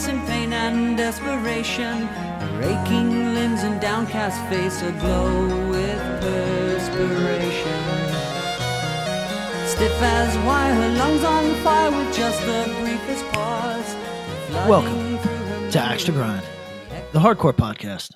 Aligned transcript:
pace 0.00 0.08
in 0.08 0.26
pain 0.26 0.52
and 0.52 0.96
desperation. 0.96 2.06
Her 2.06 2.62
aching 2.62 3.34
limbs 3.34 3.62
and 3.62 3.80
downcast 3.80 4.40
face 4.48 4.82
aglow 4.82 5.68
with 5.70 5.98
perspiration. 6.20 7.80
Stiff 9.66 10.02
as 10.02 10.36
wire, 10.46 10.74
her 10.74 10.88
lungs 10.98 11.24
on 11.24 11.54
fire 11.62 11.90
with 11.90 12.14
just 12.14 12.40
the 12.42 12.64
briefest 12.80 13.24
pause. 13.32 13.96
Welcome 14.68 15.18
to 15.70 15.78
Axe 15.80 16.04
to 16.04 16.12
Grind, 16.12 16.42
the 17.12 17.20
hardcore 17.20 17.52
podcast. 17.52 18.10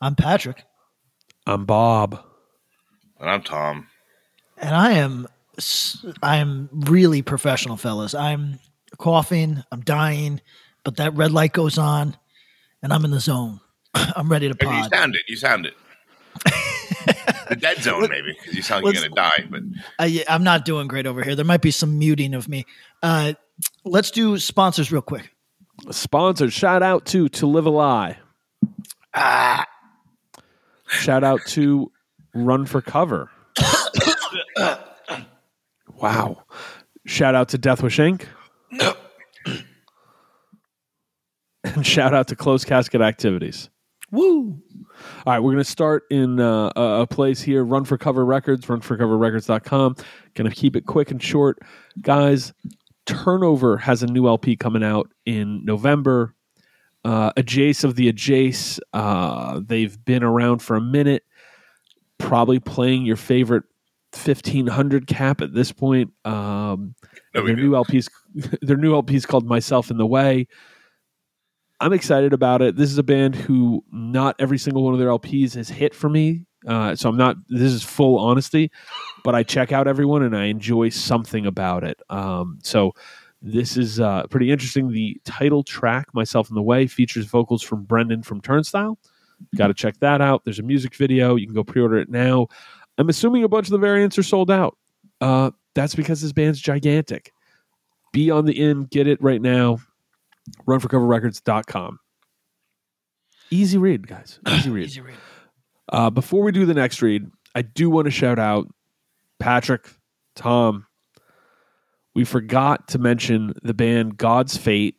I'm 0.00 0.14
Patrick, 0.14 0.64
I'm 1.46 1.64
Bob. 1.64 2.20
And 3.18 3.30
I'm 3.30 3.42
Tom. 3.42 3.86
and 4.58 4.74
I 4.74 4.92
am 4.92 5.26
s- 5.56 6.04
I 6.22 6.36
am 6.36 6.68
really 6.72 7.22
professional, 7.22 7.76
fellas. 7.78 8.14
I'm 8.14 8.58
coughing, 8.98 9.62
I'm 9.72 9.80
dying, 9.80 10.40
but 10.86 10.96
that 10.98 11.14
red 11.16 11.32
light 11.32 11.52
goes 11.52 11.78
on, 11.78 12.16
and 12.80 12.92
I'm 12.92 13.04
in 13.04 13.10
the 13.10 13.18
zone. 13.18 13.58
I'm 13.94 14.28
ready 14.30 14.48
to 14.48 14.54
Maybe 14.62 14.76
you 14.76 14.84
sound 14.84 15.16
it. 15.16 15.22
You 15.26 15.36
sound 15.36 15.66
it. 15.66 15.74
the 17.48 17.56
dead 17.56 17.78
zone, 17.78 18.08
maybe, 18.08 18.36
because 18.38 18.54
you 18.54 18.62
sound 18.62 18.84
like 18.84 18.94
you're 18.94 19.02
going 19.02 19.12
to 19.12 19.20
die. 19.20 19.48
But 19.50 19.62
I, 19.98 20.24
I'm 20.28 20.44
not 20.44 20.64
doing 20.64 20.86
great 20.86 21.08
over 21.08 21.24
here. 21.24 21.34
There 21.34 21.44
might 21.44 21.60
be 21.60 21.72
some 21.72 21.98
muting 21.98 22.34
of 22.34 22.48
me. 22.48 22.66
Uh, 23.02 23.32
let's 23.84 24.12
do 24.12 24.38
sponsors 24.38 24.92
real 24.92 25.02
quick. 25.02 25.34
Sponsored. 25.90 26.52
Shout 26.52 26.84
out 26.84 27.04
to 27.06 27.28
To 27.30 27.46
Live 27.48 27.66
a 27.66 27.70
Lie. 27.70 28.18
Ah. 29.12 29.66
Shout 30.86 31.24
out 31.24 31.40
to 31.48 31.90
Run 32.32 32.64
for 32.64 32.80
Cover. 32.80 33.28
wow. 36.00 36.44
Shout 37.06 37.34
out 37.34 37.48
to 37.48 37.58
Death 37.58 37.82
Wish 37.82 37.98
Inc. 37.98 38.22
and 41.74 41.86
shout 41.86 42.14
out 42.14 42.28
to 42.28 42.36
Closed 42.36 42.66
Casket 42.66 43.00
Activities. 43.00 43.70
Woo! 44.12 44.60
All 45.26 45.32
right, 45.32 45.40
we're 45.40 45.52
going 45.52 45.64
to 45.64 45.70
start 45.70 46.04
in 46.10 46.40
uh, 46.40 46.70
a 46.76 47.02
a 47.02 47.06
place 47.06 47.42
here 47.42 47.64
Run 47.64 47.84
for 47.84 47.98
Cover 47.98 48.24
Records, 48.24 48.66
runforcoverrecords.com. 48.66 49.96
Going 50.34 50.50
to 50.50 50.56
keep 50.56 50.76
it 50.76 50.86
quick 50.86 51.10
and 51.10 51.22
short. 51.22 51.58
Guys, 52.00 52.52
Turnover 53.06 53.76
has 53.76 54.02
a 54.02 54.06
new 54.06 54.26
LP 54.26 54.56
coming 54.56 54.84
out 54.84 55.10
in 55.26 55.64
November. 55.64 56.34
Uh, 57.04 57.32
Ajace 57.34 57.84
of 57.84 57.94
the 57.94 58.12
Ajace, 58.12 58.80
uh, 58.92 59.60
they've 59.64 60.02
been 60.04 60.24
around 60.24 60.58
for 60.58 60.76
a 60.76 60.80
minute, 60.80 61.24
probably 62.18 62.58
playing 62.58 63.06
your 63.06 63.16
favorite 63.16 63.64
1500 64.12 65.06
cap 65.06 65.40
at 65.40 65.52
this 65.54 65.72
point. 65.72 66.12
Um, 66.24 66.94
No 67.34 67.44
their 67.44 67.54
big 67.54 67.64
new 67.64 67.74
LP's 67.74 68.08
their 68.34 68.76
new 68.76 68.94
LP's 68.94 69.26
called 69.26 69.46
Myself 69.46 69.90
in 69.90 69.98
the 69.98 70.06
Way. 70.06 70.48
I'm 71.80 71.92
excited 71.92 72.32
about 72.32 72.62
it. 72.62 72.76
This 72.76 72.90
is 72.90 72.98
a 72.98 73.02
band 73.02 73.34
who 73.34 73.84
not 73.92 74.36
every 74.38 74.58
single 74.58 74.82
one 74.82 74.94
of 74.94 74.98
their 75.00 75.08
LPs 75.08 75.54
has 75.54 75.68
hit 75.68 75.94
for 75.94 76.08
me. 76.08 76.46
Uh, 76.66 76.96
so 76.96 77.08
I'm 77.08 77.16
not. 77.16 77.36
This 77.48 77.72
is 77.72 77.82
full 77.82 78.18
honesty, 78.18 78.70
but 79.22 79.34
I 79.34 79.42
check 79.42 79.72
out 79.72 79.86
everyone 79.86 80.22
and 80.22 80.36
I 80.36 80.44
enjoy 80.44 80.88
something 80.88 81.46
about 81.46 81.84
it. 81.84 82.00
Um, 82.10 82.58
so 82.62 82.92
this 83.42 83.76
is 83.76 84.00
uh, 84.00 84.26
pretty 84.28 84.50
interesting. 84.50 84.90
The 84.90 85.20
title 85.24 85.62
track, 85.62 86.08
"Myself 86.14 86.48
in 86.48 86.54
the 86.54 86.62
Way," 86.62 86.86
features 86.86 87.26
vocals 87.26 87.62
from 87.62 87.84
Brendan 87.84 88.22
from 88.22 88.40
Turnstile. 88.40 88.98
Got 89.54 89.68
to 89.68 89.74
check 89.74 89.98
that 90.00 90.20
out. 90.20 90.44
There's 90.44 90.58
a 90.58 90.64
music 90.64 90.94
video. 90.94 91.36
You 91.36 91.46
can 91.46 91.54
go 91.54 91.62
pre-order 91.62 91.98
it 91.98 92.08
now. 92.08 92.48
I'm 92.98 93.10
assuming 93.10 93.44
a 93.44 93.48
bunch 93.48 93.66
of 93.66 93.72
the 93.72 93.78
variants 93.78 94.18
are 94.18 94.22
sold 94.22 94.50
out. 94.50 94.76
Uh, 95.20 95.50
that's 95.74 95.94
because 95.94 96.22
this 96.22 96.32
band's 96.32 96.60
gigantic. 96.60 97.32
Be 98.12 98.30
on 98.30 98.46
the 98.46 98.58
in, 98.58 98.84
get 98.84 99.06
it 99.06 99.22
right 99.22 99.42
now. 99.42 99.78
Runforcoverrecords.com. 100.66 101.98
Easy 103.50 103.78
read, 103.78 104.06
guys. 104.06 104.40
Easy 104.48 104.70
read. 104.70 104.82
Guys. 104.82 104.90
Easy 104.92 105.00
read. 105.00 105.14
Uh, 105.88 106.10
before 106.10 106.42
we 106.42 106.50
do 106.52 106.66
the 106.66 106.74
next 106.74 107.00
read, 107.02 107.30
I 107.54 107.62
do 107.62 107.88
want 107.90 108.06
to 108.06 108.10
shout 108.10 108.38
out 108.38 108.66
Patrick, 109.38 109.88
Tom. 110.34 110.86
We 112.14 112.24
forgot 112.24 112.88
to 112.88 112.98
mention 112.98 113.54
the 113.62 113.74
band 113.74 114.16
God's 114.16 114.56
Fate. 114.56 114.96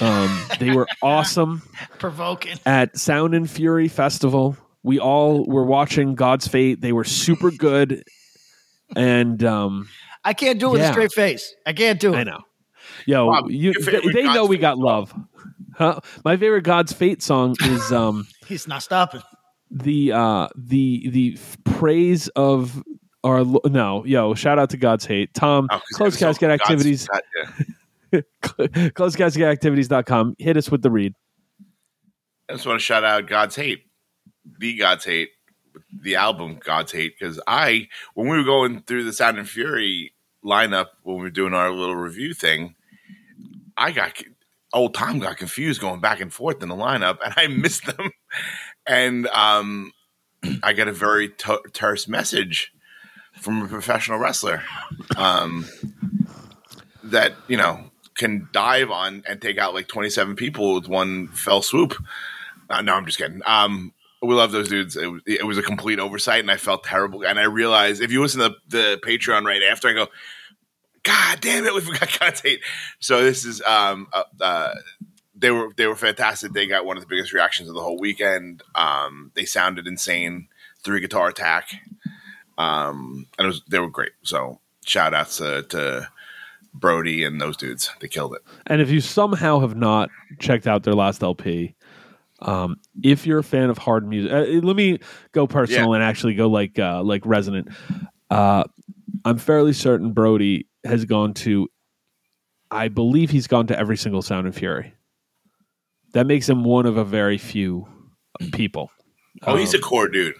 Um, 0.00 0.40
they 0.58 0.70
were 0.70 0.86
awesome 1.02 1.62
Provoking. 1.98 2.58
at 2.64 2.96
Sound 2.98 3.34
and 3.34 3.50
Fury 3.50 3.88
Festival. 3.88 4.56
We 4.82 4.98
all 4.98 5.44
were 5.46 5.64
watching 5.64 6.14
God's 6.14 6.46
Fate. 6.46 6.80
They 6.80 6.92
were 6.92 7.04
super 7.04 7.50
good. 7.50 8.04
And 8.96 9.42
um, 9.44 9.88
I 10.24 10.32
can't 10.34 10.58
do 10.60 10.68
it 10.68 10.72
with 10.72 10.80
Yeah. 10.82 10.90
a 10.90 10.92
straight 10.92 11.12
face. 11.12 11.54
I 11.66 11.72
can't 11.72 11.98
do 12.00 12.14
it. 12.14 12.18
I 12.18 12.24
know. 12.24 12.40
Yo, 13.06 13.26
Bob, 13.26 13.50
you, 13.50 13.72
they, 13.74 14.00
they 14.12 14.22
know 14.24 14.44
we 14.46 14.58
got 14.58 14.74
song? 14.76 14.82
love. 14.84 15.14
Huh? 15.76 16.00
My 16.24 16.36
favorite 16.36 16.62
God's 16.62 16.92
Fate 16.92 17.22
song 17.22 17.56
is 17.62 17.92
um, 17.92 18.26
He's 18.46 18.66
not 18.68 18.82
stopping. 18.82 19.22
the 19.70 20.12
uh, 20.12 20.48
the 20.56 21.08
the 21.10 21.38
praise 21.64 22.28
of 22.28 22.82
our 23.22 23.44
no 23.66 24.02
yo 24.06 24.34
shout 24.34 24.58
out 24.58 24.70
to 24.70 24.78
God's 24.78 25.04
hate 25.04 25.32
Tom 25.34 25.68
oh, 25.70 25.76
'cause 25.78 25.82
close 25.94 26.22
episode 26.22 26.26
casket 26.40 26.48
God's- 26.48 26.62
activities 26.62 27.08
God, 27.08 27.22
yeah. 28.12 28.88
close 28.94 29.14
casket 29.14 29.42
activities.com 29.44 30.36
hit 30.38 30.56
us 30.56 30.70
with 30.70 30.80
the 30.80 30.90
read 30.90 31.14
I 32.48 32.54
just 32.54 32.66
want 32.66 32.80
to 32.80 32.84
shout 32.84 33.04
out 33.04 33.26
God's 33.28 33.54
Hate, 33.56 33.84
the 34.58 34.76
God's 34.76 35.04
Hate, 35.04 35.28
the 36.02 36.16
album 36.16 36.58
God's 36.64 36.90
Hate, 36.92 37.14
because 37.16 37.38
I, 37.46 37.86
when 38.14 38.26
we 38.28 38.38
were 38.38 38.42
going 38.44 38.82
through 38.82 39.04
the 39.04 39.12
Sound 39.12 39.38
and 39.38 39.48
Fury 39.48 40.12
lineup 40.44 40.86
when 41.04 41.16
we 41.18 41.22
were 41.22 41.30
doing 41.30 41.54
our 41.54 41.70
little 41.70 41.94
review 41.94 42.34
thing, 42.34 42.74
I 43.80 43.92
got 43.92 44.22
old 44.72 44.94
Tom 44.94 45.18
got 45.18 45.38
confused 45.38 45.80
going 45.80 46.00
back 46.00 46.20
and 46.20 46.32
forth 46.32 46.62
in 46.62 46.68
the 46.68 46.76
lineup, 46.76 47.18
and 47.24 47.34
I 47.36 47.46
missed 47.48 47.86
them. 47.86 48.12
And 48.86 49.26
um, 49.28 49.92
I 50.62 50.72
got 50.72 50.88
a 50.88 50.92
very 50.92 51.30
ter- 51.30 51.66
terse 51.72 52.06
message 52.06 52.72
from 53.40 53.62
a 53.62 53.68
professional 53.68 54.18
wrestler 54.18 54.62
um, 55.16 55.66
that 57.04 57.32
you 57.48 57.56
know 57.56 57.90
can 58.16 58.48
dive 58.52 58.90
on 58.90 59.24
and 59.26 59.40
take 59.40 59.56
out 59.56 59.72
like 59.72 59.88
27 59.88 60.36
people 60.36 60.74
with 60.74 60.88
one 60.88 61.28
fell 61.28 61.62
swoop. 61.62 61.94
Uh, 62.68 62.82
no, 62.82 62.94
I'm 62.94 63.06
just 63.06 63.18
kidding. 63.18 63.40
Um, 63.46 63.94
we 64.22 64.34
love 64.34 64.52
those 64.52 64.68
dudes. 64.68 64.96
It, 64.96 65.10
it 65.26 65.46
was 65.46 65.56
a 65.56 65.62
complete 65.62 65.98
oversight, 65.98 66.40
and 66.40 66.50
I 66.50 66.58
felt 66.58 66.84
terrible. 66.84 67.24
And 67.24 67.40
I 67.40 67.44
realized 67.44 68.02
if 68.02 68.12
you 68.12 68.20
listen 68.20 68.40
to 68.40 68.54
the 68.68 69.00
Patreon 69.02 69.44
right 69.44 69.62
after, 69.62 69.88
I 69.88 69.94
go, 69.94 70.08
God 71.02 71.40
damn 71.40 71.64
it, 71.64 71.74
we 71.74 71.80
forgot 71.80 72.40
hate. 72.42 72.60
So 72.98 73.22
this 73.22 73.44
is 73.44 73.62
um 73.62 74.08
uh, 74.12 74.24
uh 74.40 74.74
they 75.34 75.50
were 75.50 75.72
they 75.76 75.86
were 75.86 75.96
fantastic. 75.96 76.52
They 76.52 76.66
got 76.66 76.84
one 76.84 76.96
of 76.96 77.02
the 77.02 77.08
biggest 77.08 77.32
reactions 77.32 77.68
of 77.68 77.74
the 77.74 77.80
whole 77.82 77.98
weekend. 77.98 78.62
Um, 78.74 79.32
they 79.34 79.44
sounded 79.44 79.86
insane. 79.86 80.48
Three 80.82 81.00
guitar 81.00 81.28
attack. 81.28 81.68
Um, 82.58 83.26
and 83.38 83.46
it 83.46 83.48
was 83.48 83.62
they 83.68 83.78
were 83.78 83.88
great. 83.90 84.12
So 84.22 84.60
shout 84.84 85.14
outs 85.14 85.38
to, 85.38 85.62
to 85.62 86.08
Brody 86.74 87.24
and 87.24 87.40
those 87.40 87.56
dudes. 87.56 87.90
They 88.00 88.08
killed 88.08 88.34
it. 88.34 88.42
and 88.66 88.80
if 88.80 88.90
you 88.90 89.00
somehow 89.00 89.60
have 89.60 89.76
not 89.76 90.10
checked 90.38 90.66
out 90.66 90.82
their 90.82 90.94
last 90.94 91.22
LP 91.22 91.74
um, 92.40 92.76
if 93.02 93.26
you're 93.26 93.40
a 93.40 93.44
fan 93.44 93.68
of 93.70 93.76
hard 93.78 94.06
music 94.08 94.32
uh, 94.32 94.66
let 94.66 94.76
me 94.76 94.98
go 95.32 95.46
personal 95.46 95.92
and 95.94 96.02
actually 96.02 96.34
go 96.34 96.48
like 96.48 96.78
uh, 96.78 97.02
like 97.02 97.22
resonant 97.26 97.68
uh, 98.30 98.64
I'm 99.24 99.38
fairly 99.38 99.72
certain 99.72 100.12
Brody 100.12 100.66
has 100.84 101.04
gone 101.04 101.34
to 101.34 101.68
I 102.70 102.88
believe 102.88 103.30
he's 103.30 103.46
gone 103.46 103.66
to 103.68 103.78
every 103.78 103.96
single 103.96 104.22
Sound 104.22 104.46
and 104.46 104.54
Fury 104.54 104.94
that 106.12 106.26
makes 106.26 106.48
him 106.48 106.64
one 106.64 106.86
of 106.86 106.96
a 106.96 107.04
very 107.04 107.38
few 107.38 107.86
people 108.52 108.90
Oh, 109.46 109.56
he's 109.56 109.74
a 109.74 109.76
Um, 109.76 109.82
core 109.82 110.08
dude. 110.08 110.34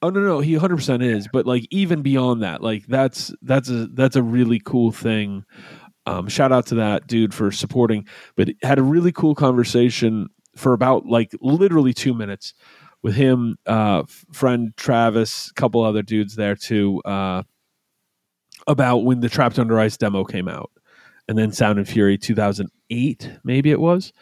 Oh 0.00 0.10
no, 0.10 0.20
no, 0.20 0.40
he 0.40 0.52
100 0.54 0.76
percent 0.76 1.02
is. 1.02 1.28
But 1.32 1.46
like 1.46 1.66
even 1.70 2.02
beyond 2.02 2.42
that, 2.42 2.62
like 2.62 2.86
that's 2.86 3.32
that's 3.42 3.68
a 3.70 3.86
that's 3.88 4.16
a 4.16 4.22
really 4.22 4.60
cool 4.64 4.92
thing. 4.92 5.44
Um, 6.06 6.28
shout 6.28 6.52
out 6.52 6.66
to 6.66 6.76
that 6.76 7.06
dude 7.06 7.34
for 7.34 7.50
supporting. 7.50 8.06
But 8.36 8.50
had 8.62 8.78
a 8.78 8.82
really 8.82 9.12
cool 9.12 9.34
conversation 9.34 10.28
for 10.56 10.72
about 10.72 11.06
like 11.06 11.32
literally 11.40 11.92
two 11.94 12.14
minutes 12.14 12.54
with 13.02 13.14
him, 13.14 13.56
uh, 13.66 14.04
friend 14.32 14.72
Travis, 14.76 15.50
a 15.50 15.54
couple 15.54 15.82
other 15.82 16.02
dudes 16.02 16.36
there 16.36 16.54
too, 16.54 17.00
uh, 17.04 17.42
about 18.68 18.98
when 18.98 19.20
the 19.20 19.28
Trapped 19.28 19.58
Under 19.58 19.80
Ice 19.80 19.96
demo 19.96 20.24
came 20.24 20.48
out. 20.48 20.70
and 21.28 21.36
then 21.38 21.52
Sound 21.52 21.78
and 21.78 21.88
Fury 21.88 22.16
2008, 22.18 23.30
maybe 23.44 23.70
it 23.70 23.80
was, 23.80 24.12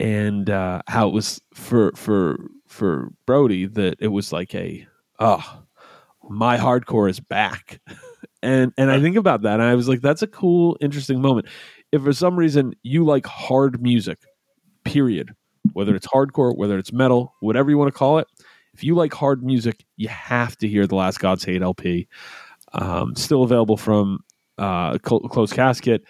and 0.00 0.50
uh, 0.50 0.82
how 0.88 1.08
it 1.08 1.12
was 1.14 1.40
for 1.54 1.92
for 1.96 2.38
for 2.66 3.12
Brody 3.26 3.66
that 3.66 3.96
it 4.00 4.08
was 4.08 4.32
like 4.32 4.54
a 4.54 4.86
oh 5.20 5.62
my 6.28 6.56
hardcore 6.58 7.08
is 7.10 7.20
back, 7.20 7.80
and 8.42 8.72
and 8.76 8.90
I 8.90 9.00
think 9.00 9.16
about 9.16 9.42
that 9.42 9.54
and 9.54 9.62
I 9.62 9.74
was 9.74 9.88
like 9.88 10.00
that's 10.00 10.22
a 10.22 10.26
cool 10.26 10.76
interesting 10.80 11.20
moment. 11.20 11.46
If 11.92 12.02
for 12.02 12.12
some 12.12 12.36
reason 12.36 12.74
you 12.82 13.04
like 13.04 13.26
hard 13.26 13.82
music, 13.82 14.18
period, 14.84 15.34
whether 15.74 15.94
it's 15.94 16.06
hardcore, 16.06 16.56
whether 16.56 16.78
it's 16.78 16.92
metal, 16.92 17.34
whatever 17.40 17.70
you 17.70 17.78
want 17.78 17.92
to 17.92 17.98
call 17.98 18.18
it, 18.18 18.26
if 18.74 18.82
you 18.82 18.94
like 18.94 19.12
hard 19.12 19.44
music, 19.44 19.84
you 19.96 20.08
have 20.08 20.56
to 20.58 20.68
hear 20.68 20.86
the 20.86 20.96
Last 20.96 21.20
Gods 21.20 21.44
Hate 21.44 21.62
LP. 21.62 22.08
Um, 22.74 23.14
still 23.16 23.42
available 23.42 23.76
from 23.76 24.20
uh, 24.58 24.98
Cl- 25.06 25.20
Closed 25.20 25.54
Casket. 25.54 26.04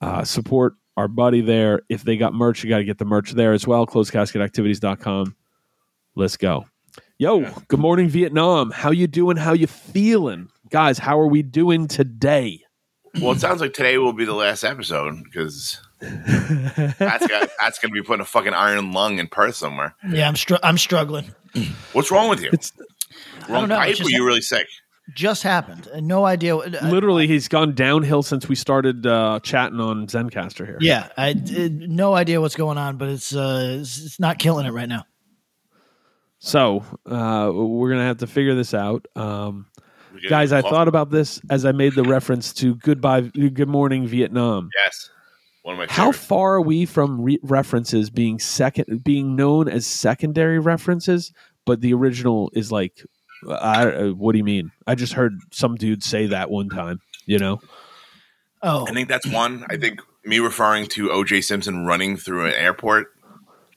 Uh, 0.00 0.24
support 0.24 0.74
our 0.96 1.08
buddy 1.08 1.40
there. 1.40 1.82
If 1.88 2.04
they 2.04 2.16
got 2.16 2.34
merch, 2.34 2.62
you 2.62 2.70
got 2.70 2.78
to 2.78 2.84
get 2.84 2.98
the 2.98 3.04
merch 3.04 3.32
there 3.32 3.52
as 3.52 3.66
well. 3.66 3.86
ClosedCasketActivities.com. 3.86 5.34
Let's 6.14 6.36
go. 6.36 6.66
Yo, 7.18 7.50
good 7.68 7.80
morning, 7.80 8.08
Vietnam. 8.08 8.70
How 8.70 8.90
you 8.90 9.06
doing? 9.06 9.36
How 9.36 9.52
you 9.52 9.66
feeling? 9.66 10.48
Guys, 10.70 10.98
how 10.98 11.18
are 11.18 11.26
we 11.26 11.42
doing 11.42 11.88
today? 11.88 12.60
Well, 13.20 13.32
it 13.32 13.40
sounds 13.40 13.60
like 13.60 13.72
today 13.72 13.98
will 13.98 14.12
be 14.12 14.24
the 14.24 14.34
last 14.34 14.64
episode 14.64 15.22
because 15.22 15.80
Pat's, 16.00 17.26
got, 17.26 17.48
Pat's 17.58 17.78
going 17.78 17.90
to 17.90 17.94
be 17.94 18.02
putting 18.02 18.20
a 18.22 18.24
fucking 18.24 18.52
iron 18.54 18.92
lung 18.92 19.18
in 19.18 19.28
Perth 19.28 19.54
somewhere. 19.54 19.94
Yeah, 20.08 20.26
I'm 20.28 20.36
str- 20.36 20.56
I'm 20.62 20.78
struggling. 20.78 21.32
What's 21.92 22.10
wrong 22.10 22.28
with 22.28 22.42
you? 22.42 22.50
It's 22.52 22.72
Wrong 23.48 23.60
don't 23.62 23.68
know, 23.68 23.76
pipe? 23.76 23.90
it's 23.90 24.00
Or 24.00 24.10
you 24.10 24.26
really 24.26 24.40
sick? 24.40 24.66
Just 25.12 25.42
happened. 25.42 25.86
No 25.96 26.24
idea. 26.24 26.56
literally 26.56 27.26
he's 27.26 27.46
gone 27.46 27.74
downhill 27.74 28.22
since 28.22 28.48
we 28.48 28.54
started 28.54 29.06
uh, 29.06 29.38
chatting 29.42 29.78
on 29.78 30.06
Zencastr 30.06 30.64
here. 30.64 30.78
yeah, 30.80 31.08
I 31.16 31.32
uh, 31.32 31.68
no 31.70 32.14
idea 32.14 32.40
what's 32.40 32.56
going 32.56 32.78
on, 32.78 32.96
but 32.96 33.08
it's 33.08 33.34
uh, 33.34 33.78
it's, 33.80 34.02
it's 34.02 34.20
not 34.20 34.38
killing 34.38 34.64
it 34.64 34.70
right 34.72 34.88
now. 34.88 35.04
So 36.38 36.84
uh, 37.06 37.50
we're 37.52 37.90
gonna 37.90 38.06
have 38.06 38.18
to 38.18 38.26
figure 38.26 38.54
this 38.54 38.72
out. 38.72 39.06
Um, 39.14 39.66
guys, 40.28 40.52
I 40.52 40.62
thought 40.62 40.88
about 40.88 41.10
this 41.10 41.40
as 41.50 41.64
I 41.64 41.72
made 41.72 41.94
the 41.94 42.02
reference 42.02 42.52
to 42.54 42.74
"Goodbye, 42.76 43.20
Good 43.22 43.68
Morning, 43.68 44.06
Vietnam." 44.06 44.70
Yes. 44.84 45.10
One 45.64 45.74
of 45.74 45.78
my 45.78 45.86
How 45.94 46.12
far 46.12 46.56
are 46.56 46.60
we 46.60 46.84
from 46.84 47.22
re- 47.22 47.38
references 47.42 48.10
being 48.10 48.38
second, 48.38 49.02
being 49.02 49.34
known 49.34 49.66
as 49.68 49.86
secondary 49.86 50.58
references, 50.58 51.32
but 51.64 51.80
the 51.80 51.94
original 51.94 52.50
is 52.52 52.70
like, 52.70 53.02
I, 53.48 53.86
uh, 53.92 54.08
what 54.10 54.32
do 54.32 54.38
you 54.38 54.44
mean? 54.44 54.70
I 54.86 54.94
just 54.94 55.12
heard 55.14 55.34
some 55.52 55.74
dude 55.76 56.02
say 56.02 56.26
that 56.26 56.50
one 56.50 56.68
time. 56.68 57.00
You 57.26 57.38
know, 57.38 57.60
Oh, 58.62 58.86
I 58.88 58.92
think 58.92 59.08
that's 59.08 59.26
one. 59.26 59.64
I 59.70 59.76
think 59.76 60.00
me 60.24 60.38
referring 60.38 60.86
to 60.88 61.08
OJ 61.08 61.44
Simpson 61.44 61.84
running 61.86 62.16
through 62.16 62.46
an 62.46 62.52
airport 62.54 63.08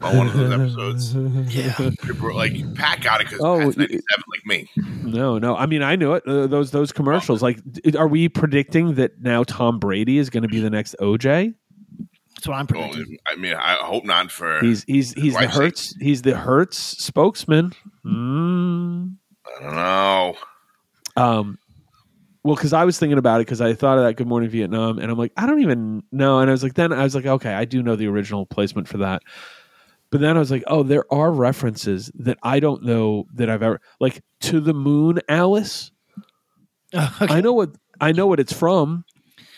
on 0.01 0.15
one 0.17 0.27
of 0.27 0.33
those 0.33 0.51
episodes. 0.53 1.15
yeah. 1.55 1.73
People 2.01 2.35
like 2.35 2.53
Pat 2.75 3.01
got 3.01 3.19
it 3.21 3.27
because 3.27 3.41
Oh, 3.41 3.59
Pat's 3.59 3.77
y- 3.77 3.83
97 3.89 4.03
like 4.29 4.45
me. 4.45 4.69
no, 5.03 5.37
no. 5.39 5.55
I 5.57 5.65
mean, 5.65 5.81
I 5.81 5.95
knew 5.95 6.13
it. 6.13 6.23
Uh, 6.27 6.47
those 6.47 6.71
those 6.71 6.91
commercials. 6.91 7.41
Like, 7.41 7.59
are 7.97 8.07
we 8.07 8.29
predicting 8.29 8.95
that 8.95 9.19
now 9.21 9.43
Tom 9.43 9.79
Brady 9.79 10.17
is 10.19 10.29
going 10.29 10.43
to 10.43 10.49
be 10.49 10.59
the 10.59 10.69
next 10.69 10.95
OJ? 11.01 11.53
That's 12.35 12.47
what 12.47 12.53
I'm 12.55 12.67
Well, 12.71 12.89
predicting. 12.89 13.17
I 13.25 13.35
mean, 13.35 13.55
I 13.55 13.73
hope 13.81 14.05
not 14.05 14.29
for. 14.31 14.59
He's 14.61 14.83
he's 14.83 15.13
he's 15.13 15.33
the 15.33 15.39
Wife's 15.39 15.53
sake. 15.53 15.63
Hertz. 15.63 15.95
He's 15.99 16.21
the 16.21 16.35
Hertz 16.37 16.77
spokesman. 16.77 17.73
Mm. 18.05 19.15
I 19.59 19.63
don't 19.63 19.75
know. 19.75 20.35
Um, 21.15 21.57
well, 22.43 22.55
because 22.55 22.73
I 22.73 22.85
was 22.85 22.97
thinking 22.97 23.17
about 23.17 23.41
it 23.41 23.45
because 23.45 23.61
I 23.61 23.73
thought 23.73 23.97
of 23.97 24.05
that 24.05 24.13
Good 24.15 24.27
Morning 24.27 24.49
Vietnam, 24.49 24.99
and 24.99 25.11
I'm 25.11 25.17
like, 25.17 25.33
I 25.35 25.45
don't 25.45 25.61
even 25.61 26.03
know. 26.11 26.39
And 26.39 26.49
I 26.49 26.53
was 26.53 26.63
like, 26.63 26.75
then 26.75 26.93
I 26.93 27.03
was 27.03 27.15
like, 27.15 27.25
okay, 27.25 27.53
I 27.53 27.65
do 27.65 27.83
know 27.83 27.95
the 27.95 28.07
original 28.07 28.45
placement 28.45 28.87
for 28.87 28.97
that. 28.99 29.21
But 30.09 30.21
then 30.21 30.37
I 30.37 30.39
was 30.39 30.51
like, 30.51 30.63
oh, 30.67 30.83
there 30.83 31.11
are 31.11 31.31
references 31.31 32.09
that 32.15 32.37
I 32.41 32.59
don't 32.59 32.83
know 32.83 33.25
that 33.33 33.49
I've 33.49 33.63
ever 33.63 33.81
like 33.99 34.21
to 34.41 34.59
the 34.59 34.73
moon, 34.73 35.19
Alice. 35.27 35.91
Okay. 36.93 37.27
I 37.33 37.41
know 37.41 37.51
what 37.51 37.71
I 37.99 38.13
know 38.13 38.27
what 38.27 38.39
it's 38.39 38.53
from. 38.53 39.03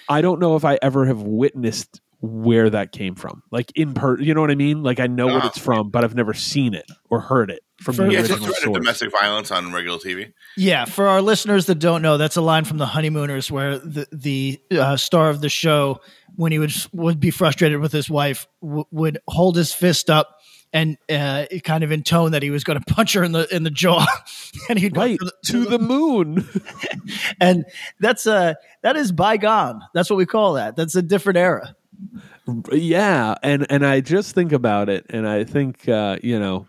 I 0.09 0.21
don't 0.21 0.39
know 0.39 0.55
if 0.55 0.65
I 0.65 0.79
ever 0.81 1.05
have 1.05 1.21
witnessed 1.21 2.01
where 2.21 2.69
that 2.69 2.91
came 2.91 3.15
from, 3.15 3.43
like 3.51 3.71
in 3.75 3.93
per. 3.93 4.19
You 4.19 4.33
know 4.33 4.41
what 4.41 4.51
I 4.51 4.55
mean? 4.55 4.83
Like 4.83 4.99
I 4.99 5.07
know 5.07 5.27
what 5.27 5.43
Ah. 5.43 5.47
it's 5.47 5.57
from, 5.57 5.89
but 5.89 6.03
I've 6.03 6.15
never 6.15 6.33
seen 6.33 6.73
it 6.73 6.85
or 7.09 7.21
heard 7.21 7.49
it 7.49 7.61
from 7.81 7.95
For- 7.95 8.03
the 8.05 8.11
Yeah, 8.13 8.19
original 8.19 8.37
a 8.39 8.41
threat 8.41 8.57
of 8.57 8.63
source. 8.63 8.77
domestic 8.77 9.11
violence 9.11 9.51
on 9.51 9.71
regular 9.71 9.97
TV. 9.99 10.33
Yeah, 10.57 10.85
for 10.85 11.07
our 11.07 11.21
listeners 11.21 11.65
that 11.67 11.75
don't 11.79 12.01
know, 12.01 12.17
that's 12.17 12.35
a 12.35 12.41
line 12.41 12.65
from 12.65 12.77
The 12.77 12.87
Honeymooners 12.87 13.49
where 13.49 13.77
the 13.79 14.05
the 14.11 14.59
uh, 14.77 14.97
star 14.97 15.29
of 15.29 15.39
the 15.41 15.49
show, 15.49 16.01
when 16.35 16.51
he 16.51 16.59
would 16.59 16.73
would 16.91 17.19
be 17.21 17.31
frustrated 17.31 17.79
with 17.79 17.91
his 17.93 18.09
wife, 18.09 18.47
w- 18.61 18.83
would 18.91 19.19
hold 19.27 19.55
his 19.55 19.71
fist 19.73 20.09
up 20.09 20.35
and 20.71 20.97
uh, 21.09 21.45
kind 21.63 21.83
of 21.83 21.91
intone 21.91 22.31
that 22.33 22.43
he 22.43 22.51
was 22.51 22.63
going 22.63 22.77
to 22.79 22.93
punch 22.93 23.13
her 23.13 23.23
in 23.23 23.31
the 23.31 23.47
in 23.55 23.63
the 23.63 23.71
jaw, 23.71 24.05
and 24.69 24.77
he'd 24.77 24.93
go 24.93 25.07
to 25.07 25.17
the- 25.17 25.33
to 25.45 25.65
the 25.65 25.79
moon. 25.79 26.47
and 27.39 27.65
that's 27.99 28.27
uh 28.27 28.53
that 28.83 28.95
is 28.95 29.11
bygone. 29.11 29.81
That's 29.93 30.09
what 30.09 30.17
we 30.17 30.25
call 30.25 30.53
that. 30.53 30.75
That's 30.75 30.95
a 30.95 31.01
different 31.01 31.37
era. 31.37 31.75
Yeah 32.71 33.35
and 33.43 33.65
and 33.69 33.85
i 33.85 33.99
just 33.99 34.33
think 34.33 34.51
about 34.51 34.89
it 34.89 35.05
and 35.09 35.27
i 35.27 35.43
think 35.43 35.87
uh 35.89 36.17
you 36.23 36.39
know 36.39 36.65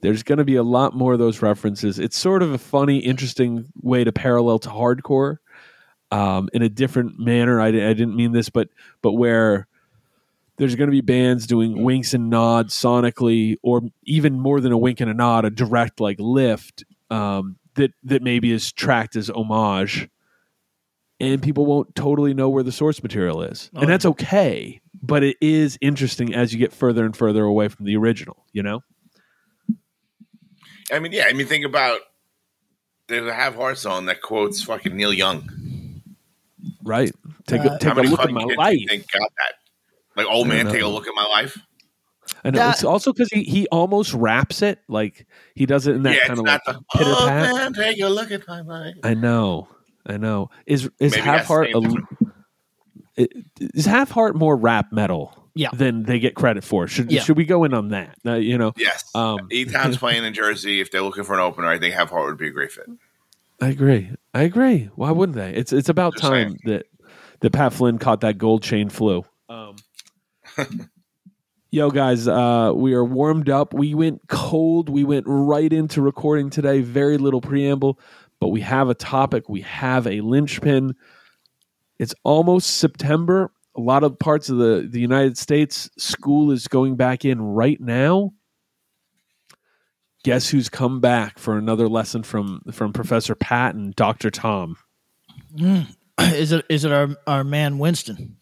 there's 0.00 0.22
going 0.22 0.38
to 0.38 0.44
be 0.44 0.56
a 0.56 0.62
lot 0.62 0.94
more 0.94 1.12
of 1.12 1.18
those 1.18 1.42
references. 1.42 1.98
It's 1.98 2.16
sort 2.16 2.42
of 2.42 2.52
a 2.52 2.58
funny 2.58 2.98
interesting 2.98 3.66
way 3.82 4.04
to 4.04 4.12
parallel 4.12 4.58
to 4.60 4.68
hardcore 4.68 5.38
um 6.10 6.48
in 6.52 6.62
a 6.62 6.68
different 6.68 7.18
manner. 7.18 7.60
I, 7.60 7.68
I 7.68 7.70
didn't 7.70 8.16
mean 8.16 8.32
this 8.32 8.50
but 8.50 8.68
but 9.02 9.12
where 9.12 9.68
there's 10.56 10.74
going 10.74 10.88
to 10.88 10.92
be 10.92 11.00
bands 11.00 11.46
doing 11.46 11.84
winks 11.84 12.12
and 12.12 12.28
nods 12.28 12.74
sonically 12.74 13.56
or 13.62 13.82
even 14.04 14.38
more 14.38 14.60
than 14.60 14.72
a 14.72 14.78
wink 14.78 15.00
and 15.00 15.10
a 15.10 15.14
nod 15.14 15.44
a 15.44 15.50
direct 15.50 16.00
like 16.00 16.16
lift 16.18 16.84
um 17.10 17.56
that 17.74 17.92
that 18.02 18.22
maybe 18.22 18.50
is 18.50 18.72
tracked 18.72 19.16
as 19.16 19.30
homage 19.30 20.08
and 21.20 21.42
people 21.42 21.66
won't 21.66 21.94
totally 21.94 22.34
know 22.34 22.48
where 22.48 22.62
the 22.62 22.72
source 22.72 23.02
material 23.02 23.42
is. 23.42 23.70
Oh, 23.74 23.80
and 23.80 23.88
that's 23.90 24.06
okay, 24.06 24.80
but 25.02 25.22
it 25.22 25.36
is 25.40 25.78
interesting 25.80 26.34
as 26.34 26.52
you 26.52 26.58
get 26.58 26.72
further 26.72 27.04
and 27.04 27.16
further 27.16 27.44
away 27.44 27.68
from 27.68 27.84
the 27.86 27.96
original, 27.96 28.44
you 28.52 28.62
know? 28.62 28.80
I 30.92 30.98
mean, 30.98 31.12
yeah. 31.12 31.26
I 31.28 31.32
mean, 31.32 31.46
think 31.46 31.64
about 31.64 32.00
there's 33.08 33.26
a 33.26 33.34
Have 33.34 33.54
Heart 33.54 33.78
song 33.78 34.06
that 34.06 34.20
quotes 34.22 34.62
fucking 34.62 34.96
Neil 34.96 35.12
Young. 35.12 35.48
Right. 36.82 37.12
Take 37.46 37.60
Uh, 37.62 37.74
a, 37.74 37.78
take 37.78 37.94
a 37.96 38.00
look 38.02 38.20
at 38.20 38.30
my 38.30 38.44
life. 38.56 38.78
you 38.78 38.86
think 38.88 39.10
got 39.10 39.30
that? 39.38 39.52
Like, 40.16 40.26
old 40.26 40.46
I 40.46 40.50
man, 40.50 40.64
don't 40.66 40.74
take 40.74 40.82
a 40.82 40.84
know. 40.84 40.90
look 40.92 41.06
at 41.06 41.14
my 41.14 41.24
life. 41.26 41.58
I 42.44 42.50
know. 42.50 42.58
That- 42.58 42.74
it's 42.74 42.84
also 42.84 43.12
because 43.12 43.28
he, 43.30 43.42
he 43.44 43.66
almost 43.68 44.12
raps 44.14 44.62
it. 44.62 44.78
Like 44.88 45.26
he 45.54 45.66
does 45.66 45.86
it 45.86 45.94
in 45.96 46.02
that 46.04 46.16
yeah, 46.16 46.26
kind 46.26 46.38
of 46.40 46.46
like 46.46 46.64
the 46.64 46.80
pitter 46.96 47.10
old 47.10 47.18
pat. 47.28 47.54
man, 47.54 47.72
take 47.72 48.00
a 48.00 48.08
look 48.08 48.30
at 48.30 48.46
my 48.48 48.60
life. 48.62 48.94
I 49.04 49.14
know. 49.14 49.68
I 50.06 50.16
know. 50.16 50.50
Is 50.66 50.88
is 50.98 51.12
Maybe 51.12 51.22
Have 51.22 51.46
Heart 51.46 51.68
the 51.72 52.04
a, 53.16 53.22
it- 53.22 53.32
is 53.74 53.86
Have 53.86 54.10
Heart 54.10 54.36
more 54.36 54.56
rap 54.56 54.92
metal 54.92 55.48
Yeah. 55.54 55.68
than 55.72 56.04
they 56.04 56.18
get 56.18 56.34
credit 56.34 56.64
for? 56.64 56.86
Should 56.86 57.10
Yeah. 57.12 57.20
should 57.22 57.36
we 57.36 57.44
go 57.44 57.64
in 57.64 57.74
on 57.74 57.88
that? 57.88 58.16
Uh, 58.26 58.34
you 58.34 58.56
know, 58.58 58.72
Yes. 58.76 59.04
Um, 59.14 59.48
E 59.50 59.64
Town's 59.64 59.96
playing 59.98 60.24
in 60.24 60.32
Jersey. 60.34 60.80
If 60.80 60.90
they're 60.90 61.02
looking 61.02 61.24
for 61.24 61.34
an 61.34 61.40
opener, 61.40 61.68
I 61.68 61.78
think 61.78 61.94
Have 61.94 62.10
Heart 62.10 62.26
would 62.26 62.38
be 62.38 62.48
a 62.48 62.52
great 62.52 62.72
fit. 62.72 62.86
I 63.60 63.68
agree. 63.68 64.10
I 64.32 64.42
agree. 64.42 64.88
Why 64.94 65.10
wouldn't 65.10 65.36
they? 65.36 65.52
It's 65.54 65.72
it's 65.72 65.88
about 65.90 66.14
Just 66.14 66.22
time 66.24 66.48
saying. 66.50 66.58
that 66.64 66.86
that 67.40 67.50
Pat 67.52 67.72
Flynn 67.74 67.98
caught 67.98 68.22
that 68.22 68.38
gold 68.38 68.62
chain 68.62 68.88
flu. 68.88 69.24
Um, 69.50 69.76
yo, 71.70 71.90
guys, 71.90 72.26
uh, 72.26 72.72
we 72.74 72.94
are 72.94 73.04
warmed 73.04 73.48
up. 73.48 73.74
We 73.74 73.94
went 73.94 74.22
cold. 74.28 74.88
We 74.88 75.04
went 75.04 75.24
right 75.28 75.72
into 75.72 76.00
recording 76.02 76.50
today. 76.50 76.80
Very 76.80 77.18
little 77.18 77.40
preamble, 77.40 77.98
but 78.40 78.48
we 78.48 78.62
have 78.62 78.88
a 78.88 78.94
topic. 78.94 79.48
We 79.48 79.60
have 79.62 80.06
a 80.06 80.22
linchpin. 80.22 80.94
It's 81.98 82.14
almost 82.24 82.78
September. 82.78 83.52
A 83.76 83.80
lot 83.80 84.02
of 84.02 84.18
parts 84.18 84.48
of 84.48 84.56
the, 84.56 84.88
the 84.90 85.00
United 85.00 85.38
States, 85.38 85.88
school 85.96 86.50
is 86.50 86.66
going 86.66 86.96
back 86.96 87.24
in 87.24 87.40
right 87.40 87.80
now. 87.80 88.32
Guess 90.24 90.48
who's 90.50 90.68
come 90.68 91.00
back 91.00 91.38
for 91.38 91.56
another 91.56 91.88
lesson 91.88 92.22
from 92.22 92.60
from 92.72 92.92
Professor 92.92 93.34
Pat 93.34 93.74
and 93.74 93.94
Doctor 93.94 94.30
Tom? 94.30 94.76
Mm. 95.56 95.86
is 96.20 96.52
it 96.52 96.66
is 96.68 96.84
it 96.84 96.92
our 96.92 97.08
our 97.26 97.44
man 97.44 97.78
Winston? 97.78 98.36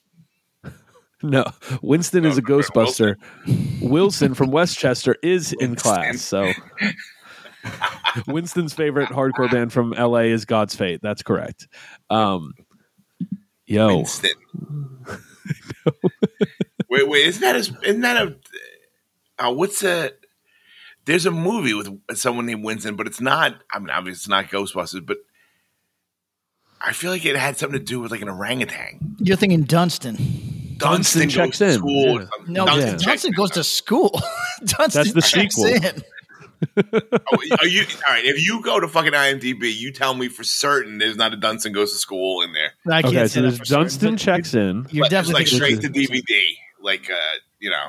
No, 1.21 1.45
Winston 1.83 2.25
is 2.25 2.39
a 2.39 2.41
No, 2.41 2.47
Ghostbuster. 2.47 3.17
Wilson 3.83 4.35
from 4.35 4.53
Westchester 4.53 5.17
is 5.21 5.53
in 5.53 5.75
class. 5.75 6.21
So 6.21 6.53
Winston's 8.27 8.73
favorite 8.75 9.09
hardcore 9.11 9.51
band 9.51 9.73
from 9.73 9.91
LA 9.91 10.21
is 10.31 10.45
God's 10.45 10.75
Fate. 10.75 11.01
That's 11.03 11.23
correct. 11.23 11.69
Um, 12.11 12.55
yo, 13.67 13.97
Winston. 13.99 14.31
wait, 16.91 17.09
wait, 17.09 17.27
isn't 17.27 17.41
that 17.43 17.57
a, 17.57 17.59
isn't 17.89 18.01
that 18.03 18.17
a 18.27 18.37
uh, 19.47 19.53
what's 19.53 19.83
a 19.83 20.11
there's 21.05 21.27
a 21.27 21.31
movie 21.31 21.75
with 21.75 21.89
someone 22.17 22.47
named 22.47 22.65
Winston, 22.65 22.97
but 22.97 23.07
it's 23.07 23.21
not 23.21 23.55
I 23.73 23.79
mean 23.79 23.91
obviously 23.91 24.19
it's 24.19 24.29
not 24.29 24.47
Ghostbusters, 24.47 25.05
but 25.07 25.19
I 26.81 26.93
feel 26.93 27.11
like 27.11 27.25
it 27.25 27.37
had 27.37 27.57
something 27.57 27.79
to 27.79 27.85
do 27.85 28.01
with 28.01 28.11
like 28.11 28.23
an 28.23 28.29
orangutan. 28.29 29.17
You're 29.19 29.37
thinking 29.37 29.63
Dunston. 29.63 30.17
Dunston 30.77 31.23
goes 31.25 31.33
checks 31.35 31.59
to 31.59 31.67
in. 31.67 31.73
School 31.79 32.19
or 32.19 32.21
Yeah. 32.21 32.27
something. 32.37 32.53
No, 32.55 32.67
Dunston 32.67 32.99
Dunston, 33.01 33.33
goes 33.33 33.51
to 33.53 33.65
school. 33.65 34.11
Dunston 34.65 35.03
That's 35.03 35.13
the 35.13 35.23
checks 35.23 35.57
sequel. 35.57 35.67
in. 35.85 36.03
Oh, 37.31 37.37
Are 37.61 37.67
you 37.67 37.83
all 37.83 38.15
right? 38.15 38.25
If 38.25 38.45
you 38.45 38.63
go 38.63 38.81
to 38.81 38.89
fucking 38.89 39.13
IMDb, 39.13 39.75
you 39.77 39.93
tell 39.93 40.15
me 40.15 40.29
for 40.29 40.43
certain 40.45 40.99
there's 40.99 41.17
not 41.17 41.33
a 41.33 41.37
Dunston 41.37 41.73
goes 41.73 41.93
to 41.93 41.99
school 41.99 42.43
in 42.43 42.53
there. 42.53 42.73
I 42.91 43.03
can't 43.03 43.15
Okay, 43.15 43.27
say 43.27 43.29
so 43.29 43.41
that 43.43 43.47
there's 43.49 43.59
for 43.59 43.65
certain, 43.65 43.83
Dunston 43.85 44.11
but 44.15 44.19
checks 44.19 44.55
in. 44.55 44.87
You're 44.91 45.05
But 45.05 45.11
definitely 45.11 45.41
like 45.43 45.49
straight 45.49 45.81
to 45.83 45.89
DVD. 45.89 46.41
Like 46.81 47.11
uh, 47.11 47.15
you 47.61 47.71
know, 47.71 47.89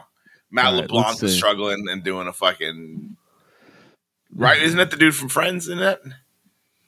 Matt 0.51 0.65
All 0.67 0.73
right, 0.73 0.81
LeBlanc 0.81 1.07
let's 1.07 1.21
was 1.21 1.31
see. 1.31 1.37
struggling 1.37 1.85
and 1.89 2.03
doing 2.03 2.27
a 2.27 2.33
fucking 2.33 3.15
right. 4.35 4.61
Isn't 4.61 4.77
that 4.77 4.91
the 4.91 4.97
dude 4.97 5.15
from 5.15 5.29
Friends 5.29 5.67
in 5.69 5.77
that? 5.79 6.01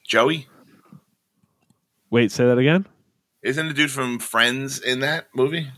Joey, 0.06 0.46
Wait, 2.10 2.30
say 2.30 2.44
that 2.44 2.58
again. 2.58 2.86
isn't 3.42 3.68
the 3.68 3.74
dude 3.74 3.90
from 3.90 4.18
Friends 4.18 4.78
in 4.80 5.00
that 5.00 5.28
movie? 5.34 5.70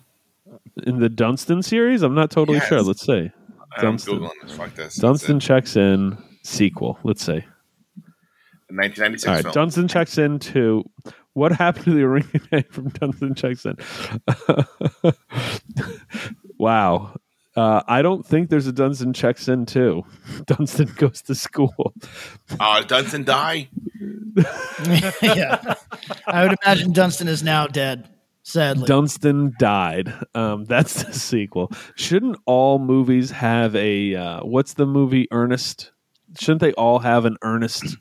In 0.87 0.99
the 0.99 1.09
Dunston 1.09 1.63
series, 1.63 2.03
I'm 2.03 2.15
not 2.15 2.31
totally 2.31 2.59
Yes. 2.59 2.69
sure. 2.69 2.83
Let's 2.83 3.07
see. 3.07 3.31
I'm 3.77 3.97
this. 3.97 4.53
Fuck 4.57 4.75
this. 4.75 4.97
Dunston 4.97 5.41
checks 5.41 5.77
in 5.77 6.17
sequel. 6.43 6.99
Let's 7.03 7.25
see. 7.25 7.43
1996 8.69 9.29
All 9.29 9.35
right, 9.35 9.43
film. 9.43 9.53
Dunston 9.53 9.89
checks 9.89 10.19
in 10.19 10.39
to 10.41 10.89
what 11.35 11.53
happened 11.53 11.85
to 11.85 11.95
the 11.95 12.03
orangutan 12.03 12.65
from 12.71 12.89
Dunston 12.91 13.35
checks 13.35 13.67
in. 13.67 13.77
wow. 16.59 17.15
Uh, 17.57 17.83
I 17.87 18.03
don't 18.03 18.27
think 18.27 18.51
there's 18.51 18.67
a 18.67 18.73
Dunston 18.73 19.13
checks 19.13 19.47
in 19.47 19.65
too. 19.67 20.03
Dunston 20.47 20.93
goes 20.97 21.23
to 21.23 21.35
school. 21.35 21.95
Uh, 22.59 22.83
Dunston 22.83 23.25
die. 23.25 23.69
yeah. 25.23 25.75
I 26.27 26.43
would 26.47 26.57
imagine 26.65 26.93
Dunston 26.93 27.29
is 27.29 27.43
now 27.45 27.67
dead. 27.69 28.09
Sadly, 28.47 28.87
Dunston 28.87 29.55
died. 29.59 30.13
Um, 30.35 30.65
that's 30.69 31.03
the 31.03 31.13
sequel. 31.13 31.73
Shouldn't 31.97 32.37
all 32.47 32.79
movies 32.79 33.31
have 33.31 33.75
a 33.75 34.15
uh, 34.15 34.41
what's 34.45 34.75
the 34.75 34.87
movie 34.87 35.27
Ernest? 35.33 35.91
Shouldn't 36.39 36.61
they 36.61 36.73
all 36.75 36.99
have 36.99 37.25
an 37.25 37.37
Ernest 37.43 37.97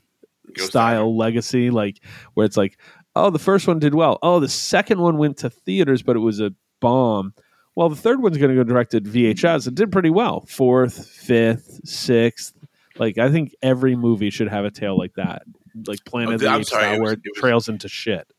Ghost 0.54 0.68
style 0.68 1.16
legacy? 1.16 1.70
Like 1.70 2.00
where 2.34 2.44
it's 2.44 2.56
like, 2.58 2.78
oh, 3.16 3.30
the 3.30 3.38
first 3.38 3.66
one 3.66 3.78
did 3.78 3.94
well. 3.94 4.18
Oh, 4.22 4.38
the 4.38 4.48
second 4.48 5.00
one 5.00 5.16
went 5.16 5.38
to 5.38 5.50
theaters, 5.50 6.02
but 6.02 6.14
it 6.16 6.20
was 6.20 6.40
a 6.40 6.52
bomb. 6.80 7.32
Well, 7.74 7.88
the 7.88 7.96
third 7.96 8.22
one's 8.22 8.36
going 8.38 8.50
to 8.50 8.54
go 8.54 8.62
directed 8.64 9.04
VHS. 9.04 9.66
It 9.66 9.74
did 9.74 9.90
pretty 9.90 10.10
well. 10.10 10.44
Fourth, 10.46 11.08
fifth, 11.08 11.80
sixth. 11.88 12.54
Like 12.98 13.16
I 13.18 13.30
think 13.32 13.54
every 13.62 13.96
movie 13.96 14.30
should 14.30 14.48
have 14.48 14.64
a 14.66 14.70
tale 14.70 14.96
like 14.96 15.14
that, 15.14 15.42
like 15.86 16.04
Planet 16.04 16.34
of 16.34 16.40
the 16.40 16.48
I'm 16.48 16.60
Apes 16.60 16.68
sorry, 16.70 16.82
style, 16.84 16.94
it 16.94 16.98
where 17.00 17.02
was- 17.04 17.12
it 17.14 17.20
it 17.24 17.30
was- 17.34 17.40
trails 17.40 17.68
into 17.70 17.88
shit. 17.88 18.30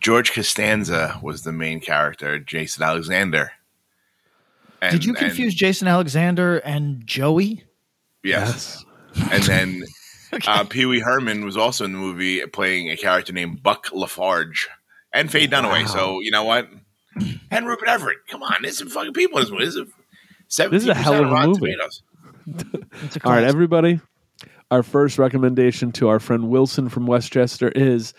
George 0.00 0.32
Costanza 0.32 1.18
was 1.22 1.42
the 1.42 1.52
main 1.52 1.80
character. 1.80 2.38
Jason 2.38 2.82
Alexander. 2.82 3.52
And, 4.82 4.92
did 4.92 5.04
you 5.04 5.12
and- 5.12 5.18
confuse 5.18 5.54
Jason 5.54 5.88
Alexander 5.88 6.58
and 6.58 7.06
Joey? 7.06 7.64
yes. 8.22 8.84
And 9.30 9.42
then 9.44 9.82
uh, 10.46 10.64
Pee 10.64 10.84
Wee 10.84 11.00
Herman 11.00 11.44
was 11.46 11.56
also 11.56 11.84
in 11.86 11.92
the 11.92 11.98
movie 11.98 12.44
playing 12.46 12.90
a 12.90 12.96
character 12.96 13.32
named 13.32 13.62
Buck 13.62 13.90
Lafarge 13.92 14.68
and 15.12 15.30
Faye 15.30 15.46
Dunaway. 15.46 15.88
So 15.88 16.20
you 16.20 16.30
know 16.30 16.44
what? 16.44 16.68
And 17.50 17.66
Rupert 17.66 17.88
Everett. 17.88 18.18
Come 18.28 18.42
on, 18.42 18.56
there's 18.60 18.76
some 18.76 18.90
fucking 18.90 19.14
people 19.14 19.38
in 19.38 19.44
this 19.44 19.50
movie. 19.50 19.64
This 19.64 19.74
is, 19.76 19.86
This 20.70 20.82
is 20.82 20.88
a 20.88 20.92
17% 20.92 20.96
hell 20.96 21.14
of 21.14 21.20
a 21.20 21.32
Rotten 21.32 21.50
movie. 21.52 21.74
A 23.14 23.26
All 23.26 23.32
right, 23.32 23.44
everybody. 23.44 24.00
Our 24.70 24.82
first 24.82 25.16
recommendation 25.18 25.92
to 25.92 26.08
our 26.08 26.20
friend 26.20 26.50
Wilson 26.50 26.90
from 26.90 27.06
Westchester 27.06 27.68
is 27.68 28.12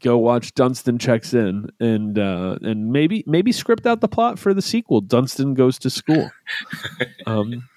go 0.00 0.18
watch 0.18 0.54
Dunston 0.54 0.98
checks 0.98 1.34
in 1.34 1.70
and 1.78 2.18
uh, 2.18 2.58
and 2.62 2.92
maybe 2.92 3.24
maybe 3.26 3.52
script 3.52 3.86
out 3.86 4.00
the 4.00 4.08
plot 4.08 4.38
for 4.38 4.54
the 4.54 4.62
sequel. 4.62 5.00
Dunston 5.00 5.54
goes 5.54 5.78
to 5.80 5.90
school, 5.90 6.30
um, 7.26 7.68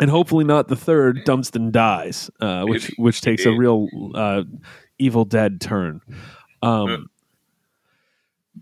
and 0.00 0.10
hopefully 0.10 0.44
not 0.44 0.68
the 0.68 0.76
third. 0.76 1.24
Dunston 1.24 1.70
dies, 1.70 2.30
uh, 2.40 2.64
which 2.64 2.90
which 2.98 3.20
takes 3.20 3.46
a 3.46 3.52
real 3.52 3.88
uh, 4.14 4.42
Evil 4.98 5.24
Dead 5.24 5.60
turn. 5.60 6.00
Um, 6.62 7.10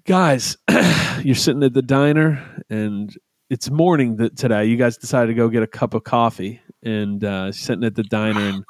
guys, 0.04 0.56
you're 1.22 1.34
sitting 1.34 1.62
at 1.62 1.74
the 1.74 1.82
diner 1.82 2.64
and 2.70 3.14
it's 3.50 3.70
morning 3.70 4.16
th- 4.16 4.34
today. 4.36 4.64
You 4.64 4.76
guys 4.76 4.96
decided 4.96 5.28
to 5.28 5.34
go 5.34 5.48
get 5.48 5.62
a 5.62 5.66
cup 5.66 5.94
of 5.94 6.04
coffee 6.04 6.60
and 6.82 7.22
uh, 7.22 7.52
sitting 7.52 7.84
at 7.84 7.94
the 7.94 8.04
diner 8.04 8.40
and 8.40 8.64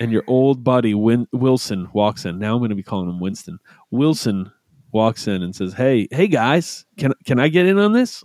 and 0.00 0.10
your 0.12 0.24
old 0.26 0.64
buddy 0.64 0.94
Win- 0.94 1.28
Wilson 1.32 1.88
walks 1.92 2.24
in. 2.24 2.38
Now 2.38 2.54
I'm 2.54 2.58
going 2.60 2.70
to 2.70 2.76
be 2.76 2.82
calling 2.82 3.08
him 3.08 3.20
Winston. 3.20 3.58
Wilson 3.90 4.50
walks 4.92 5.26
in 5.28 5.42
and 5.42 5.54
says, 5.54 5.74
"Hey, 5.74 6.08
hey 6.10 6.28
guys, 6.28 6.84
can 6.98 7.12
can 7.24 7.38
I 7.40 7.48
get 7.48 7.66
in 7.66 7.78
on 7.78 7.92
this?" 7.92 8.24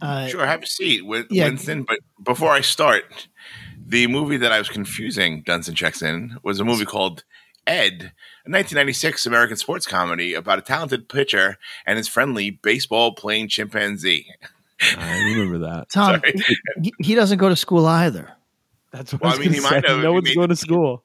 Uh, 0.00 0.28
Sure, 0.28 0.46
have 0.46 0.62
a 0.62 0.66
seat, 0.66 1.04
Win- 1.06 1.26
Yeah. 1.30 1.44
Winston. 1.44 1.82
But 1.82 1.98
before 2.24 2.52
I 2.52 2.60
start, 2.60 3.28
the 3.84 4.06
movie 4.06 4.36
that 4.36 4.52
I 4.52 4.58
was 4.58 4.68
confusing 4.68 5.42
Dunston 5.42 5.74
checks 5.74 6.02
in 6.02 6.36
was 6.42 6.60
a 6.60 6.64
movie 6.64 6.84
called 6.84 7.24
Ed, 7.66 8.12
a 8.46 8.50
1996 8.50 9.26
American 9.26 9.56
sports 9.56 9.86
comedy 9.86 10.34
about 10.34 10.58
a 10.58 10.62
talented 10.62 11.08
pitcher 11.08 11.56
and 11.84 11.96
his 11.96 12.06
friendly 12.08 12.50
baseball 12.50 13.12
playing 13.14 13.48
chimpanzee. 13.48 14.26
I 14.96 15.18
remember 15.24 15.58
that. 15.58 15.90
Tom, 15.90 16.22
he, 16.80 16.92
he 17.00 17.14
doesn't 17.16 17.38
go 17.38 17.48
to 17.48 17.56
school 17.56 17.84
either. 17.86 18.30
That's 18.92 19.12
what 19.12 19.22
Well, 19.22 19.32
I 19.32 19.34
I 19.34 19.38
was 19.38 19.46
mean, 19.46 19.52
going 19.52 19.62
he 19.62 19.68
to 19.68 19.74
might 19.74 19.86
say. 19.86 19.92
have- 19.94 20.02
No 20.02 20.12
one's 20.12 20.34
going 20.34 20.48
to 20.48 20.56
school. 20.56 21.04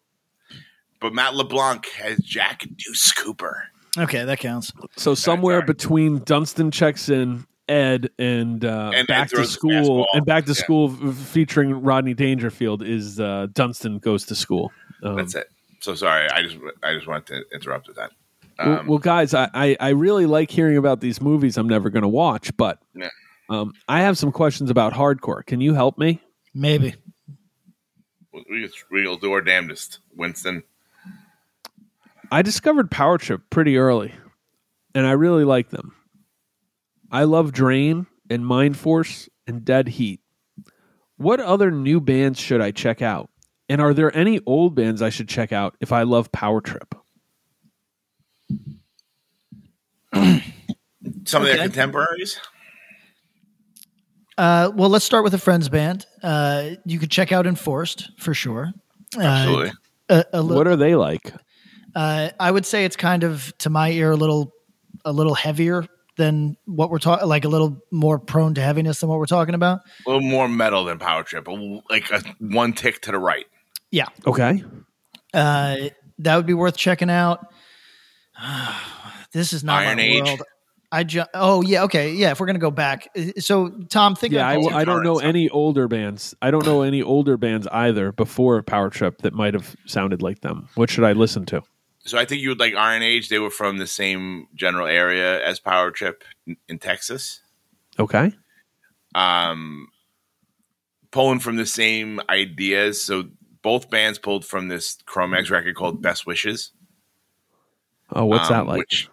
But 0.99 1.13
Matt 1.13 1.35
LeBlanc 1.35 1.85
has 1.97 2.17
Jack 2.19 2.65
Deuce 2.77 3.11
Cooper. 3.11 3.67
Okay, 3.97 4.23
that 4.23 4.39
counts. 4.39 4.71
So 4.95 5.13
somewhere 5.15 5.57
sorry. 5.59 5.65
between 5.67 6.19
Dunston 6.19 6.71
checks 6.71 7.09
in, 7.09 7.45
Ed, 7.67 8.09
and, 8.17 8.63
uh, 8.65 8.91
And 8.93 8.95
Ed 8.95 9.07
back 9.07 9.29
to 9.29 9.45
school, 9.45 10.07
and 10.13 10.25
back 10.25 10.45
to 10.45 10.51
Yeah. 10.51 10.55
school 10.55 10.89
featuring 11.13 11.81
Rodney 11.81 12.13
Dangerfield 12.13 12.83
is 12.83 13.19
uh, 13.19 13.47
Dunston 13.53 13.99
goes 13.99 14.25
to 14.27 14.35
school. 14.35 14.71
Um, 15.03 15.17
That's 15.17 15.35
it. 15.35 15.49
So 15.81 15.93
sorry, 15.95 16.29
I 16.29 16.41
just 16.41 16.55
I 16.81 16.93
just 16.93 17.07
wanted 17.07 17.25
to 17.27 17.43
interrupt 17.53 17.87
with 17.87 17.97
that. 17.97 18.11
well, 18.57 18.79
Um, 18.79 18.87
well, 18.87 18.97
guys, 18.99 19.33
I, 19.33 19.49
I, 19.53 19.77
I 19.79 19.89
really 19.89 20.25
like 20.25 20.49
hearing 20.49 20.77
about 20.77 21.01
these 21.01 21.19
movies 21.21 21.57
I'm 21.57 21.67
never 21.67 21.89
going 21.89 22.03
to 22.03 22.07
watch, 22.09 22.55
but 22.55 22.79
Yeah. 22.95 23.09
um, 23.49 23.73
I 23.89 23.99
have 24.01 24.17
some 24.17 24.31
questions 24.31 24.69
about 24.69 24.93
hardcore. 24.93 25.45
Can 25.45 25.59
you 25.59 25.73
help 25.73 25.97
me? 25.97 26.21
Maybe. 26.55 26.95
We 28.33 28.69
we'll 28.91 29.17
do 29.17 29.31
our 29.31 29.41
damnedest, 29.41 29.99
Winston. 30.15 30.63
I 32.31 32.41
discovered 32.41 32.89
Power 32.89 33.17
Trip 33.17 33.41
pretty 33.49 33.77
early, 33.77 34.13
and 34.95 35.05
I 35.05 35.11
really 35.11 35.43
like 35.43 35.69
them. 35.69 35.95
I 37.11 37.25
love 37.25 37.51
Drain 37.51 38.07
and 38.29 38.45
Mind 38.45 38.77
Force 38.77 39.29
and 39.45 39.63
Dead 39.63 39.87
Heat. 39.87 40.19
What 41.17 41.39
other 41.39 41.69
new 41.69 42.01
bands 42.01 42.39
should 42.39 42.59
I 42.59 42.71
check 42.71 43.01
out? 43.01 43.29
And 43.69 43.79
are 43.79 43.93
there 43.93 44.15
any 44.15 44.39
old 44.45 44.75
bands 44.75 45.01
I 45.01 45.09
should 45.09 45.29
check 45.29 45.51
out 45.51 45.75
if 45.79 45.91
I 45.91 46.03
love 46.03 46.31
Power 46.31 46.59
Trip? 46.59 46.95
Some 50.13 51.41
of 51.41 51.47
their 51.47 51.57
contemporaries. 51.57 52.39
Uh, 54.37 54.71
well, 54.75 54.89
let's 54.89 55.05
start 55.05 55.23
with 55.23 55.33
a 55.33 55.37
friends 55.37 55.69
band. 55.69 56.05
Uh, 56.21 56.71
you 56.85 56.99
could 56.99 57.11
check 57.11 57.31
out 57.31 57.45
Enforced 57.47 58.09
for 58.19 58.33
sure. 58.33 58.71
Uh, 59.17 59.21
Absolutely. 59.21 59.71
a, 60.09 60.25
a 60.33 60.41
li- 60.41 60.55
What 60.55 60.67
are 60.67 60.75
they 60.75 60.95
like? 60.95 61.33
uh, 61.95 62.29
I 62.39 62.49
would 62.49 62.65
say 62.65 62.85
it's 62.85 62.95
kind 62.95 63.23
of, 63.23 63.55
to 63.59 63.69
my 63.69 63.91
ear, 63.91 64.11
a 64.11 64.15
little, 64.15 64.51
a 65.05 65.11
little 65.11 65.35
heavier 65.35 65.85
than 66.17 66.57
what 66.65 66.89
we're 66.89 66.97
talking. 66.99 67.27
Like 67.27 67.45
a 67.45 67.49
little 67.49 67.79
more 67.91 68.17
prone 68.19 68.53
to 68.55 68.61
heaviness 68.61 68.99
than 68.99 69.09
what 69.09 69.19
we're 69.19 69.25
talking 69.27 69.53
about. 69.55 69.81
a 70.05 70.09
little 70.09 70.27
more 70.27 70.47
metal 70.47 70.85
than 70.85 70.97
Power 70.99 71.23
Trip, 71.23 71.47
like 71.89 72.09
a 72.11 72.21
one 72.39 72.73
tick 72.73 73.01
to 73.01 73.11
the 73.11 73.19
right. 73.19 73.45
Yeah, 73.91 74.07
Okay. 74.25 74.63
uh, 75.33 75.75
that 76.19 76.35
would 76.35 76.45
be 76.47 76.53
worth 76.55 76.75
checking 76.77 77.09
out. 77.11 77.45
this 79.33 79.53
is 79.53 79.63
not 79.63 79.83
Iron 79.83 79.97
my 79.97 80.03
Age. 80.03 80.23
world. 80.25 80.41
I 80.93 81.03
ju- 81.03 81.25
oh 81.33 81.63
yeah 81.63 81.83
okay 81.85 82.13
yeah 82.13 82.29
if 82.29 82.39
we're 82.39 82.45
gonna 82.45 82.59
go 82.59 82.69
back 82.69 83.09
so 83.39 83.69
Tom 83.89 84.15
think 84.15 84.31
Yeah, 84.31 84.47
I, 84.47 84.53
about 84.53 84.73
I 84.73 84.85
don't 84.85 85.03
know 85.03 85.17
any 85.17 85.49
older 85.49 85.87
bands. 85.87 86.35
I 86.39 86.51
don't 86.51 86.63
know 86.63 86.83
any 86.83 87.01
older 87.01 87.35
bands 87.35 87.65
either 87.71 88.11
before 88.11 88.61
Power 88.61 88.91
Trip 88.91 89.17
that 89.23 89.33
might 89.33 89.55
have 89.55 89.75
sounded 89.87 90.21
like 90.21 90.41
them. 90.41 90.69
What 90.75 90.91
should 90.91 91.03
I 91.03 91.13
listen 91.13 91.45
to? 91.47 91.63
So 92.05 92.19
I 92.19 92.25
think 92.25 92.43
you 92.43 92.49
would 92.49 92.59
like 92.59 92.75
Iron 92.75 93.01
Age. 93.01 93.29
They 93.29 93.39
were 93.39 93.49
from 93.49 93.79
the 93.79 93.87
same 93.87 94.47
general 94.53 94.85
area 94.85 95.43
as 95.43 95.59
Power 95.59 95.89
Trip 95.89 96.23
in, 96.45 96.57
in 96.69 96.77
Texas. 96.77 97.41
Okay. 97.97 98.31
Um, 99.15 99.87
pulling 101.09 101.39
from 101.39 101.55
the 101.55 101.65
same 101.65 102.19
ideas. 102.29 103.01
So 103.01 103.29
both 103.63 103.89
bands 103.89 104.19
pulled 104.19 104.45
from 104.45 104.67
this 104.67 104.99
Cro-Mags 105.07 105.49
record 105.49 105.75
called 105.75 106.03
Best 106.03 106.27
Wishes. 106.27 106.71
Oh, 108.11 108.25
what's 108.25 108.49
that 108.49 108.61
um, 108.61 108.67
like? 108.67 108.79
Which 108.79 109.09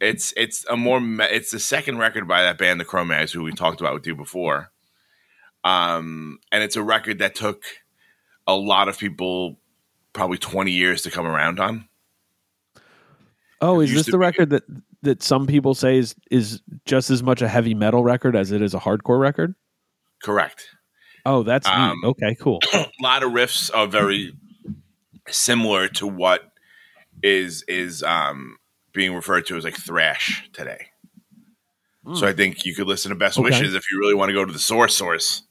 it's 0.00 0.32
it's 0.36 0.64
a 0.68 0.76
more 0.76 1.00
it's 1.22 1.50
the 1.50 1.58
second 1.58 1.98
record 1.98 2.28
by 2.28 2.42
that 2.42 2.58
band, 2.58 2.80
the 2.80 2.84
Cro-Mags, 2.84 3.32
who 3.32 3.42
we 3.42 3.52
talked 3.52 3.80
about 3.80 3.94
with 3.94 4.06
you 4.06 4.14
before. 4.14 4.70
Um, 5.64 6.38
and 6.52 6.62
it's 6.62 6.76
a 6.76 6.82
record 6.82 7.18
that 7.18 7.34
took 7.34 7.64
a 8.46 8.54
lot 8.54 8.88
of 8.88 8.98
people 8.98 9.58
probably 10.12 10.38
twenty 10.38 10.72
years 10.72 11.02
to 11.02 11.10
come 11.10 11.26
around 11.26 11.58
on. 11.60 11.88
Oh, 13.60 13.80
is 13.80 13.92
this 13.92 14.06
the 14.06 14.12
be- 14.12 14.18
record 14.18 14.50
that 14.50 14.64
that 15.02 15.22
some 15.22 15.46
people 15.46 15.74
say 15.74 15.98
is 15.98 16.14
is 16.30 16.60
just 16.84 17.10
as 17.10 17.22
much 17.22 17.42
a 17.42 17.48
heavy 17.48 17.74
metal 17.74 18.02
record 18.02 18.36
as 18.36 18.52
it 18.52 18.62
is 18.62 18.74
a 18.74 18.78
hardcore 18.78 19.20
record? 19.20 19.54
Correct. 20.22 20.68
Oh, 21.24 21.42
that's 21.42 21.66
Um, 21.66 21.98
neat. 22.02 22.08
Okay, 22.08 22.36
cool. 22.40 22.60
a 22.72 22.86
lot 23.02 23.22
of 23.22 23.32
riffs 23.32 23.70
are 23.74 23.86
very 23.86 24.34
similar 25.28 25.88
to 25.88 26.06
what 26.06 26.52
is 27.22 27.64
is 27.66 28.02
um, 28.02 28.58
being 28.96 29.14
referred 29.14 29.46
to 29.46 29.56
as 29.56 29.62
like 29.62 29.76
thrash 29.76 30.48
today. 30.52 30.88
So 32.14 32.24
I 32.24 32.32
think 32.32 32.64
you 32.64 32.72
could 32.72 32.86
listen 32.86 33.08
to 33.08 33.16
Best 33.16 33.36
Okay. 33.36 33.46
Wishes 33.46 33.74
if 33.74 33.90
you 33.90 33.98
really 33.98 34.14
want 34.14 34.28
to 34.28 34.32
go 34.32 34.44
to 34.44 34.52
the 34.52 34.60
source 34.60 34.94
source. 34.94 35.42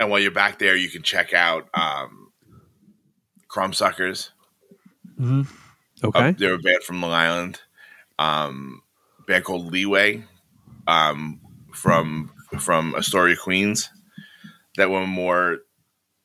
And 0.00 0.10
while 0.10 0.20
you're 0.20 0.30
back 0.30 0.58
there, 0.58 0.74
you 0.74 0.88
can 0.88 1.02
check 1.02 1.34
out 1.34 1.68
um, 1.74 2.32
Crumbsuckers. 3.50 4.30
Okay. 5.20 5.48
Uh, 6.02 6.32
they're 6.36 6.54
a 6.54 6.58
band 6.58 6.82
from 6.82 7.02
Long 7.02 7.12
Island. 7.12 7.60
Um, 8.18 8.82
band 9.26 9.44
called 9.44 9.70
Leeway 9.70 10.24
um, 10.86 11.40
from 11.74 12.32
from 12.58 12.94
Astoria, 12.94 13.36
Queens. 13.36 13.90
That 14.76 14.90
were 14.90 15.06
more 15.06 15.58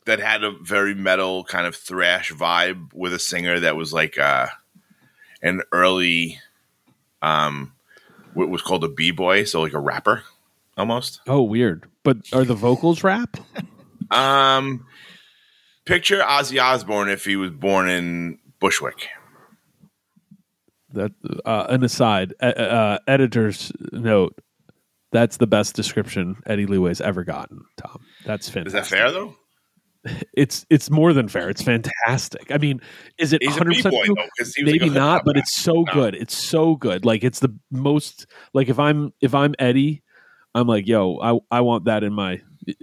that 0.05 0.19
had 0.19 0.45
a 0.45 0.51
very 0.61 0.93
metal 0.95 1.43
kind 1.43 1.67
of 1.67 1.75
thrash 1.75 2.31
vibe 2.31 2.93
with 2.93 3.13
a 3.13 3.19
singer 3.19 3.59
that 3.59 3.75
was 3.75 3.91
like 3.91 4.17
uh, 4.17 4.47
an 5.43 5.61
early 5.71 6.39
um, 7.21 7.73
what 8.33 8.49
was 8.49 8.63
called 8.63 8.83
a 8.83 8.89
b 8.89 9.11
boy, 9.11 9.43
so 9.43 9.61
like 9.61 9.73
a 9.73 9.79
rapper 9.79 10.23
almost. 10.77 11.21
oh, 11.27 11.43
weird. 11.43 11.85
But 12.03 12.17
are 12.33 12.43
the 12.43 12.55
vocals 12.55 13.03
rap? 13.03 13.37
Um, 14.11 14.85
picture 15.85 16.19
Ozzy 16.19 16.61
Osbourne 16.61 17.09
if 17.09 17.25
he 17.25 17.35
was 17.35 17.51
born 17.51 17.89
in 17.89 18.39
Bushwick. 18.59 19.07
That 20.91 21.11
uh, 21.45 21.67
an 21.69 21.83
aside, 21.83 22.33
uh, 22.41 22.45
uh, 22.45 22.97
editor's 23.07 23.71
note. 23.91 24.37
That's 25.11 25.37
the 25.37 25.47
best 25.47 25.75
description 25.75 26.37
Eddie 26.45 26.65
Leeway's 26.65 26.99
ever 27.01 27.23
gotten. 27.23 27.65
Tom, 27.77 28.03
that's 28.25 28.49
Finn. 28.49 28.67
Is 28.67 28.73
that 28.73 28.87
fair 28.87 29.11
though? 29.11 29.35
It's 30.33 30.65
it's 30.69 30.89
more 30.89 31.13
than 31.13 31.27
fair. 31.29 31.49
It's 31.49 31.61
fantastic. 31.61 32.51
I 32.51 32.57
mean, 32.57 32.81
is 33.17 33.31
it 33.33 33.41
100 33.45 33.75
percent 33.75 33.93
boy 33.93 34.03
true? 34.05 34.15
though, 34.15 34.27
because 34.37 34.53
he 34.53 34.63
was 34.63 34.73
Maybe 34.73 34.85
like 34.89 34.95
not, 34.97 35.23
but 35.25 35.35
guy. 35.35 35.39
it's 35.39 35.55
so 35.55 35.83
No. 35.83 35.93
good. 35.93 36.15
It's 36.15 36.35
so 36.35 36.75
good. 36.75 37.05
Like 37.05 37.23
it's 37.23 37.39
the 37.39 37.55
most. 37.71 38.25
Like 38.53 38.67
if 38.69 38.79
I'm 38.79 39.13
if 39.21 39.33
I'm 39.33 39.55
Eddie, 39.59 40.03
I'm 40.55 40.67
like, 40.67 40.87
yo, 40.87 41.19
I 41.51 41.57
I 41.57 41.61
want 41.61 41.85
that 41.85 42.03
in 42.03 42.11
my 42.13 42.41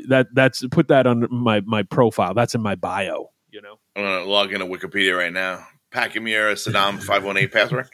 that 0.08 0.28
that's 0.34 0.64
put 0.68 0.88
that 0.88 1.06
on 1.06 1.26
my 1.30 1.60
my 1.60 1.82
profile. 1.82 2.32
That's 2.34 2.54
in 2.54 2.62
my 2.62 2.74
bio. 2.74 3.30
You 3.50 3.60
know. 3.62 3.78
I'm 3.96 4.02
gonna 4.04 4.24
log 4.24 4.52
into 4.54 4.64
Wikipedia 4.66 5.16
right 5.18 5.32
now. 5.32 5.66
Pacamir 5.92 6.52
Saddam 6.54 7.02
five 7.02 7.24
one 7.24 7.36
eight 7.36 7.52
password. 7.52 7.88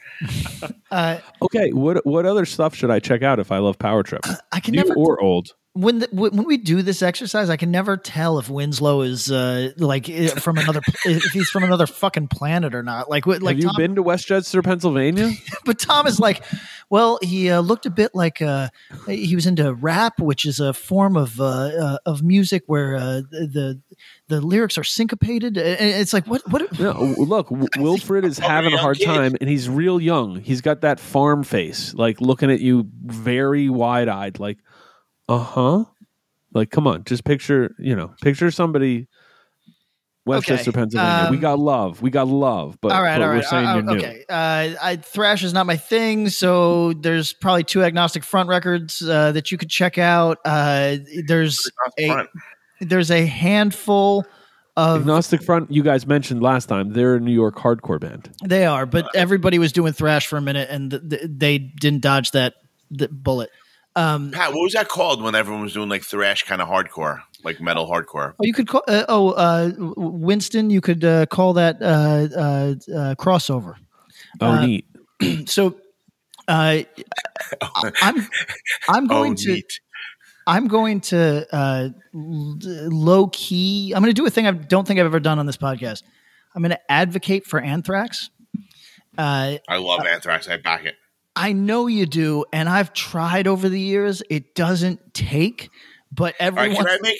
Uh, 0.91 1.17
Okay, 1.41 1.71
what 1.73 2.05
what 2.05 2.25
other 2.25 2.45
stuff 2.45 2.75
should 2.75 2.91
I 2.91 2.99
check 2.99 3.23
out 3.23 3.39
if 3.39 3.51
I 3.51 3.57
love 3.57 3.77
Power 3.77 4.03
Trip? 4.03 4.21
I 4.51 4.59
can 4.59 4.73
New 4.73 4.83
never 4.83 4.93
or 4.95 5.19
old? 5.21 5.49
When 5.79 5.99
the, 5.99 6.09
when 6.11 6.43
we 6.45 6.57
do 6.57 6.81
this 6.81 7.01
exercise, 7.01 7.49
I 7.49 7.57
can 7.57 7.71
never 7.71 7.97
tell 7.97 8.39
if 8.39 8.49
Winslow 8.49 9.01
is 9.01 9.31
uh, 9.31 9.71
like 9.77 10.09
eh, 10.09 10.27
from 10.29 10.57
another 10.57 10.81
if 11.05 11.23
he's 11.31 11.49
from 11.49 11.63
another 11.63 11.87
fucking 11.87 12.27
planet 12.29 12.73
or 12.73 12.83
not. 12.83 13.09
Like 13.09 13.25
what- 13.25 13.41
like 13.41 13.55
Have 13.57 13.63
you 13.63 13.67
Tom, 13.69 13.75
been 13.77 13.95
to 13.95 14.03
Westchester, 14.03 14.61
Pennsylvania? 14.61 15.31
but 15.65 15.79
Tom 15.79 16.07
is 16.07 16.19
like, 16.19 16.43
well, 16.89 17.19
he 17.21 17.49
uh, 17.49 17.59
looked 17.61 17.85
a 17.85 17.89
bit 17.89 18.15
like 18.15 18.41
uh, 18.41 18.69
he 19.07 19.35
was 19.35 19.45
into 19.45 19.73
rap, 19.73 20.19
which 20.19 20.45
is 20.45 20.59
a 20.59 20.73
form 20.73 21.15
of 21.17 21.39
uh, 21.39 21.45
uh, 21.45 21.97
of 22.05 22.23
music 22.23 22.63
where 22.67 22.95
uh, 22.95 23.21
the 23.29 23.81
the 24.29 24.41
lyrics 24.41 24.77
are 24.77 24.83
syncopated. 24.83 25.57
And 25.57 25.79
It's 26.01 26.13
like 26.13 26.25
what 26.27 26.41
what 26.51 26.79
No, 26.79 27.13
look, 27.17 27.51
Wilfred 27.77 28.25
is 28.25 28.37
having 28.39 28.73
a 28.73 28.77
hard 28.77 28.97
kid. 28.97 29.05
time, 29.05 29.35
and 29.39 29.49
he's 29.49 29.69
real 29.69 29.99
young. 30.01 30.39
He's 30.41 30.61
got 30.61 30.81
that 30.81 30.99
farm 30.99 31.43
face, 31.43 31.93
like 31.93 32.19
looking 32.21 32.51
at 32.51 32.59
you 32.61 32.87
very 33.05 33.69
wide 33.69 34.07
eyed, 34.09 34.39
like, 34.39 34.57
uh 35.27 35.37
huh. 35.37 35.85
Like, 36.53 36.71
come 36.71 36.87
on, 36.87 37.03
just 37.03 37.23
picture, 37.23 37.75
you 37.77 37.95
know, 37.95 38.13
picture 38.21 38.49
somebody. 38.51 39.07
Westchester, 40.25 40.71
Okay, 40.71 40.79
Pennsylvania. 40.79 41.27
we 41.31 41.37
um, 41.37 41.41
got 41.41 41.57
love. 41.57 42.01
We 42.01 42.09
got 42.09 42.27
love, 42.27 42.77
but, 42.81 42.91
all 42.91 43.01
right, 43.01 43.17
but 43.17 43.23
all 43.23 43.33
we're 43.33 43.43
saying 43.43 43.65
uh, 43.65 43.73
you're 43.75 43.83
new. 43.83 43.95
okay. 43.95 44.25
Uh, 44.27 44.75
I, 44.81 44.97
thrash 44.97 45.41
is 45.41 45.53
not 45.53 45.65
my 45.65 45.77
thing, 45.77 46.27
so 46.27 46.91
there's 46.93 47.31
probably 47.31 47.63
two 47.63 47.81
agnostic 47.81 48.25
front 48.25 48.49
records 48.49 49.01
uh, 49.01 49.31
that 49.31 49.53
you 49.53 49.57
could 49.57 49.69
check 49.69 49.97
out. 49.97 50.39
Uh, 50.43 50.97
there's 51.27 51.71
a 51.97 52.25
there's 52.81 53.09
a 53.09 53.25
handful 53.25 54.25
of 54.77 55.01
Agnostic 55.01 55.41
Front, 55.41 55.71
you 55.71 55.81
guys 55.81 56.05
mentioned 56.05 56.43
last 56.43 56.67
time, 56.67 56.93
they're 56.93 57.15
a 57.15 57.19
New 57.19 57.33
York 57.33 57.55
hardcore 57.55 57.99
band. 57.99 58.29
they 58.45 58.65
are, 58.65 58.85
but 58.85 59.07
everybody 59.15 59.57
was 59.57 59.71
doing 59.71 59.91
thrash 59.91 60.27
for 60.27 60.37
a 60.37 60.41
minute, 60.41 60.69
and 60.69 60.91
th- 60.91 61.09
th- 61.09 61.21
they 61.25 61.57
didn't 61.57 62.01
dodge 62.01 62.31
that 62.31 62.55
th- 62.95 63.09
bullet. 63.11 63.49
Um, 63.97 64.31
Pat, 64.31 64.53
what 64.53 64.61
was 64.61 64.73
that 64.73 64.87
called 64.87 65.23
when 65.23 65.33
everyone 65.35 65.63
was 65.63 65.73
doing 65.73 65.89
like 65.89 66.03
thrash 66.03 66.43
kind 66.43 66.61
of 66.61 66.67
hardcore, 66.67 67.21
like 67.43 67.59
metal 67.59 67.89
hardcore? 67.89 68.33
oh, 68.39 68.43
you 68.43 68.53
could 68.53 68.67
call. 68.67 68.83
Uh, 68.87 69.05
oh, 69.09 69.31
uh, 69.31 69.71
Winston, 69.97 70.69
you 70.69 70.81
could 70.81 71.03
uh, 71.03 71.25
call 71.25 71.53
that 71.53 71.81
uh, 71.81 71.85
uh, 71.85 72.75
uh, 72.95 73.15
crossover. 73.15 73.75
Oh, 74.39 74.47
Uh, 74.51 74.65
neat. 74.65 74.85
So, 75.47 75.79
uh, 76.47 76.51
I- 76.51 76.85
I'm 78.01 78.27
I'm 78.87 79.05
Oh, 79.05 79.07
going 79.07 79.35
to. 79.35 79.53
neat. 79.53 79.79
I'm 80.45 80.67
going 80.67 81.01
to 81.01 81.45
uh, 81.53 81.89
low 82.13 83.27
key. 83.27 83.93
I'm 83.95 84.01
going 84.03 84.13
to 84.13 84.21
do 84.21 84.25
a 84.25 84.29
thing 84.29 84.47
I 84.47 84.51
don't 84.51 84.87
think 84.87 84.99
I've 84.99 85.05
ever 85.07 85.19
done 85.19 85.39
on 85.39 85.45
this 85.45 85.57
podcast. 85.57 86.03
I'm 86.55 86.61
going 86.61 86.69
to 86.71 86.91
advocate 86.91 87.45
for 87.45 87.59
Anthrax. 87.59 88.29
Uh, 89.17 89.57
I 89.67 89.77
love 89.77 90.05
Anthrax. 90.05 90.47
I 90.47 90.57
back 90.57 90.85
it. 90.85 90.95
I 91.37 91.53
know 91.53 91.87
you 91.87 92.05
do, 92.05 92.45
and 92.51 92.67
I've 92.67 92.93
tried 92.93 93.47
over 93.47 93.69
the 93.69 93.79
years. 93.79 94.23
It 94.29 94.55
doesn't 94.55 95.13
take, 95.13 95.69
but 96.11 96.33
All 96.39 96.51
right, 96.51 96.57
everyone. 96.69 96.75
can 96.85 96.87
I 96.87 96.97
make 97.01 97.19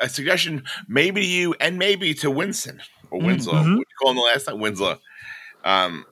a, 0.00 0.04
a 0.04 0.08
suggestion? 0.08 0.64
Maybe 0.88 1.22
to 1.22 1.26
you 1.26 1.54
and 1.60 1.78
maybe 1.78 2.14
to 2.14 2.30
Winston 2.30 2.80
or 3.10 3.20
Winslow. 3.20 3.54
Mhm. 3.54 3.76
What 3.76 3.86
you 3.88 3.96
call 4.00 4.10
him 4.10 4.16
the 4.16 4.22
last 4.22 4.44
time? 4.44 4.60
Winslow. 4.60 4.98
Um, 5.64 6.04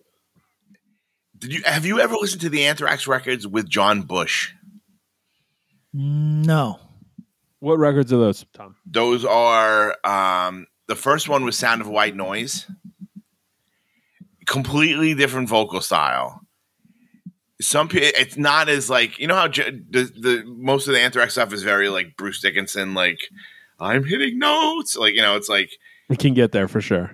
did 1.39 1.53
you 1.53 1.63
have 1.65 1.85
you 1.87 2.01
ever 2.01 2.15
listened 2.15 2.41
to 2.43 2.49
the 2.49 2.65
Anthrax 2.67 3.07
records 3.07 3.47
with 3.47 3.69
John 3.69 4.03
Bush? 4.03 4.53
no, 5.93 6.79
What 7.59 7.79
records 7.79 8.13
are 8.13 8.19
those, 8.19 8.45
Tom? 8.55 8.77
Those 8.87 9.25
are 9.25 9.97
um, 10.05 10.67
the 10.87 10.95
first 10.97 11.29
one 11.29 11.45
was 11.45 11.59
Sound 11.59 11.81
of 11.81 11.89
White 11.89 12.15
Noise. 12.17 12.71
Completely 14.47 15.15
different 15.15 15.49
vocal 15.49 15.81
style. 15.81 16.41
Some 17.61 17.89
people, 17.89 18.09
it's 18.15 18.37
not 18.37 18.69
as 18.69 18.89
like 18.89 19.19
you 19.19 19.27
know 19.27 19.35
how 19.35 19.49
J- 19.49 19.71
the, 19.71 20.05
the 20.05 20.45
most 20.47 20.89
of 20.89 20.95
the 20.95 21.01
Anthrax 21.01 21.33
stuff 21.35 21.53
is 21.53 21.63
very 21.63 21.89
like 21.89 22.17
Bruce 22.17 22.41
Dickinson, 22.41 22.95
like 22.95 23.21
I'm 23.79 24.05
hitting 24.05 24.39
notes, 24.39 24.97
like 24.97 25.15
you 25.15 25.23
know, 25.23 25.37
it's 25.37 25.49
like 25.49 25.71
We 26.09 26.17
can 26.17 26.35
get 26.35 26.53
there 26.53 26.69
for 26.69 26.81
sure. 26.81 27.11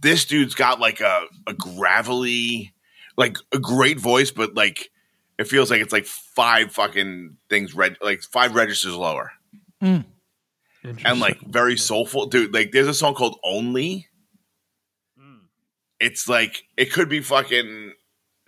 this 0.00 0.24
dude's 0.24 0.54
got 0.54 0.80
like 0.80 1.00
a, 1.00 1.22
a 1.46 1.54
gravelly, 1.54 2.72
like 3.16 3.36
a 3.52 3.58
great 3.58 3.98
voice, 3.98 4.30
but 4.30 4.54
like 4.54 4.90
it 5.38 5.48
feels 5.48 5.70
like 5.70 5.80
it's 5.80 5.92
like 5.92 6.06
five 6.06 6.72
fucking 6.72 7.36
things 7.48 7.74
red, 7.74 7.96
like 8.00 8.22
five 8.22 8.54
registers 8.54 8.94
lower, 8.94 9.32
mm. 9.82 10.04
and 10.82 11.20
like 11.20 11.40
very 11.40 11.76
soulful, 11.76 12.26
dude. 12.26 12.54
Like 12.54 12.70
there's 12.72 12.88
a 12.88 12.94
song 12.94 13.14
called 13.14 13.38
Only. 13.44 14.06
Mm. 15.18 15.40
It's 16.00 16.28
like 16.28 16.64
it 16.76 16.92
could 16.92 17.08
be 17.08 17.20
fucking, 17.20 17.94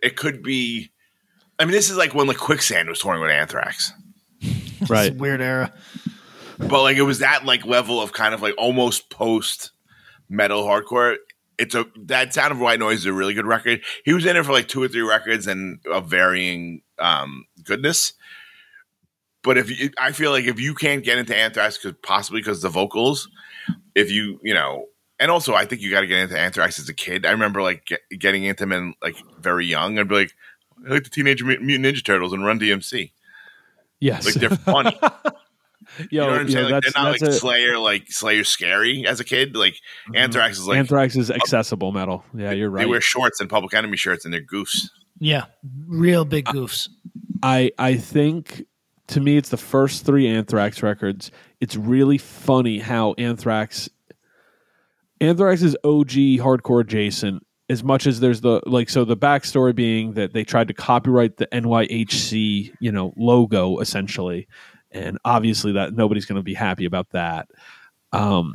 it 0.02 0.16
could 0.16 0.42
be. 0.42 0.90
I 1.60 1.64
mean, 1.64 1.72
this 1.72 1.90
is 1.90 1.98
like 1.98 2.14
when 2.14 2.26
like 2.26 2.38
Quicksand 2.38 2.88
was 2.88 3.00
touring 3.00 3.20
with 3.20 3.30
Anthrax, 3.30 3.92
right. 4.88 5.12
it's 5.12 5.20
weird 5.20 5.42
era. 5.42 5.70
but 6.58 6.82
like 6.82 6.96
it 6.96 7.02
was 7.02 7.18
that 7.18 7.44
like 7.44 7.66
level 7.66 8.00
of 8.00 8.14
kind 8.14 8.32
of 8.32 8.40
like 8.40 8.54
almost 8.56 9.10
post 9.10 9.72
metal 10.30 10.64
hardcore. 10.64 11.16
It's 11.58 11.74
a 11.74 11.84
that 12.06 12.32
Sound 12.32 12.52
of 12.52 12.60
White 12.60 12.78
Noise 12.78 13.00
is 13.00 13.06
a 13.06 13.12
really 13.12 13.34
good 13.34 13.44
record. 13.44 13.82
He 14.06 14.14
was 14.14 14.24
in 14.24 14.38
it 14.38 14.46
for 14.46 14.52
like 14.52 14.68
two 14.68 14.82
or 14.82 14.88
three 14.88 15.02
records 15.02 15.46
and 15.46 15.80
of 15.84 16.08
varying 16.08 16.80
um, 16.98 17.44
goodness. 17.62 18.14
But 19.42 19.58
if 19.58 19.78
you, 19.78 19.90
I 19.98 20.12
feel 20.12 20.30
like 20.30 20.46
if 20.46 20.58
you 20.58 20.74
can't 20.74 21.04
get 21.04 21.18
into 21.18 21.36
Anthrax, 21.36 21.76
because 21.76 21.98
possibly 22.02 22.40
because 22.40 22.62
the 22.62 22.70
vocals, 22.70 23.28
if 23.94 24.10
you 24.10 24.40
you 24.42 24.54
know, 24.54 24.86
and 25.18 25.30
also 25.30 25.54
I 25.54 25.66
think 25.66 25.82
you 25.82 25.90
got 25.90 26.00
to 26.00 26.06
get 26.06 26.20
into 26.20 26.38
Anthrax 26.38 26.78
as 26.78 26.88
a 26.88 26.94
kid. 26.94 27.26
I 27.26 27.32
remember 27.32 27.60
like 27.60 27.84
get, 27.84 28.00
getting 28.18 28.44
into 28.44 28.62
them 28.62 28.72
in 28.72 28.94
like 29.02 29.16
very 29.38 29.66
young. 29.66 29.98
I'd 29.98 30.08
be 30.08 30.14
like, 30.14 30.32
I 30.32 30.59
like 30.86 31.04
the 31.04 31.10
Teenage 31.10 31.42
Mutant 31.42 31.68
Ninja 31.70 32.04
Turtles 32.04 32.32
and 32.32 32.44
Run 32.44 32.58
DMC. 32.58 33.12
Yes. 34.00 34.24
Like 34.24 34.34
they're 34.34 34.50
funny. 34.50 34.98
Yo, 35.00 35.08
You 36.10 36.20
know 36.20 36.26
what 36.28 36.40
I'm 36.40 36.46
yo, 36.46 36.52
saying? 36.52 36.64
Like, 36.70 36.82
that's, 36.82 36.94
they're 36.94 37.02
not 37.02 37.10
that's 37.10 37.22
like 37.22 37.30
a- 37.30 37.34
Slayer, 37.34 37.78
like 37.78 38.10
Slayer 38.10 38.44
scary 38.44 39.06
as 39.06 39.20
a 39.20 39.24
kid. 39.24 39.56
Like 39.56 39.74
mm-hmm. 39.74 40.16
Anthrax 40.16 40.58
is 40.58 40.66
like 40.66 40.78
Anthrax 40.78 41.16
is 41.16 41.30
accessible 41.30 41.92
metal. 41.92 42.24
Yeah, 42.34 42.52
you're 42.52 42.70
right. 42.70 42.82
they 42.82 42.86
wear 42.86 43.00
shorts 43.00 43.40
and 43.40 43.50
Public 43.50 43.74
Enemy 43.74 43.96
shirts 43.96 44.24
and 44.24 44.32
they're 44.32 44.40
goofs. 44.40 44.88
Yeah, 45.18 45.46
real 45.86 46.24
big 46.24 46.46
goofs. 46.46 46.88
I 47.42 47.72
I 47.78 47.96
think 47.96 48.64
to 49.08 49.20
me 49.20 49.36
it's 49.36 49.48
the 49.48 49.56
first 49.56 50.06
three 50.06 50.28
Anthrax 50.28 50.82
records. 50.82 51.30
It's 51.60 51.76
really 51.76 52.18
funny 52.18 52.78
how 52.78 53.14
Anthrax 53.18 53.90
Anthrax 55.20 55.62
is 55.62 55.76
OG 55.84 56.40
hardcore 56.40 56.80
adjacent 56.80 57.44
as 57.70 57.82
much 57.84 58.06
as 58.06 58.20
there's 58.20 58.42
the 58.42 58.60
like 58.66 58.90
so 58.90 59.04
the 59.04 59.16
backstory 59.16 59.74
being 59.74 60.14
that 60.14 60.34
they 60.34 60.44
tried 60.44 60.68
to 60.68 60.74
copyright 60.74 61.38
the 61.38 61.46
NYHC 61.46 62.74
you 62.80 62.92
know 62.92 63.14
logo 63.16 63.78
essentially, 63.78 64.48
and 64.90 65.18
obviously 65.24 65.72
that 65.72 65.94
nobody's 65.94 66.26
going 66.26 66.38
to 66.38 66.42
be 66.42 66.54
happy 66.54 66.84
about 66.84 67.08
that. 67.10 67.48
Um, 68.12 68.54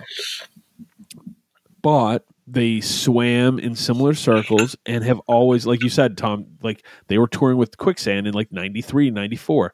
but 1.81 2.25
they 2.45 2.81
swam 2.81 3.57
in 3.57 3.73
similar 3.73 4.13
circles 4.13 4.75
and 4.85 5.03
have 5.03 5.19
always 5.21 5.65
like 5.65 5.81
you 5.81 5.89
said 5.89 6.15
tom 6.15 6.45
like 6.61 6.85
they 7.07 7.17
were 7.17 7.27
touring 7.27 7.57
with 7.57 7.75
quicksand 7.77 8.27
in 8.27 8.35
like 8.35 8.51
93 8.51 9.09
94 9.09 9.73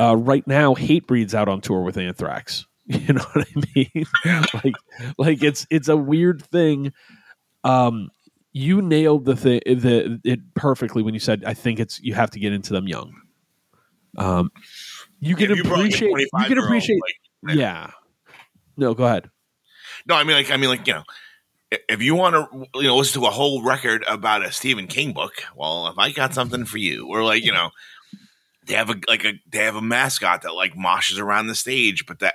uh, 0.00 0.16
right 0.16 0.44
now 0.48 0.74
Hatebreed's 0.74 1.34
out 1.34 1.48
on 1.48 1.60
tour 1.60 1.82
with 1.82 1.96
anthrax. 1.96 2.66
You 2.86 3.14
know 3.14 3.24
what 3.32 3.46
i 3.46 3.62
mean? 3.74 4.06
Like 4.52 4.74
like 5.16 5.42
it's 5.44 5.66
it's 5.70 5.88
a 5.88 5.96
weird 5.96 6.42
thing. 6.42 6.92
Um 7.62 8.10
you 8.52 8.82
nailed 8.82 9.24
the 9.24 9.36
thing 9.36 9.60
the 9.66 10.20
it 10.24 10.40
perfectly 10.54 11.02
when 11.02 11.14
you 11.14 11.20
said 11.20 11.42
i 11.46 11.54
think 11.54 11.80
it's 11.80 12.00
you 12.00 12.14
have 12.14 12.30
to 12.30 12.38
get 12.38 12.52
into 12.52 12.72
them 12.72 12.86
young. 12.86 13.14
Um 14.18 14.50
you 15.20 15.36
can 15.36 15.54
you 15.54 15.62
appreciate 15.62 16.10
you 16.10 16.44
can 16.46 16.58
appreciate 16.58 17.00
like, 17.42 17.56
yeah. 17.56 17.90
No 18.76 18.94
go 18.94 19.04
ahead. 19.04 19.30
No, 20.06 20.14
I 20.14 20.24
mean 20.24 20.36
like 20.36 20.50
I 20.50 20.56
mean 20.56 20.68
like 20.68 20.86
you 20.86 20.94
know, 20.94 21.04
if 21.88 22.02
you 22.02 22.14
want 22.14 22.34
to 22.34 22.66
you 22.80 22.88
know 22.88 22.96
listen 22.96 23.20
to 23.22 23.26
a 23.26 23.30
whole 23.30 23.62
record 23.62 24.04
about 24.08 24.44
a 24.44 24.52
Stephen 24.52 24.86
King 24.86 25.12
book, 25.12 25.34
well, 25.56 25.86
if 25.88 25.98
I 25.98 26.12
got 26.12 26.34
something 26.34 26.64
for 26.64 26.78
you, 26.78 27.08
or 27.08 27.22
like 27.22 27.44
you 27.44 27.52
know, 27.52 27.70
they 28.64 28.74
have 28.74 28.90
a 28.90 28.96
like 29.08 29.24
a 29.24 29.32
they 29.50 29.58
have 29.58 29.76
a 29.76 29.82
mascot 29.82 30.42
that 30.42 30.54
like 30.54 30.74
moshes 30.74 31.18
around 31.18 31.48
the 31.48 31.54
stage, 31.54 32.06
but 32.06 32.20
that 32.20 32.34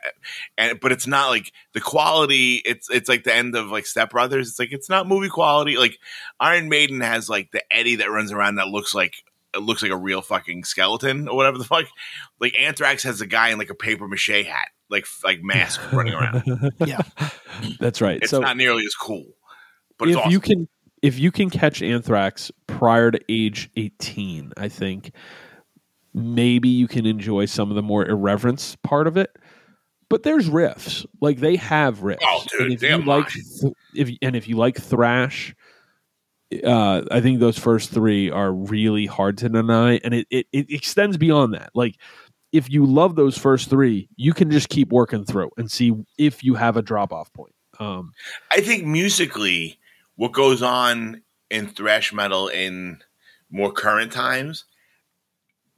and 0.57 0.79
but 0.79 0.91
it's 0.91 1.07
not 1.07 1.29
like 1.29 1.51
the 1.73 1.81
quality. 1.81 2.55
It's 2.65 2.89
it's 2.89 3.07
like 3.07 3.23
the 3.23 3.33
end 3.33 3.55
of 3.55 3.67
like 3.67 3.85
Step 3.85 4.09
Brothers. 4.09 4.49
It's 4.49 4.59
like 4.59 4.73
it's 4.73 4.89
not 4.89 5.07
movie 5.07 5.29
quality. 5.29 5.77
Like 5.77 5.97
Iron 6.39 6.69
Maiden 6.69 7.01
has 7.01 7.29
like 7.29 7.51
the 7.51 7.63
Eddie 7.71 7.97
that 7.97 8.11
runs 8.11 8.31
around 8.31 8.55
that 8.55 8.67
looks 8.67 8.93
like. 8.93 9.15
It 9.55 9.61
looks 9.61 9.81
like 9.81 9.91
a 9.91 9.97
real 9.97 10.21
fucking 10.21 10.65
skeleton 10.65 11.27
or 11.27 11.35
whatever 11.35 11.57
the 11.57 11.63
fuck. 11.63 11.85
Like 12.39 12.53
Anthrax 12.59 13.03
has 13.03 13.21
a 13.21 13.25
guy 13.25 13.49
in 13.49 13.57
like 13.57 13.69
a 13.69 13.75
paper 13.75 14.07
mache 14.07 14.45
hat, 14.45 14.67
like 14.89 15.07
like 15.23 15.41
mask 15.41 15.81
running 15.93 16.13
around. 16.13 16.43
Yeah. 16.85 17.01
that's 17.79 18.01
right 18.01 18.19
It's 18.21 18.29
so 18.29 18.41
not 18.41 18.57
nearly 18.57 18.85
as 18.85 18.93
cool, 18.93 19.25
but 19.97 20.09
if 20.09 20.13
it's 20.13 20.19
awesome. 20.19 20.31
you 20.31 20.39
can 20.39 20.67
if 21.01 21.17
you 21.17 21.31
can 21.31 21.49
catch 21.49 21.81
anthrax 21.81 22.51
prior 22.67 23.11
to 23.11 23.19
age 23.29 23.69
18 23.77 24.51
i 24.57 24.67
think 24.67 25.11
maybe 26.17 26.69
you 26.69 26.88
can 26.88 27.06
enjoy 27.06 27.45
some 27.45 27.69
of 27.69 27.75
the 27.75 27.84
more 27.84 28.06
irreverence 28.06 28.75
part 28.84 29.08
of 29.08 29.17
it 29.17 29.36
but 30.10 30.23
there's 30.23 30.49
riffs 30.49 31.06
like 31.21 31.39
they 31.39 31.56
have 31.56 31.99
riffs 31.99 32.17
Oh, 32.23 32.43
dude, 32.49 32.62
and 32.62 32.73
if 32.73 32.82
you 32.82 32.97
like 33.03 33.30
th- 33.30 33.73
if 33.95 34.10
and 34.21 34.36
if 34.36 34.47
you 34.47 34.56
like 34.58 34.77
thrash 34.77 35.56
uh, 36.63 37.01
I 37.12 37.21
think 37.21 37.39
those 37.39 37.58
first 37.60 37.91
three 37.91 38.32
are 38.32 38.51
really 38.53 39.06
hard 39.06 39.38
to 39.39 39.49
deny, 39.49 39.99
and 40.03 40.13
it, 40.13 40.27
it, 40.30 40.47
it 40.53 40.71
extends 40.71 41.17
beyond 41.17 41.53
that. 41.53 41.71
Like, 41.73 41.95
if 42.51 42.69
you 42.69 42.86
love 42.86 43.15
those 43.15 43.38
first 43.38 43.69
three, 43.69 44.08
you 44.15 44.34
can 44.34 44.49
just 44.49 44.69
keep 44.69 44.89
working 44.89 45.25
through 45.25 45.51
and 45.58 45.69
see 45.69 45.93
if 46.17 46.43
you 46.43 46.56
have 46.56 46.77
a 46.77 46.82
drop 46.82 47.12
off 47.12 47.32
point. 47.34 47.53
Um, 47.80 48.13
I 48.51 48.62
think 48.62 48.86
musically, 48.86 49.77
what 50.15 50.32
goes 50.32 50.62
on 50.62 51.21
in 51.49 51.67
thrash 51.67 52.13
metal 52.13 52.47
in 52.47 52.99
more 53.51 53.71
current 53.71 54.12
times, 54.12 54.65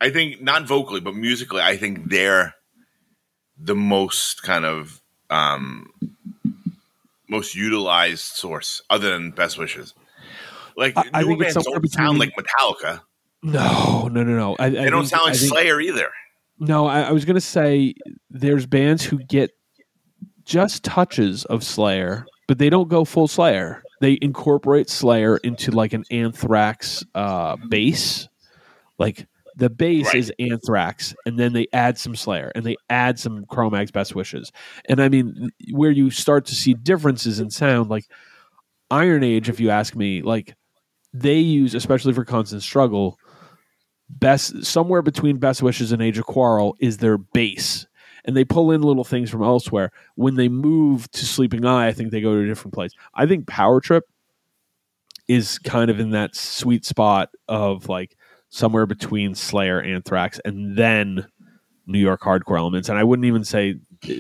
I 0.02 0.10
think 0.10 0.42
not 0.42 0.66
vocally, 0.68 1.00
but 1.02 1.16
musically, 1.16 1.62
I 1.62 1.76
think 1.78 2.10
they're 2.10 2.56
the 3.58 3.76
most 3.76 4.44
kind 4.44 4.66
of 4.66 5.02
um, 5.30 5.88
most 7.28 7.56
utilized 7.56 8.22
source, 8.36 8.82
other 8.90 9.12
than 9.12 9.32
Best 9.32 9.58
Wishes. 9.58 9.94
Like 10.78 10.98
I- 10.98 11.10
I 11.14 11.24
think 11.24 11.42
it's 11.42 11.54
don't 11.56 11.92
sound 11.92 12.20
like 12.20 12.32
Metallica. 12.36 13.02
no, 13.44 14.08
no, 14.12 14.24
no, 14.24 14.36
no. 14.38 14.56
I, 14.60 14.66
I 14.66 14.70
They 14.70 14.90
don't 14.90 15.02
think- 15.02 15.10
sound 15.10 15.26
like 15.26 15.36
think- 15.36 15.50
Slayer 15.52 15.80
either. 15.82 16.10
No, 16.62 16.88
I, 16.88 17.02
I 17.04 17.12
was 17.12 17.24
going 17.26 17.36
to 17.36 17.42
say 17.42 17.94
there's 18.30 18.66
bands 18.66 19.04
who 19.04 19.18
get 19.20 19.52
just 20.44 20.84
touches 20.84 21.46
of 21.46 21.64
Slayer, 21.64 22.26
but 22.48 22.58
they 22.58 22.70
don't 22.70 22.90
go 22.90 23.06
full 23.06 23.28
Slayer. 23.30 23.82
They 24.02 24.18
incorporate 24.22 24.90
Slayer 24.90 25.38
into 25.38 25.72
like 25.72 25.94
an 25.94 26.04
Anthrax 26.12 27.04
uh, 27.16 27.56
bass. 27.70 28.28
Like 28.98 29.26
the 29.60 29.70
bass 29.70 30.08
Right. 30.08 30.16
is 30.16 30.34
Anthrax, 30.40 31.14
and 31.26 31.38
then 31.38 31.54
they 31.54 31.68
add 31.74 31.98
some 31.98 32.16
Slayer 32.16 32.52
and 32.56 32.66
they 32.66 32.76
add 32.90 33.20
some 33.20 33.46
Cro-Mags 33.46 33.92
Best 33.92 34.16
Wishes. 34.16 34.52
And 34.86 35.02
I 35.02 35.10
mean, 35.10 35.52
where 35.72 35.92
you 35.92 36.10
start 36.10 36.46
to 36.48 36.56
see 36.56 36.74
differences 36.74 37.40
in 37.40 37.50
sound, 37.52 37.90
like 37.90 38.06
Iron 38.90 39.24
Age, 39.24 39.50
if 39.50 39.60
you 39.60 39.70
ask 39.70 39.96
me, 39.96 40.22
like 40.22 40.56
they 41.14 41.38
use, 41.40 41.76
especially 41.76 42.14
for 42.14 42.26
Constant 42.26 42.64
Struggle, 42.64 43.18
best 44.10 44.64
somewhere 44.66 45.02
between 45.02 45.38
best 45.38 45.62
wishes 45.62 45.92
and 45.92 46.02
age 46.02 46.18
of 46.18 46.26
quarrel 46.26 46.76
is 46.80 46.98
their 46.98 47.18
base 47.18 47.86
and 48.26 48.36
they 48.36 48.44
pull 48.44 48.72
in 48.72 48.82
little 48.82 49.04
things 49.04 49.30
from 49.30 49.44
elsewhere 49.44 49.92
when 50.16 50.34
they 50.36 50.50
move 50.50 51.10
to 51.12 51.26
sleeping 51.28 51.64
eye 51.64 51.88
i 51.88 51.92
think 51.94 52.10
they 52.10 52.20
go 52.20 52.34
to 52.34 52.42
a 52.42 52.48
different 52.48 52.74
place 52.74 52.92
i 53.14 53.28
think 53.28 53.46
power 53.46 53.80
trip 53.80 54.06
is 55.28 55.60
kind 55.60 55.92
of 55.92 56.00
in 56.00 56.10
that 56.10 56.36
sweet 56.36 56.86
spot 56.86 57.30
of 57.48 57.88
like 57.88 58.18
somewhere 58.50 58.86
between 58.86 59.36
slayer 59.36 59.82
anthrax 59.82 60.40
and 60.46 60.78
then 60.78 61.26
new 61.86 62.00
york 62.00 62.22
hardcore 62.22 62.58
elements 62.58 62.90
and 62.90 62.98
i 62.98 63.04
wouldn't 63.04 63.26
even 63.26 63.44
say 63.44 63.76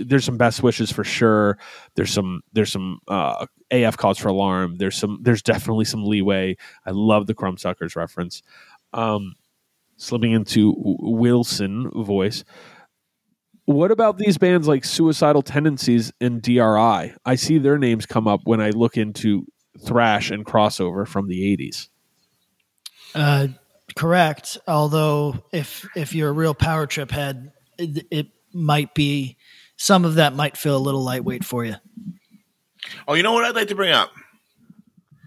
there's 0.05 0.25
some 0.25 0.37
best 0.37 0.61
wishes 0.61 0.91
for 0.91 1.03
sure 1.03 1.57
there's 1.95 2.11
some 2.11 2.41
there's 2.53 2.71
some 2.71 2.99
uh 3.07 3.45
af 3.71 3.97
Cause 3.97 4.17
for 4.17 4.29
Alarm 4.29 4.77
there's 4.77 4.97
some 4.97 5.19
there's 5.21 5.41
definitely 5.41 5.85
some 5.85 6.03
leeway 6.03 6.55
i 6.85 6.91
love 6.91 7.27
the 7.27 7.35
Crumbsuckers 7.35 7.95
reference 7.95 8.41
um 8.93 9.35
slipping 9.99 10.31
into 10.31 10.73
Wilson 10.77 11.91
voice. 11.91 12.43
What 13.65 13.91
about 13.91 14.17
these 14.17 14.37
bands 14.37 14.67
like 14.67 14.83
Suicidal 14.83 15.43
Tendencies 15.43 16.11
and 16.19 16.41
DRI? 16.41 17.13
I 17.25 17.35
see 17.35 17.59
their 17.59 17.77
names 17.77 18.07
come 18.07 18.27
up 18.27 18.41
when 18.45 18.61
I 18.61 18.71
look 18.71 18.97
into 18.97 19.45
thrash 19.85 20.31
and 20.31 20.43
crossover 20.45 21.07
from 21.07 21.27
the 21.27 21.55
80s. 21.55 21.89
Uh, 23.13 23.47
correct. 23.99 24.57
Although 24.65 25.43
if 25.51 25.85
if 25.95 26.15
you're 26.15 26.29
a 26.29 26.33
real 26.33 26.53
power 26.53 26.88
trip 26.88 27.12
head, 27.12 27.51
it, 27.77 28.07
it 28.09 28.27
might 28.53 28.95
be 28.95 29.38
some 29.75 30.05
of 30.05 30.15
that 30.15 30.33
might 30.33 30.55
feel 30.55 30.77
a 30.77 30.79
little 30.79 31.03
lightweight 31.03 31.43
for 31.43 31.65
you. 31.65 31.75
Oh, 33.07 33.13
you 33.13 33.23
know 33.23 33.33
what 33.33 33.43
I'd 33.43 33.55
like 33.55 33.67
to 33.67 33.75
bring 33.75 33.91
up? 33.91 34.12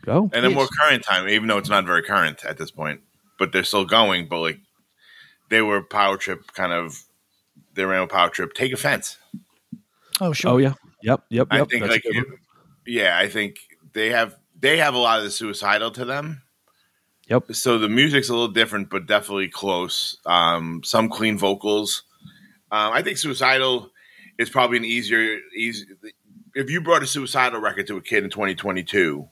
Go. 0.05 0.29
and 0.33 0.45
a 0.45 0.51
more 0.51 0.67
current 0.81 1.05
time, 1.05 1.29
even 1.29 1.47
though 1.47 1.59
it's 1.59 1.69
not 1.69 1.85
very 1.85 2.03
current 2.03 2.45
at 2.45 2.59
this 2.59 2.73
point, 2.73 3.03
but 3.39 3.53
they're 3.53 3.63
still 3.63 3.85
going. 3.85 4.27
But 4.27 4.41
like 4.41 4.59
they 5.51 5.61
were 5.61 5.83
power 5.83 6.17
trip 6.17 6.53
kind 6.55 6.73
of, 6.73 7.05
they 7.75 7.85
ran 7.85 8.03
a 8.03 8.07
power 8.07 8.31
trip. 8.31 8.55
Take 8.55 8.73
offense. 8.73 9.19
Oh 10.21 10.33
sure. 10.33 10.53
Oh, 10.53 10.57
yeah. 10.57 10.75
Yep. 11.03 11.25
Yep. 11.29 11.49
I 11.51 11.59
yep. 11.59 11.69
think 11.69 11.83
That's 11.83 11.91
a 11.91 11.95
like, 11.95 12.03
good 12.03 12.17
one. 12.17 12.39
yeah, 12.87 13.19
I 13.19 13.29
think 13.29 13.59
they 13.93 14.11
have 14.11 14.35
they 14.59 14.79
have 14.79 14.95
a 14.95 14.99
lot 14.99 15.19
of 15.19 15.25
the 15.25 15.31
suicidal 15.31 15.91
to 15.93 16.05
them. 16.07 16.43
Yep. 17.33 17.55
So 17.55 17.79
the 17.79 17.89
music's 17.89 18.29
a 18.29 18.33
little 18.33 18.49
different, 18.49 18.91
but 18.91 19.07
definitely 19.07 19.49
close. 19.49 20.19
Um, 20.27 20.83
some 20.85 21.09
clean 21.09 21.39
vocals. 21.39 22.03
Um, 22.71 22.93
I 22.93 23.01
think 23.01 23.17
suicidal 23.17 23.91
is 24.39 24.51
probably 24.51 24.77
an 24.77 24.85
easier 24.85 25.39
easy. 25.57 25.87
If 26.55 26.69
you 26.71 26.83
brought 26.83 27.03
a 27.03 27.07
suicidal 27.07 27.59
record 27.59 27.87
to 27.87 27.97
a 27.97 28.03
kid 28.03 28.23
in 28.25 28.29
2022, 28.29 29.27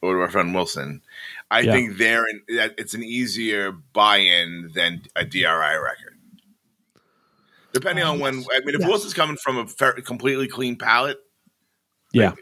or 0.00 0.14
to 0.14 0.20
our 0.20 0.30
friend 0.30 0.54
Wilson, 0.54 1.02
I 1.50 1.60
Yeah. 1.60 1.72
think 1.72 1.98
they're 1.98 2.26
in, 2.26 2.42
it's 2.48 2.94
an 2.94 3.02
easier 3.02 3.72
buy-in 3.72 4.70
than 4.74 5.02
a 5.14 5.26
DRI 5.26 5.76
record. 5.76 6.18
Depending 7.74 8.04
on 8.04 8.18
when, 8.18 8.36
I 8.36 8.60
mean, 8.60 8.76
if 8.76 8.80
Yes. 8.80 8.88
Wilson's 8.88 9.12
coming 9.14 9.36
from 9.36 9.58
a 9.58 9.66
completely 10.02 10.48
clean 10.48 10.76
palette, 10.76 11.18
Yeah. 12.12 12.32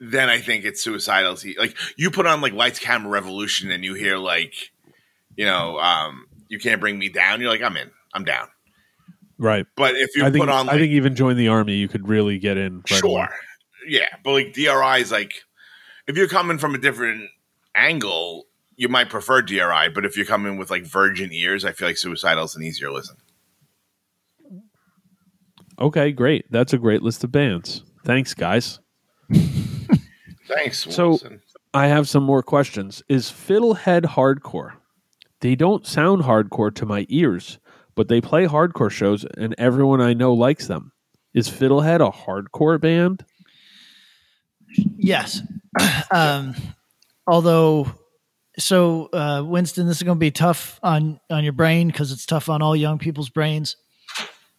Then 0.00 0.28
I 0.28 0.38
think 0.40 0.64
it's 0.64 0.82
suicidal. 0.82 1.36
See, 1.36 1.56
Like 1.58 1.76
you 1.96 2.10
put 2.10 2.26
on 2.26 2.40
like 2.40 2.52
Lights 2.52 2.78
Camera 2.78 3.10
Revolution 3.10 3.70
and 3.70 3.84
you 3.84 3.94
hear 3.94 4.16
like, 4.18 4.54
you 5.36 5.44
know, 5.44 5.78
um, 5.78 6.26
you 6.48 6.58
can't 6.58 6.80
bring 6.80 6.98
me 6.98 7.08
down. 7.08 7.40
You're 7.40 7.50
like, 7.50 7.62
I'm 7.62 7.76
in, 7.76 7.90
I'm 8.14 8.24
down. 8.24 8.48
Right. 9.38 9.66
But 9.76 9.96
if 9.96 10.16
you 10.16 10.24
I 10.24 10.30
think, 10.30 10.42
put 10.44 10.48
on, 10.48 10.68
I 10.68 10.78
think 10.78 10.92
even 10.92 11.14
join 11.14 11.36
the 11.36 11.48
army, 11.48 11.74
you 11.74 11.88
could 11.88 12.08
really 12.08 12.38
get 12.38 12.56
in. 12.56 12.76
Right 12.78 12.88
sure, 12.88 13.10
away. 13.10 13.28
yeah, 13.86 14.08
but 14.24 14.32
like 14.32 14.52
DRI 14.54 15.00
is 15.00 15.12
like, 15.12 15.32
if 16.06 16.16
you're 16.16 16.28
coming 16.28 16.58
from 16.58 16.74
a 16.74 16.78
different 16.78 17.28
angle, 17.74 18.46
you 18.76 18.88
might 18.88 19.10
prefer 19.10 19.42
DRI. 19.42 19.88
But 19.94 20.04
if 20.06 20.16
you're 20.16 20.26
coming 20.26 20.56
with 20.56 20.70
like 20.70 20.84
virgin 20.84 21.32
ears, 21.32 21.64
I 21.64 21.72
feel 21.72 21.88
like 21.88 21.98
suicidal 21.98 22.44
is 22.44 22.56
an 22.56 22.62
easier 22.62 22.90
listen. 22.90 23.16
Okay, 25.78 26.12
great. 26.12 26.50
That's 26.50 26.72
a 26.72 26.78
great 26.78 27.02
list 27.02 27.22
of 27.22 27.30
bands. 27.32 27.82
Thanks, 28.04 28.32
guys. 28.32 28.80
Thanks, 30.48 30.84
So- 30.94 31.10
Wilson. 31.10 31.40
I 31.74 31.88
have 31.88 32.08
some 32.08 32.22
more 32.22 32.42
questions. 32.42 33.02
Is 33.06 33.26
Fiddlehead 33.26 34.04
hardcore? 34.04 34.72
They 35.40 35.54
don't 35.54 35.86
sound 35.86 36.22
hardcore 36.22 36.74
to 36.76 36.86
my 36.86 37.04
ears, 37.10 37.58
but 37.94 38.08
they 38.08 38.22
play 38.22 38.46
hardcore 38.46 38.90
shows 38.90 39.26
and 39.36 39.54
everyone 39.58 40.00
I 40.00 40.14
know 40.14 40.32
likes 40.32 40.68
them. 40.68 40.92
Is 41.34 41.50
Fiddlehead 41.50 42.00
a 42.00 42.10
hardcore 42.10 42.80
band? 42.80 43.26
Yes. 44.96 45.42
um, 46.10 46.54
although, 47.26 47.92
so 48.58 49.10
uh, 49.12 49.42
Winston, 49.44 49.86
this 49.86 49.98
is 49.98 50.02
going 50.02 50.16
to 50.16 50.20
be 50.20 50.30
tough 50.30 50.80
on 50.82 51.20
on 51.28 51.44
your 51.44 51.52
brain 51.52 51.88
because 51.88 52.10
it's 52.10 52.24
tough 52.24 52.48
on 52.48 52.62
all 52.62 52.74
young 52.74 52.98
people's 52.98 53.28
brains. 53.28 53.76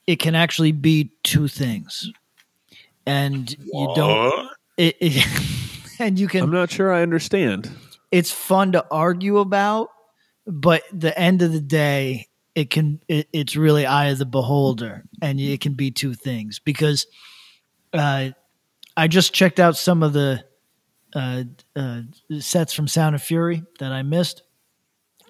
It 0.06 0.18
can 0.18 0.36
actually 0.36 0.72
be 0.72 1.14
two 1.24 1.48
things, 1.48 2.12
and 3.08 3.50
you 3.74 3.92
don't. 3.96 4.50
It, 4.78 4.96
it, 5.00 5.26
and 6.00 6.20
you 6.20 6.28
can 6.28 6.44
I'm 6.44 6.52
not 6.52 6.72
sure 6.72 6.94
I 6.94 7.02
understand. 7.02 7.70
it's 8.12 8.32
fun 8.32 8.72
to 8.74 8.86
argue 8.92 9.38
about, 9.40 9.90
but 10.46 10.84
the 10.94 11.18
end 11.18 11.42
of 11.42 11.52
the 11.52 11.62
day, 11.62 12.28
it 12.56 12.70
can 12.70 13.00
it, 13.08 13.28
it's 13.34 13.56
really 13.56 13.86
eye 13.86 14.08
of 14.08 14.18
the 14.18 14.26
beholder, 14.26 15.04
and 15.22 15.40
it 15.40 15.62
can 15.62 15.74
be 15.74 15.92
two 15.92 16.14
things 16.14 16.60
because 16.60 17.06
uh, 17.94 18.30
I 18.96 19.08
just 19.08 19.34
checked 19.34 19.60
out 19.60 19.78
some 19.78 20.04
of 20.04 20.14
the 20.14 20.44
uh, 21.14 21.44
uh, 21.76 22.02
sets 22.40 22.74
from 22.74 22.88
Sound 22.88 23.16
of 23.16 23.22
Fury 23.22 23.64
that 23.80 23.92
I 23.92 24.02
missed, 24.04 24.44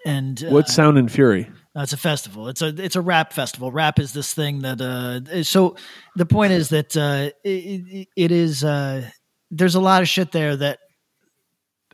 and 0.06 0.42
uh, 0.44 0.50
What's 0.50 0.74
Sound 0.74 0.98
and 0.98 1.12
Fury? 1.12 1.50
uh, 1.76 1.82
it's 1.82 1.94
a 1.94 1.98
festival. 1.98 2.48
It's 2.48 2.62
a 2.62 2.68
it's 2.68 2.96
a 2.96 3.02
rap 3.02 3.34
festival. 3.34 3.72
Rap 3.72 4.00
is 4.00 4.14
this 4.14 4.34
thing 4.34 4.60
that 4.62 4.82
uh 4.82 5.44
so 5.44 5.76
the 6.16 6.26
point 6.26 6.54
is 6.54 6.70
that 6.70 6.96
uh 6.98 7.30
it, 7.44 7.50
it, 7.50 8.08
it 8.16 8.32
is 8.32 8.64
uh 8.64 9.08
there's 9.52 9.76
a 9.76 9.80
lot 9.80 10.02
of 10.02 10.10
shit 10.10 10.32
there 10.32 10.56
that 10.58 10.80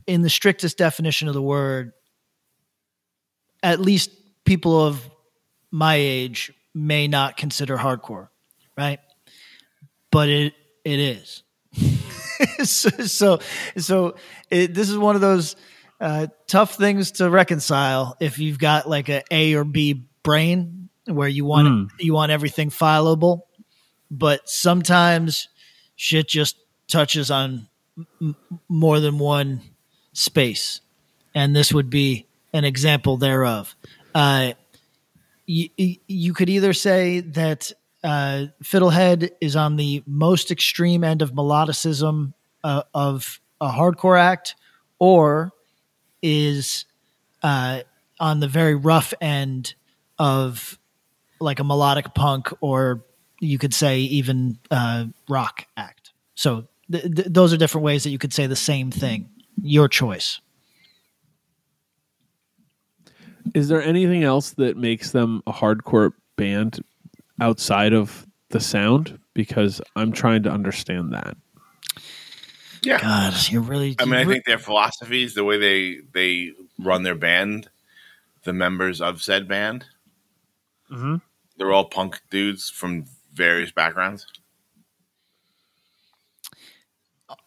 in 0.08 0.22
the 0.22 0.30
strictest 0.30 0.78
definition 0.78 1.28
of 1.28 1.34
the 1.34 1.42
word 1.42 1.92
at 3.62 3.80
least 3.80 4.10
people 4.46 4.86
of 4.86 5.10
my 5.72 5.96
age 5.96 6.52
may 6.74 7.08
not 7.08 7.38
consider 7.38 7.78
hardcore, 7.78 8.28
right? 8.78 9.00
But 10.12 10.30
it 10.30 10.54
it 10.84 11.00
is. 11.00 11.44
so 12.64 12.90
so, 12.90 13.40
so 13.78 14.16
it, 14.50 14.74
this 14.74 14.90
is 14.90 14.98
one 14.98 15.16
of 15.16 15.22
those 15.22 15.56
uh, 16.02 16.28
tough 16.48 16.76
things 16.76 17.14
to 17.14 17.30
reconcile 17.30 18.18
if 18.20 18.38
you've 18.40 18.60
got 18.60 18.90
like 18.90 19.10
a 19.10 19.24
A 19.32 19.54
or 19.54 19.64
B 19.64 20.06
brain 20.24 20.90
where 21.06 21.28
you 21.28 21.46
want 21.46 21.68
Mm. 21.68 21.88
you 22.00 22.14
want 22.14 22.32
everything 22.32 22.70
fileable, 22.70 23.42
but 24.12 24.48
sometimes 24.50 25.48
shit 25.96 26.28
just 26.28 26.58
touches 26.88 27.32
on 27.32 27.68
m- 28.22 28.36
more 28.70 29.00
than 29.00 29.20
one 29.20 29.62
space, 30.14 30.82
and 31.34 31.56
this 31.56 31.74
would 31.74 31.90
be 31.90 32.26
an 32.54 32.66
example 32.66 33.18
thereof. 33.18 33.76
Uh, 34.14 34.54
you, 35.46 35.70
you 36.08 36.34
could 36.34 36.50
either 36.50 36.74
say 36.74 37.20
that 37.20 37.72
uh, 38.04 38.46
Fiddlehead 38.64 39.32
is 39.42 39.56
on 39.56 39.76
the 39.76 40.04
most 40.06 40.52
extreme 40.52 41.04
end 41.04 41.22
of 41.22 41.34
melodicism 41.34 42.34
uh, 42.64 42.84
of 42.94 43.40
a 43.60 43.70
hardcore 43.70 44.20
act, 44.20 44.56
or 45.00 45.52
is 46.22 46.86
uh, 47.42 47.82
on 48.20 48.40
the 48.40 48.48
very 48.48 48.76
rough 48.76 49.14
end 49.20 49.76
of 50.18 50.78
like 51.40 51.60
a 51.60 51.64
melodic 51.64 52.14
punk, 52.14 52.50
or 52.62 53.04
you 53.40 53.58
could 53.58 53.74
say 53.74 54.00
even 54.00 54.58
uh, 54.72 55.06
rock 55.28 55.66
act. 55.76 56.12
So 56.36 56.68
th- 56.92 57.04
th- 57.16 57.28
those 57.30 57.54
are 57.54 57.58
different 57.58 57.86
ways 57.86 58.04
that 58.04 58.10
you 58.10 58.18
could 58.18 58.34
say 58.34 58.48
the 58.48 58.56
same 58.56 58.92
thing. 58.92 59.30
Your 59.62 59.88
choice. 59.88 60.40
Is 63.54 63.68
there 63.68 63.82
anything 63.82 64.24
else 64.24 64.52
that 64.52 64.78
makes 64.78 65.12
them 65.12 65.44
a 65.46 65.52
hardcore 65.52 66.14
band 66.38 66.84
outside 67.42 67.94
of 67.94 68.26
the 68.50 68.60
sound? 68.60 69.20
Because 69.34 69.82
I'm 69.96 70.12
trying 70.12 70.44
to 70.44 70.52
understand 70.52 71.14
that. 71.14 71.36
Yeah. 72.84 73.00
God, 73.02 73.34
you're 73.50 73.62
really. 73.62 73.96
I 74.00 74.06
mean, 74.06 74.16
I 74.16 74.26
think 74.26 74.46
their 74.46 74.58
philosophies, 74.58 75.34
the 75.36 75.44
way 75.44 75.58
they 75.58 76.00
they 76.14 76.52
run 76.80 77.04
their 77.04 77.16
band, 77.16 77.70
the 78.44 78.54
members 78.54 79.02
of 79.02 79.22
said 79.22 79.48
band, 79.48 79.86
Mhm. 80.92 81.22
they're 81.58 81.72
all 81.72 81.86
punk 81.86 82.22
dudes 82.30 82.70
from 82.70 83.06
various 83.34 83.72
backgrounds. 83.72 84.28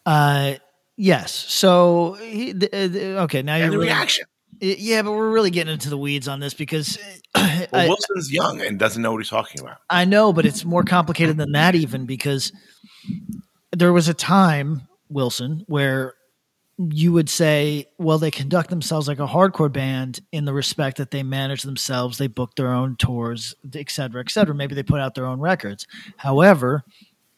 Uh, 0.05 0.55
yes. 0.95 1.31
So, 1.33 2.13
he, 2.21 2.53
th- 2.53 2.73
uh, 2.73 2.87
th- 2.87 3.17
okay, 3.19 3.41
now 3.41 3.53
And 3.55 3.63
you're 3.63 3.71
the 3.71 3.77
really, 3.77 3.87
reaction. 3.89 4.25
yeah, 4.59 5.01
but 5.01 5.11
we're 5.11 5.31
really 5.31 5.51
getting 5.51 5.73
into 5.73 5.89
the 5.89 5.97
weeds 5.97 6.27
on 6.27 6.39
this 6.39 6.53
because 6.53 6.97
Well, 7.35 7.67
I, 7.73 7.87
Wilson's 7.87 8.31
young 8.31 8.61
and 8.61 8.79
doesn't 8.79 9.01
know 9.01 9.11
what 9.11 9.19
he's 9.19 9.29
talking 9.29 9.61
about. 9.61 9.77
I 9.89 10.05
know, 10.05 10.33
but 10.33 10.45
it's 10.45 10.63
more 10.65 10.83
complicated 10.83 11.37
than 11.37 11.51
that, 11.53 11.75
even 11.75 12.05
because 12.05 12.51
there 13.71 13.93
was 13.93 14.07
a 14.07 14.13
time, 14.13 14.87
Wilson, 15.09 15.63
where 15.67 16.13
you 16.91 17.11
would 17.11 17.29
say, 17.29 17.85
well, 17.97 18.19
they 18.19 18.29
conduct 18.29 18.69
themselves 18.69 19.07
like 19.07 19.19
a 19.19 19.25
hardcore 19.27 19.71
band 19.71 20.19
in 20.31 20.45
the 20.45 20.53
respect 20.53 20.97
that 20.97 21.09
they 21.09 21.23
manage 21.23 21.63
themselves, 21.63 22.17
they 22.19 22.27
book 22.27 22.55
their 22.55 22.71
own 22.71 22.95
tours, 22.97 23.55
et 23.73 23.89
cetera, 23.89 24.21
et 24.21 24.29
cetera. 24.29 24.53
Maybe 24.53 24.75
they 24.75 24.83
put 24.83 24.99
out 24.99 25.15
their 25.15 25.25
own 25.25 25.39
records. 25.39 25.87
However, 26.17 26.83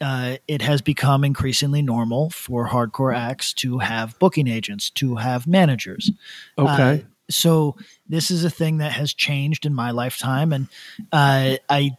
uh, 0.01 0.37
it 0.47 0.61
has 0.61 0.81
become 0.81 1.23
increasingly 1.23 1.81
normal 1.81 2.29
for 2.29 2.67
hardcore 2.67 3.15
acts 3.15 3.53
to 3.53 3.79
have 3.79 4.17
booking 4.19 4.47
agents, 4.47 4.89
to 4.91 5.15
have 5.15 5.47
managers. 5.47 6.11
Okay. 6.57 7.03
Uh, 7.03 7.07
so 7.29 7.75
this 8.07 8.31
is 8.31 8.43
a 8.43 8.49
thing 8.49 8.77
that 8.77 8.91
has 8.93 9.13
changed 9.13 9.65
in 9.65 9.73
my 9.73 9.91
lifetime, 9.91 10.51
and 10.51 10.67
uh, 11.11 11.57
I, 11.69 11.91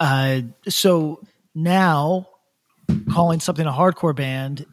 uh, 0.00 0.40
so 0.68 1.20
now 1.54 2.28
calling 3.12 3.40
something 3.40 3.66
a 3.66 3.72
hardcore 3.72 4.16
band 4.16 4.66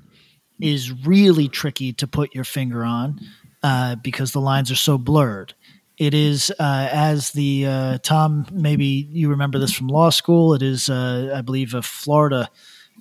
is 0.60 0.92
really 1.06 1.48
tricky 1.48 1.94
to 1.94 2.08
put 2.08 2.34
your 2.34 2.44
finger 2.44 2.84
on 2.84 3.20
uh, 3.64 3.96
because 3.96 4.32
the 4.32 4.42
lines 4.42 4.72
are 4.72 4.76
so 4.76 4.98
blurred. 4.98 5.54
It 6.00 6.14
is 6.14 6.50
uh, 6.60 6.88
as 6.92 7.32
the 7.32 7.66
uh, 7.68 7.98
Tom. 8.02 8.48
Maybe 8.52 8.86
you 8.86 9.30
remember 9.30 9.60
this 9.60 9.74
from 9.74 9.90
law 9.90 10.10
school. 10.10 10.54
It 10.54 10.62
is, 10.62 10.90
uh, 10.90 11.34
I 11.36 11.42
believe, 11.42 11.74
a 11.74 11.82
Florida 11.82 12.50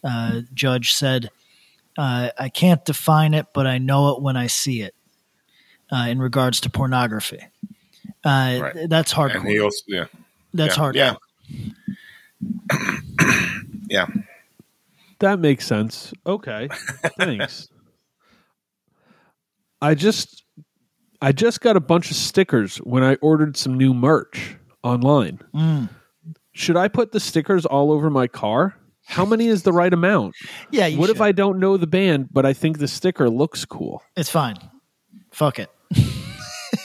uh, 0.03 0.41
judge 0.53 0.95
said, 0.95 1.31
uh, 1.97 2.31
"I 2.37 2.49
can't 2.49 2.85
define 2.85 3.35
it, 3.35 3.47
but 3.55 3.69
I 3.69 3.79
know 3.79 4.17
it 4.17 4.21
when 4.21 4.37
I 4.37 4.49
see 4.49 4.83
it." 4.83 4.95
Uh, 5.91 6.07
in 6.09 6.19
regards 6.19 6.61
to 6.61 6.69
pornography, 6.69 7.39
uh, 8.25 8.59
Right. 8.61 8.89
that's 8.91 9.13
hard. 9.13 9.31
And 9.31 9.49
he 9.49 9.61
also, 9.61 9.81
yeah, 9.87 10.05
that's 10.53 10.77
yeah, 10.77 10.83
hardcore. 10.83 11.17
yeah, 12.69 13.61
yeah. 13.89 14.07
That 15.21 15.39
makes 15.39 15.67
sense. 15.67 16.13
Okay. 16.27 16.69
Thanks. 17.17 17.69
I 19.81 19.95
just 19.95 20.43
I 21.21 21.33
just 21.33 21.61
got 21.61 21.77
a 21.77 21.81
bunch 21.81 22.11
of 22.11 22.17
stickers 22.17 22.77
when 22.79 23.03
I 23.03 23.15
ordered 23.17 23.57
some 23.57 23.77
new 23.77 23.93
merch 23.93 24.57
online. 24.83 25.41
Mm. 25.55 25.89
Should 26.53 26.77
I 26.77 26.89
put 26.89 27.13
the 27.13 27.21
stickers 27.21 27.67
all 27.67 27.91
over 27.93 28.09
my 28.11 28.27
car? 28.27 28.75
How 29.07 29.25
many 29.25 29.47
is 29.47 29.63
the 29.63 29.73
right 29.73 29.93
amount? 29.93 30.35
Yeah. 30.71 30.87
You 30.87 30.99
what 30.99 31.11
if. 31.11 31.21
I 31.21 31.33
don't 31.33 31.59
know 31.59 31.77
the 31.77 31.87
band, 31.87 32.29
but 32.33 32.45
I 32.47 32.53
think 32.53 32.79
the 32.79 32.89
sticker 32.89 33.29
looks 33.31 33.65
cool? 33.65 34.03
It's 34.17 34.29
fine. 34.31 34.57
Fuck 35.33 35.59
it. 35.59 35.71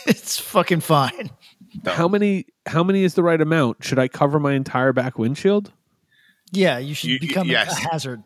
it's 0.06 0.39
fucking 0.39 0.80
fine. 0.82 1.30
How 1.86 2.08
many 2.08 2.46
how 2.65 2.84
many 2.84 3.04
is 3.04 3.15
the 3.15 3.24
right 3.24 3.41
amount? 3.41 3.84
Should 3.84 4.00
I 4.00 4.08
cover 4.08 4.39
my 4.39 4.54
entire 4.54 4.93
back 4.93 5.17
windshield? 5.19 5.72
Yeah, 6.52 6.78
you 6.78 6.93
should 6.93 7.10
You- 7.10 7.13
you- 7.15 7.19
become 7.28 7.50
a- 7.50 7.52
yes. 7.52 7.72
a 7.78 7.89
hazard. 7.89 8.24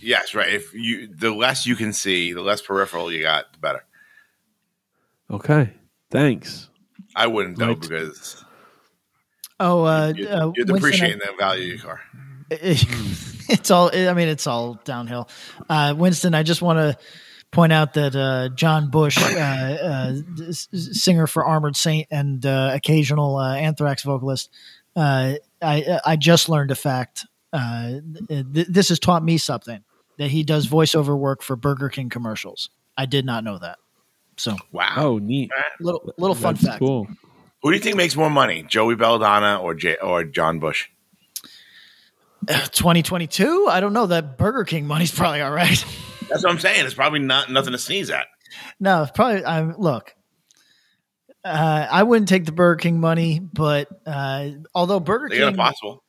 Yes, 0.00 0.34
right. 0.34 0.52
If 0.52 0.74
you 0.74 1.08
the 1.08 1.30
less 1.32 1.64
you 1.64 1.76
can 1.76 1.92
see, 1.92 2.32
the 2.32 2.42
less 2.42 2.60
peripheral 2.60 3.10
you 3.12 3.22
got, 3.22 3.52
the 3.52 3.58
better. 3.60 3.84
Okay. 5.32 5.72
Thanks. 6.10 6.68
I 7.16 7.26
wouldn't 7.26 7.58
though 7.58 7.68
Right. 7.68 7.80
because 7.80 8.44
Oh, 9.60 9.84
uh, 9.84 10.12
you're, 10.16 10.28
uh, 10.32 10.52
you're 10.56 10.66
depreciating 10.66 11.18
the 11.18 11.32
value 11.38 11.62
of 11.62 11.68
your 11.68 11.78
car. 11.78 12.00
it's 12.50 13.70
all. 13.70 13.90
I 13.94 14.12
mean, 14.12 14.28
it's 14.28 14.46
all 14.46 14.74
downhill. 14.84 15.28
Uh, 15.68 15.94
Winston, 15.96 16.34
I 16.34 16.42
just 16.42 16.62
want 16.62 16.78
to 16.78 16.98
point 17.52 17.72
out 17.72 17.94
that 17.94 18.16
uh, 18.16 18.48
John 18.54 18.90
Bush, 18.90 19.18
uh, 19.18 19.36
uh, 19.36 20.14
s- 20.48 20.68
s- 20.72 21.00
singer 21.02 21.26
for 21.26 21.44
Armored 21.44 21.76
Saint 21.76 22.08
and 22.10 22.44
uh, 22.44 22.70
occasional 22.74 23.36
uh, 23.36 23.54
Anthrax 23.54 24.02
vocalist, 24.02 24.50
uh, 24.96 25.34
I 25.62 26.00
I 26.04 26.16
just 26.16 26.48
learned 26.48 26.70
a 26.72 26.74
fact. 26.76 27.26
Uh, 27.52 28.00
th- 28.28 28.46
this 28.68 28.88
has 28.88 28.98
taught 28.98 29.22
me 29.22 29.38
something 29.38 29.84
that 30.18 30.30
he 30.30 30.42
does 30.42 30.66
voiceover 30.66 31.16
work 31.16 31.42
for 31.42 31.54
Burger 31.56 31.88
King 31.88 32.08
commercials. 32.08 32.68
I 32.98 33.06
did 33.06 33.24
not 33.24 33.44
know 33.44 33.58
that. 33.58 33.78
So 34.36 34.56
Wow. 34.72 34.92
Oh, 34.96 35.18
neat. 35.18 35.50
little 35.80 36.12
little 36.18 36.34
fun 36.34 36.54
That's 36.54 36.66
fact. 36.66 36.78
cool. 36.80 37.06
Who 37.62 37.70
do 37.70 37.76
you 37.76 37.82
think 37.82 37.96
makes 37.96 38.16
more 38.16 38.30
money, 38.30 38.64
Joey 38.68 38.94
Belladonna 38.96 39.60
or 39.62 39.74
J- 39.74 39.96
or 40.02 40.24
John 40.24 40.58
Bush? 40.58 40.88
2022. 42.48 43.68
I 43.70 43.80
don't 43.80 43.92
know. 43.92 44.06
That 44.06 44.36
Burger 44.38 44.64
King 44.64 44.86
money's 44.86 45.12
probably 45.12 45.40
all 45.40 45.52
right. 45.52 45.84
That's 46.28 46.42
what 46.44 46.50
I'm 46.50 46.58
saying. 46.58 46.84
It's 46.84 46.94
probably 46.94 47.20
not 47.20 47.50
nothing 47.50 47.72
to 47.72 47.78
sneeze 47.78 48.10
at. 48.10 48.26
No, 48.80 49.02
it's 49.02 49.12
probably. 49.12 49.44
I'm 49.44 49.76
look. 49.78 50.14
Uh, 51.44 51.86
I 51.90 52.02
wouldn't 52.04 52.28
take 52.28 52.44
the 52.44 52.52
Burger 52.52 52.78
King 52.78 53.00
money, 53.00 53.40
but 53.40 53.88
uh, 54.06 54.50
although 54.74 55.00
Burger 55.00 55.28
They 55.28 55.38
King, 55.38 55.48
impossible. 55.48 56.02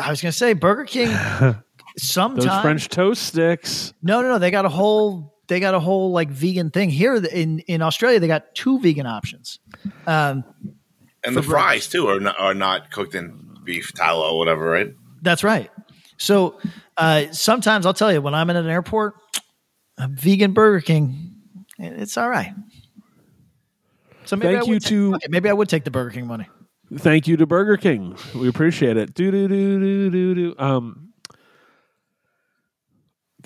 I 0.00 0.10
was 0.10 0.20
going 0.22 0.32
to 0.32 0.36
say 0.36 0.52
Burger 0.54 0.84
King. 0.84 1.08
Those 1.40 1.54
Sometimes 1.98 2.62
French 2.62 2.88
toast 2.90 3.22
sticks. 3.22 3.94
no, 4.02 4.20
no, 4.20 4.28
no. 4.28 4.38
They 4.38 4.50
got 4.50 4.66
a 4.66 4.68
whole 4.68 5.34
they 5.48 5.60
got 5.60 5.74
a 5.74 5.80
whole 5.80 6.10
like 6.12 6.28
vegan 6.30 6.70
thing 6.70 6.90
here 6.90 7.14
in 7.16 7.60
in 7.60 7.82
Australia. 7.82 8.18
They 8.20 8.26
got 8.28 8.54
two 8.54 8.78
vegan 8.80 9.06
options. 9.06 9.58
Um, 10.06 10.44
And 11.24 11.36
the 11.36 11.42
For 11.42 11.50
fries 11.50 11.88
too 11.88 12.06
are 12.08 12.20
not, 12.20 12.38
are 12.38 12.54
not 12.54 12.90
cooked 12.90 13.14
in 13.14 13.58
beef 13.64 13.92
tallow 13.92 14.32
or 14.34 14.38
whatever, 14.38 14.64
right? 14.70 14.94
That's 15.22 15.42
right. 15.42 15.70
So 16.18 16.58
uh, 16.96 17.26
sometimes 17.32 17.84
I'll 17.86 17.94
tell 17.94 18.12
you 18.12 18.20
when 18.22 18.34
I'm 18.34 18.48
in 18.50 18.56
an 18.56 18.68
airport, 18.68 19.14
a 19.98 20.06
vegan 20.08 20.52
Burger 20.52 20.80
King, 20.80 21.34
it's 21.78 22.16
all 22.16 22.28
right. 22.30 22.52
So 24.24 24.36
maybe 24.36 24.54
Thank 24.54 24.64
I 24.64 24.66
you 24.66 24.72
would 24.74 24.82
take- 24.82 24.88
to- 24.90 25.14
okay, 25.16 25.26
maybe 25.28 25.48
I 25.48 25.52
would 25.52 25.68
take 25.68 25.84
the 25.84 25.90
Burger 25.90 26.10
King 26.10 26.26
money. 26.26 26.46
Thank 26.94 27.26
you 27.26 27.36
to 27.38 27.46
Burger 27.46 27.76
King. 27.76 28.16
We 28.34 28.48
appreciate 28.48 28.96
it. 28.96 29.12
Do 29.14 29.30
do 29.32 29.48
do 29.48 29.80
do 29.80 30.10
do 30.10 30.34
do. 30.34 30.54
Um, 30.58 31.05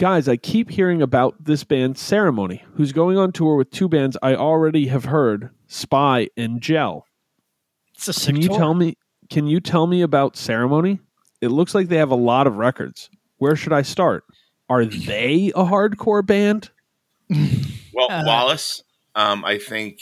guys, 0.01 0.29
I 0.29 0.37
keep 0.39 0.71
hearing 0.71 1.03
about 1.03 1.37
this 1.45 1.63
band 1.63 1.99
Ceremony, 1.99 2.65
who's 2.75 2.91
going 2.91 3.19
on 3.19 3.33
tour 3.33 3.55
with 3.57 3.71
two 3.71 3.87
bands 3.87 4.17
I 4.23 4.35
already 4.35 4.87
have 4.87 5.05
heard, 5.05 5.51
Spy 5.69 6.29
and 6.39 6.61
Gel. 6.61 7.07
It's 7.95 8.09
a 8.09 8.27
Can 8.27 8.37
you 8.41 8.49
tour. 8.49 8.59
tell 8.59 8.75
me? 8.75 8.97
Can 9.29 9.47
you 9.47 9.61
tell 9.61 9.87
me 9.87 10.01
about 10.01 10.37
Ceremony? 10.37 11.01
It 11.43 11.49
looks 11.49 11.75
like 11.75 11.89
they 11.89 11.99
have 11.99 12.11
a 12.11 12.15
lot 12.17 12.47
of 12.47 12.57
records. 12.57 13.11
Where 13.37 13.55
should 13.55 13.75
I 13.75 13.83
start? 13.83 14.25
Are 14.71 14.85
they 14.87 15.53
a 15.55 15.65
hardcore 15.65 16.27
band? 16.27 16.71
Well, 17.93 18.07
Uh, 18.09 18.23
Wallace, 18.25 18.85
um, 19.17 19.45
I 19.45 19.59
think 19.59 19.99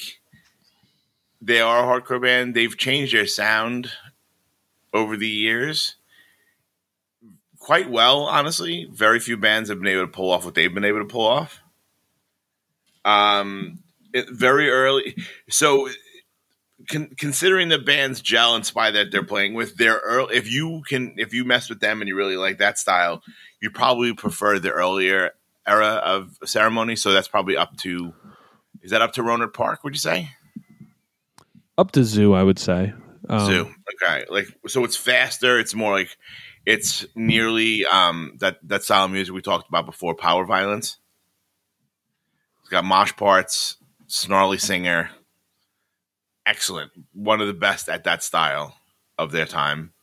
they 1.40 1.61
are 1.62 1.80
a 1.80 2.00
hardcore 2.00 2.20
band. 2.22 2.54
They've 2.54 2.76
changed 2.76 3.14
their 3.14 3.26
sound 3.26 3.90
over 4.92 5.16
the 5.16 5.26
years 5.28 5.96
quite 7.68 7.90
well, 7.90 8.22
honestly. 8.22 8.88
Very 8.90 9.20
few 9.20 9.37
bands 9.37 9.68
have 9.68 9.78
been 9.78 9.92
able 9.92 10.07
to 10.07 10.11
pull 10.11 10.31
off 10.31 10.46
what 10.46 10.54
they've 10.54 10.72
been 10.72 10.87
able 10.87 11.00
to 11.00 11.04
pull 11.04 11.26
off. 11.26 11.61
Um, 13.04 13.81
it, 14.14 14.31
very 14.31 14.70
early, 14.70 15.14
so 15.50 15.90
con- 16.90 17.11
considering 17.18 17.68
the 17.68 17.78
band's 17.78 18.22
gel 18.22 18.54
and 18.54 18.64
spy 18.64 18.90
that 18.92 19.11
they're 19.12 19.22
playing 19.22 19.52
with, 19.52 19.76
they're 19.76 20.00
early. 20.02 20.35
If 20.35 20.50
you 20.50 20.81
can, 20.88 21.16
if 21.18 21.35
you 21.35 21.44
mess 21.44 21.68
with 21.68 21.81
them 21.81 22.00
and 22.00 22.09
you 22.09 22.16
really 22.16 22.38
like 22.38 22.57
that 22.57 22.78
style, 22.78 23.22
you 23.61 23.70
probably 23.70 24.14
prefer 24.14 24.59
the 24.59 24.70
earlier 24.70 25.33
era 25.66 26.00
of 26.02 26.38
ceremony. 26.46 26.96
So 26.96 27.12
that's 27.12 27.28
probably 27.28 27.59
up 27.59 27.76
to. 27.81 28.14
Is 28.81 28.92
that 28.92 29.02
up 29.02 29.12
to 29.12 29.22
Rohnert 29.22 29.52
Park? 29.52 29.85
Would 29.85 29.92
you 29.92 30.00
say 30.00 30.31
Up 31.76 31.90
to 31.92 32.02
Zoo, 32.02 32.33
I 32.33 32.42
would 32.44 32.59
say. 32.59 32.94
Um, 33.28 33.44
Zoo? 33.44 33.74
Okay, 34.02 34.24
like 34.31 34.46
so 34.66 34.85
it's 34.85 34.96
faster. 34.96 35.59
It's 35.59 35.74
more 35.74 35.92
like 35.92 36.16
it's 36.68 37.07
nearly 37.14 37.87
um 37.87 38.35
that 38.40 38.59
that 38.62 38.85
style 38.85 39.07
of 39.07 39.11
music 39.11 39.35
we 39.35 39.40
talked 39.40 39.68
about 39.68 39.87
before. 39.87 40.14
Power 40.14 40.44
violence. 40.44 40.98
It's 42.61 42.68
got 42.68 42.85
mosh 42.85 43.16
parts, 43.16 43.78
snarly 44.07 44.59
singer. 44.59 45.09
Excellent, 46.44 46.92
one 47.14 47.40
of 47.40 47.46
the 47.46 47.54
best 47.54 47.88
at 47.88 48.04
that 48.04 48.22
style 48.22 48.76
of 49.16 49.33
their 49.33 49.46
time. 49.46 49.94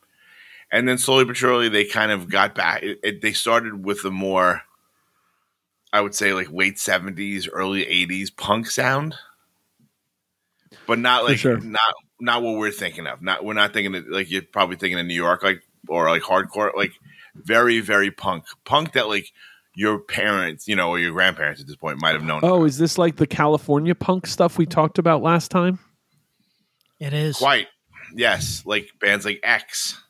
And 0.72 0.88
then 0.88 0.98
slowly 0.98 1.24
but 1.24 1.36
surely, 1.36 1.68
they 1.68 1.84
kind 1.84 2.10
of 2.10 2.28
got 2.28 2.56
back. 2.56 2.82
It, 2.82 2.98
it, 3.04 3.22
they 3.22 3.32
started 3.32 3.84
with 3.84 4.04
a 4.04 4.10
more, 4.10 4.62
I 5.92 6.00
would 6.00 6.16
say, 6.16 6.32
like 6.32 6.50
late 6.50 6.80
seventies, 6.80 7.48
early 7.48 7.86
eighties 7.86 8.30
punk 8.30 8.68
sound, 8.68 9.14
but 10.88 10.98
not 10.98 11.24
like 11.24 11.38
sure. 11.38 11.58
not 11.58 11.94
not 12.18 12.42
what 12.42 12.56
we're 12.56 12.72
thinking 12.72 13.06
of. 13.06 13.22
Not 13.22 13.44
we're 13.44 13.54
not 13.54 13.72
thinking 13.72 13.94
of, 13.94 14.08
like 14.08 14.32
you're 14.32 14.42
probably 14.42 14.74
thinking 14.74 14.98
of 14.98 15.06
New 15.06 15.14
York, 15.14 15.44
like 15.44 15.62
or 15.88 16.08
like 16.08 16.22
hardcore, 16.22 16.74
like 16.74 16.92
very 17.34 17.80
very 17.80 18.10
punk, 18.10 18.44
punk 18.64 18.92
that 18.92 19.08
like 19.08 19.32
your 19.76 19.98
parents, 19.98 20.66
you 20.66 20.74
know, 20.74 20.88
or 20.88 20.98
your 20.98 21.12
grandparents 21.12 21.60
at 21.60 21.66
this 21.66 21.76
point 21.76 22.00
might 22.00 22.14
have 22.14 22.24
known. 22.24 22.40
Oh, 22.42 22.56
about. 22.56 22.64
is 22.64 22.78
this 22.78 22.96
like 22.96 23.16
the 23.16 23.26
California 23.26 23.94
punk 23.94 24.26
stuff 24.26 24.56
we 24.56 24.66
talked 24.66 24.98
about 24.98 25.22
last 25.22 25.50
time? 25.50 25.78
It 26.98 27.12
is. 27.12 27.36
Quite. 27.36 27.68
Yes. 28.14 28.62
Like 28.64 28.90
bands 29.00 29.26
like 29.26 29.40
X 29.42 30.02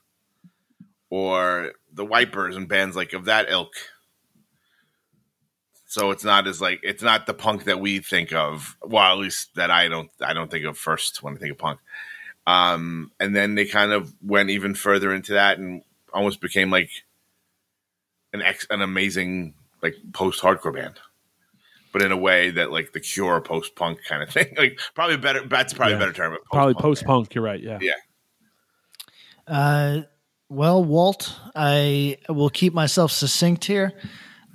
or 1.11 1.73
the 1.93 2.05
Wipers 2.05 2.57
and 2.57 2.69
bands 2.69 2.95
like 2.95 3.13
of 3.13 3.25
that 3.25 3.51
ilk. 3.51 3.73
So 5.87 6.13
it's 6.13 6.25
not 6.25 6.47
as 6.47 6.61
like 6.61 6.81
it's 6.83 7.03
not 7.03 7.27
the 7.27 7.35
punk 7.35 7.65
that 7.65 7.81
we 7.81 7.99
think 7.99 8.33
of. 8.33 8.77
Well, 8.83 9.13
at 9.13 9.19
least 9.19 9.55
that 9.57 9.71
I 9.71 9.89
don't 9.89 10.11
I 10.21 10.33
don't 10.33 10.51
think 10.51 10.65
of 10.65 10.79
first 10.79 11.23
when 11.23 11.35
I 11.35 11.39
think 11.39 11.53
of 11.53 11.59
punk. 11.59 11.81
Um, 12.47 13.11
and 13.19 13.35
then 13.35 13.55
they 13.57 13.67
kind 13.67 13.93
of 13.93 14.15
went 14.23 14.51
even 14.51 14.75
further 14.75 15.13
into 15.13 15.33
that 15.35 15.59
and 15.59 15.83
almost 16.15 16.41
became 16.41 16.71
like 16.71 16.91
an 18.33 18.41
ex 18.43 18.67
an 18.71 18.83
amazing 18.83 19.55
like 19.83 19.97
post 20.13 20.43
hardcore 20.43 20.75
band. 20.75 20.95
But 21.93 22.03
in 22.03 22.13
a 22.13 22.17
way 22.17 22.51
that 22.51 22.71
like 22.71 22.93
the 22.93 23.01
Cure 23.01 23.41
post 23.41 23.75
punk 23.75 23.99
kind 24.09 24.23
of 24.23 24.31
thing, 24.33 24.55
like 24.57 24.79
probably 24.95 25.17
better. 25.17 25.47
That's 25.47 25.73
probably 25.73 25.93
Yeah. 25.95 25.97
a 25.97 26.01
better 26.01 26.13
term. 26.13 26.33
but 26.33 26.45
Probably 26.53 26.75
post-punk 26.75 26.83
post 26.85 27.05
punk. 27.05 27.35
You're 27.35 27.45
right. 27.45 27.61
Yeah. 27.61 27.79
Yeah. 27.81 27.93
Uh, 29.47 30.03
well, 30.49 30.83
Walt, 30.85 31.35
I 31.55 32.19
will 32.29 32.51
keep 32.51 32.73
myself 32.75 33.11
succinct 33.13 33.65
here. 33.65 33.93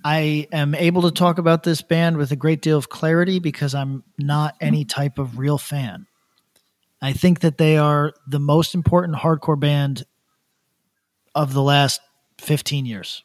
I 0.03 0.47
am 0.51 0.73
able 0.73 1.03
to 1.03 1.11
talk 1.11 1.37
about 1.37 1.63
this 1.63 1.81
band 1.81 2.17
with 2.17 2.31
a 2.31 2.35
great 2.35 2.61
deal 2.61 2.77
of 2.77 2.89
clarity 2.89 3.39
because 3.39 3.75
I'm 3.75 4.03
not 4.17 4.55
any 4.59 4.83
type 4.85 5.19
of 5.19 5.37
real 5.37 5.57
fan. 5.57 6.07
I 7.01 7.13
think 7.13 7.39
that 7.39 7.57
they 7.57 7.77
are 7.77 8.13
the 8.27 8.39
most 8.39 8.75
important 8.75 9.17
hardcore 9.17 9.59
band 9.59 10.03
of 11.33 11.53
the 11.53 11.61
last 11.61 12.01
15 12.39 12.85
years. 12.85 13.23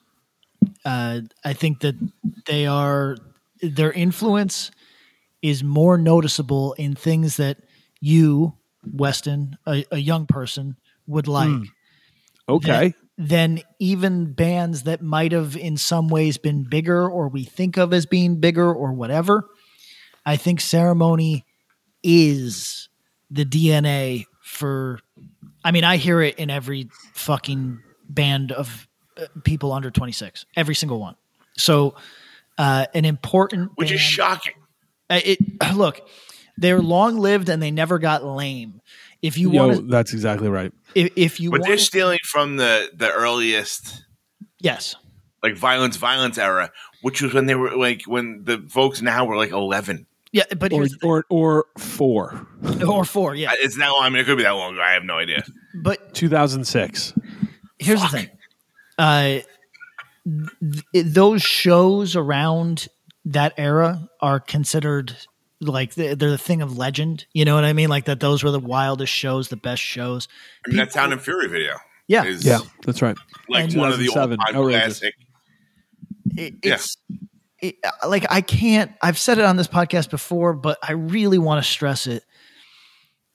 Uh, 0.84 1.20
I 1.44 1.52
think 1.52 1.80
that 1.80 1.96
they 2.46 2.66
are, 2.66 3.16
their 3.60 3.92
influence 3.92 4.70
is 5.42 5.62
more 5.62 5.98
noticeable 5.98 6.72
in 6.74 6.94
things 6.94 7.36
that 7.36 7.58
you, 8.00 8.54
Weston, 8.92 9.58
a, 9.66 9.84
a 9.90 9.98
young 9.98 10.26
person, 10.26 10.76
would 11.06 11.28
like 11.28 11.48
Okay. 12.48 12.94
than 13.18 13.60
even 13.78 14.32
bands 14.32 14.84
that 14.84 15.02
might 15.02 15.32
have 15.32 15.56
in 15.56 15.76
some 15.76 16.08
ways 16.08 16.38
been 16.38 16.64
bigger 16.68 17.08
or 17.08 17.28
we 17.28 17.44
think 17.44 17.76
of 17.76 17.92
as 17.92 18.06
being 18.06 18.40
bigger 18.40 18.72
or 18.72 18.92
whatever. 18.92 19.48
I 20.24 20.36
think 20.36 20.60
ceremony 20.60 21.44
is 22.02 22.88
the 23.30 23.44
DNA 23.44 24.26
for 24.42 25.00
I 25.64 25.72
mean 25.72 25.84
I 25.84 25.96
hear 25.96 26.20
it 26.22 26.36
in 26.36 26.50
every 26.50 26.88
fucking 27.14 27.80
band 28.08 28.52
of 28.52 28.86
uh, 29.16 29.26
people 29.44 29.72
under 29.72 29.90
26 29.90 30.46
every 30.56 30.74
single 30.74 31.00
one. 31.00 31.16
So 31.56 31.94
uh 32.58 32.86
an 32.94 33.04
important 33.04 33.72
which 33.74 33.92
is 33.92 34.00
shocking. 34.00 34.54
uh, 35.10 35.20
it 35.24 35.38
look 35.74 36.00
they're 36.56 36.80
long 36.80 37.18
lived 37.18 37.48
and 37.48 37.62
they 37.62 37.70
never 37.70 37.98
got 37.98 38.24
lame. 38.24 38.80
If 39.22 39.38
you 39.38 39.50
want 39.50 39.76
to 39.76 39.82
that's 39.82 40.12
exactly 40.12 40.48
right. 40.48 40.72
if, 40.94 41.12
if 41.16 41.40
you 41.40 41.50
But 41.50 41.62
they're 41.64 41.78
stealing 41.78 42.18
from 42.22 42.56
the 42.56 42.90
the 42.94 43.10
earliest 43.10 44.04
yes. 44.60 44.94
like 45.42 45.56
violence 45.56 45.96
violence 45.96 46.38
era, 46.38 46.70
which 47.02 47.22
was 47.22 47.34
when 47.34 47.46
they 47.46 47.54
were 47.54 47.76
like 47.76 48.02
when 48.06 48.44
the 48.44 48.64
folks 48.68 49.02
now 49.02 49.24
were 49.24 49.36
like 49.36 49.50
eleven. 49.50 50.06
Yeah, 50.36 50.44
but 50.58 50.70
Or 50.70 50.80
here's 50.80 50.90
the 50.92 50.98
thing. 50.98 51.08
or 51.10 51.24
or 51.30 51.64
four. 51.78 52.46
or 52.86 53.04
four, 53.06 53.34
yeah. 53.34 53.52
I- 53.52 53.56
It's 53.60 53.78
now. 53.78 53.94
I 54.00 54.10
mean, 54.10 54.18
it 54.20 54.24
could 54.26 54.36
be 54.36 54.42
that 54.42 54.50
long. 54.50 54.78
I 54.78 54.92
have 54.92 55.02
no 55.04 55.14
idea. 55.16 55.42
But 55.82 56.14
2006. 56.14 57.14
here's 57.78 58.00
Fuck. 58.02 58.10
the 58.10 58.16
thing. 58.18 58.30
Uh, 58.98 59.38
th- 60.92 61.06
those 61.06 61.42
shows 61.42 62.16
around 62.16 62.88
that 63.24 63.54
era 63.56 64.08
are 64.20 64.38
considered 64.40 65.16
like 65.60 65.94
they're 65.94 66.14
they're 66.14 66.30
the 66.30 66.36
thing 66.38 66.60
of 66.60 66.76
legend. 66.76 67.24
You 67.32 67.44
know 67.46 67.54
what 67.54 67.64
I 67.64 67.72
mean? 67.72 67.88
Like 67.88 68.04
that. 68.04 68.20
Those 68.20 68.44
were 68.44 68.50
the 68.50 68.60
wildest 68.60 69.12
shows, 69.14 69.48
the 69.48 69.56
best 69.56 69.82
shows. 69.82 70.28
I 70.66 70.68
mean, 70.68 70.76
that 70.76 70.88
People- 70.88 71.00
Sound 71.00 71.12
and 71.14 71.22
Fury 71.22 71.48
video 71.48 71.76
Yeah, 72.08 72.24
is 72.24 72.44
Yeah, 72.44 72.58
that's 72.84 73.00
right. 73.00 73.16
like 73.48 73.64
And- 73.64 73.74
one 73.74 73.90
of 73.90 73.98
the 73.98 74.04
2007, 74.06 74.38
all 74.54 74.68
time 74.70 74.70
classic. 74.80 75.14
it, 76.36 76.54
Yeah. 76.62 76.76
It, 77.60 77.76
like 78.06 78.26
I 78.30 78.40
can't. 78.40 78.92
I've 79.02 79.18
said 79.18 79.38
it 79.38 79.44
on 79.44 79.56
this 79.56 79.68
podcast 79.68 80.10
before, 80.10 80.52
but 80.52 80.78
I 80.82 80.92
really 80.92 81.38
want 81.38 81.62
to 81.64 81.68
stress 81.68 82.06
it. 82.06 82.24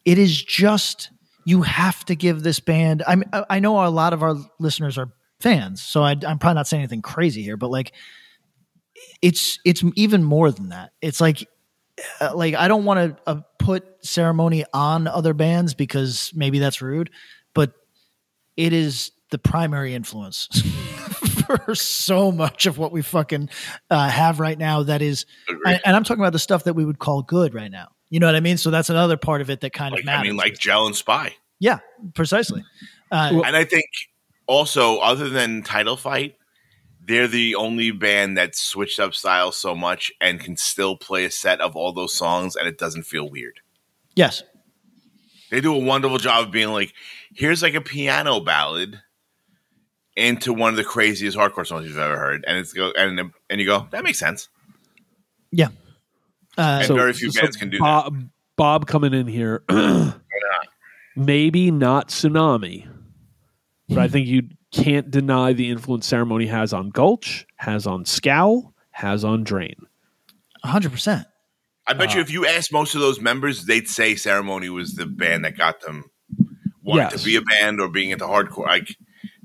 It 0.06 0.18
is 0.18 0.42
just 0.42 1.12
you 1.46 1.64
have 1.64 2.06
to 2.06 2.16
give 2.16 2.44
this 2.44 2.60
band. 2.60 3.04
I 3.08 3.18
I 3.50 3.60
know 3.60 3.86
a 3.86 3.90
lot 3.90 4.14
of 4.14 4.24
our 4.24 4.36
listeners 4.60 4.98
are 4.98 5.12
fans, 5.40 5.82
so 5.82 6.04
I, 6.04 6.12
I'm 6.12 6.40
probably 6.40 6.56
not 6.56 6.68
saying 6.68 6.82
anything 6.82 7.02
crazy 7.02 7.42
here, 7.42 7.58
but 7.58 7.72
like 7.72 7.94
it's 9.22 9.60
it's 9.66 9.84
even 9.96 10.24
more 10.24 10.52
than 10.52 10.70
that. 10.70 10.92
It's 11.02 11.20
like 11.20 11.48
uh, 12.20 12.36
like 12.36 12.56
I 12.56 12.68
don't 12.68 12.86
want 12.86 13.18
to 13.18 13.24
uh, 13.28 13.42
put 13.60 13.86
ceremony 14.06 14.66
on 14.74 15.08
other 15.08 15.34
bands 15.34 15.74
because 15.74 16.32
maybe 16.36 16.60
that's 16.60 16.82
rude, 16.82 17.10
but 17.54 17.74
it 18.58 18.74
is 18.74 19.12
the 19.32 19.38
primary 19.38 19.96
influence 19.96 20.48
for 21.42 21.76
so 21.76 22.32
much 22.32 22.66
of 22.66 22.78
what 22.78 22.92
we 22.92 23.02
fucking 23.02 23.50
uh, 23.90 24.10
have 24.10 24.40
right 24.40 24.58
now. 24.58 24.84
That 24.84 25.02
is, 25.02 25.26
and, 25.66 25.82
and 25.86 25.96
I'm 25.96 26.04
talking 26.04 26.22
about 26.22 26.34
the 26.34 26.40
stuff 26.40 26.64
that 26.66 26.74
we 26.74 26.86
would 26.86 27.00
call 27.00 27.22
good 27.24 27.54
right 27.54 27.72
now. 27.72 27.90
You 28.10 28.20
know 28.20 28.26
what 28.28 28.36
I 28.36 28.40
mean? 28.42 28.58
So 28.58 28.72
that's 28.72 28.90
another 28.90 29.18
part 29.18 29.42
of 29.42 29.50
it 29.50 29.62
that 29.62 29.74
kind 29.74 29.92
Like, 29.94 30.02
of 30.02 30.06
matters. 30.06 30.20
I 30.22 30.24
mean, 30.30 30.38
like 30.38 30.58
Gel 30.58 30.86
and 30.86 30.96
Spy. 30.96 31.36
yeah, 31.60 31.80
precisely. 32.14 32.64
Uh, 33.12 33.42
And 33.46 33.56
I 33.56 33.64
think 33.64 33.86
also, 34.48 34.98
other 34.98 35.30
than 35.30 35.64
Title 35.64 35.96
Fight, 35.98 36.36
they're 37.08 37.28
the 37.28 37.56
only 37.56 37.92
band 37.92 38.38
that 38.38 38.56
switched 38.56 39.00
up 39.00 39.14
style 39.14 39.52
so 39.52 39.74
much 39.76 40.12
and 40.22 40.40
can 40.40 40.56
still 40.58 40.96
play 40.98 41.26
a 41.26 41.32
set 41.32 41.60
of 41.62 41.76
all 41.76 41.94
those 41.94 42.14
songs 42.14 42.56
and 42.56 42.68
it 42.68 42.78
doesn't 42.78 43.04
feel 43.04 43.30
weird. 43.30 43.60
Yes. 44.16 44.44
They 45.50 45.62
do 45.62 45.74
a 45.74 45.80
wonderful 45.80 46.18
job 46.18 46.46
of 46.48 46.52
being 46.52 46.70
like, 46.70 46.94
here's 47.34 47.62
like 47.64 47.74
a 47.74 47.82
piano 47.82 48.40
ballad 48.40 49.02
into 50.22 50.54
one 50.54 50.70
of 50.70 50.76
the 50.78 50.84
craziest 50.84 51.38
hardcore 51.38 51.66
songs 51.68 51.88
you've 51.88 51.98
ever 51.98 52.18
heard, 52.18 52.44
and 52.48 52.58
it's 52.58 52.72
go 52.74 52.92
and 52.98 53.32
and 53.50 53.60
you 53.60 53.66
go, 53.68 53.88
that 53.92 54.04
makes 54.04 54.20
sense. 54.20 54.48
Yeah. 55.52 55.68
Uh, 56.58 56.84
And 56.84 56.88
very 56.96 57.14
few 57.14 57.32
bands 57.32 57.58
can 57.58 57.70
do 57.70 57.78
that. 57.78 57.84
Bob, 57.84 58.30
Bob 58.56 58.88
coming 58.88 59.14
in 59.14 59.28
here, 59.28 59.64
maybe 61.16 61.72
not 61.72 62.10
Sunami, 62.10 62.88
but 63.90 63.98
I 64.00 64.08
think 64.08 64.28
you 64.28 64.44
can't 64.72 65.10
deny 65.12 65.54
the 65.54 65.70
influence 65.70 66.08
ceremony 66.08 66.46
has 66.48 66.74
on 66.74 66.90
Gulch, 66.90 67.46
has 67.58 67.86
on 67.88 68.06
Scowl, 68.06 68.74
has 68.92 69.24
on 69.24 69.44
Drain. 69.44 69.76
100%. 70.66 71.26
I 71.88 71.94
bet 71.94 72.12
Uh, 72.12 72.16
you 72.16 72.22
if 72.22 72.32
you 72.32 72.46
asked 72.46 72.72
most 72.72 72.96
of 72.96 73.02
those 73.02 73.20
members, 73.20 73.66
they'd 73.66 73.88
say 73.90 74.16
Ceremony 74.16 74.70
was 74.70 74.94
the 74.94 75.06
band 75.06 75.44
that 75.46 75.58
got 75.58 75.82
them 75.82 76.06
wanting 76.84 77.10
Yes. 77.12 77.20
to 77.20 77.26
be 77.26 77.36
a 77.36 77.42
band 77.42 77.82
or 77.82 77.90
being 77.90 78.12
into 78.12 78.26
hardcore, 78.26 78.68
like 78.68 78.96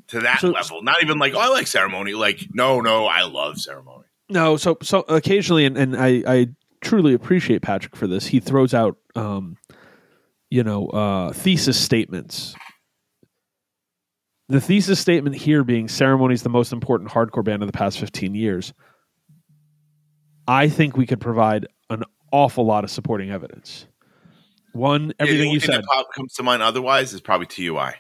to 0.09 0.21
that 0.21 0.41
So- 0.41 0.51
level. 0.51 0.83
Not 0.83 1.03
even 1.03 1.19
like, 1.19 1.35
oh, 1.35 1.39
I 1.41 1.49
like 1.49 1.67
Ceremony. 1.67 2.15
Like, 2.15 2.47
no, 2.53 2.81
no, 2.81 3.07
I 3.07 3.25
love 3.25 3.59
Ceremony. 3.59 4.05
No, 4.29 4.57
so 4.57 4.77
so 4.83 5.01
occasionally, 5.09 5.67
and, 5.67 5.77
and 5.79 5.97
I, 5.97 6.23
I 6.27 6.47
truly 6.81 7.15
appreciate 7.15 7.63
Patrick 7.63 7.95
for 7.95 8.09
this. 8.09 8.27
He 8.27 8.41
throws 8.41 8.75
out, 8.75 8.97
um, 9.15 9.57
you 10.51 10.65
know, 10.65 10.89
uh, 10.89 11.33
thesis 11.33 11.79
statements. 11.79 12.55
The 14.49 14.61
thesis 14.61 14.99
statement 15.01 15.37
here 15.37 15.63
being 15.65 15.89
ceremony 15.89 16.35
is 16.35 16.43
the 16.43 16.49
most 16.49 16.73
important 16.73 17.11
hardcore 17.11 17.45
band 17.45 17.63
of 17.63 17.69
the 17.69 17.73
past 17.77 17.99
fifteen 18.01 18.35
years. 18.35 18.73
I 20.49 20.69
think 20.69 20.97
we 20.97 21.07
could 21.07 21.21
provide 21.21 21.67
an 21.91 22.05
awful 22.33 22.65
lot 22.65 22.85
of 22.85 22.91
supporting 22.91 23.31
evidence. 23.31 23.87
One, 24.73 25.13
everything 25.19 25.49
the 25.49 25.55
you 25.55 25.61
said. 25.61 25.83
that 25.83 25.85
pop 25.87 26.13
comes 26.15 26.35
to 26.35 26.43
mind 26.43 26.63
otherwise 26.63 27.13
is 27.13 27.21
probably 27.21 27.47
TUI. 27.47 27.95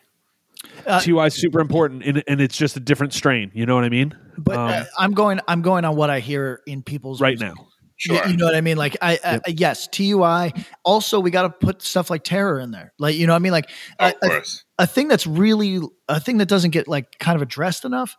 Uh, 0.87 1.01
TUI 1.01 1.27
is 1.27 1.35
super 1.35 1.61
important, 1.61 2.05
and, 2.05 2.23
and 2.29 2.41
it's 2.41 2.57
just 2.57 2.77
a 2.77 2.81
different 2.81 3.13
strain. 3.13 3.51
You 3.55 3.67
know 3.67 3.75
what 3.75 3.85
I 3.85 3.89
mean? 3.89 4.17
But 4.39 4.57
Um, 4.57 4.69
uh, 4.71 4.85
I'm 4.99 5.13
going. 5.13 5.41
I'm 5.49 5.63
going 5.63 5.85
on 5.85 5.97
what 5.97 6.11
I 6.11 6.21
hear 6.21 6.61
in 6.67 6.83
people's 6.83 7.21
right 7.21 7.39
music. 7.39 7.57
now. 7.57 7.63
You- 7.63 7.71
Sure. 7.99 8.29
You, 8.29 8.37
know 8.37 8.45
what 8.45 8.55
I 8.55 8.61
mean? 8.61 8.77
Like, 8.77 8.95
I, 9.01 9.19
I 9.25 9.41
yes, 9.49 9.89
TUI. 9.89 10.53
Also, 10.85 11.19
we 11.19 11.31
got 11.31 11.43
to 11.43 11.49
put 11.49 11.81
stuff 11.81 12.11
like 12.11 12.25
terror 12.25 12.61
in 12.61 12.71
there. 12.71 12.93
Like, 12.99 13.15
you 13.17 13.27
know 13.27 13.33
what 13.33 13.37
I 13.39 13.41
mean? 13.41 13.53
Like, 13.53 13.71
of 13.99 14.13
a, 14.23 14.27
a, 14.37 14.43
a 14.81 14.87
thing 14.87 15.09
that's 15.09 15.27
really 15.27 15.81
a 16.07 16.21
thing 16.21 16.37
that 16.37 16.47
doesn't 16.47 16.73
get 16.73 16.89
like 16.89 17.19
kind 17.19 17.37
of 17.37 17.41
addressed 17.41 17.87
enough. 17.87 18.15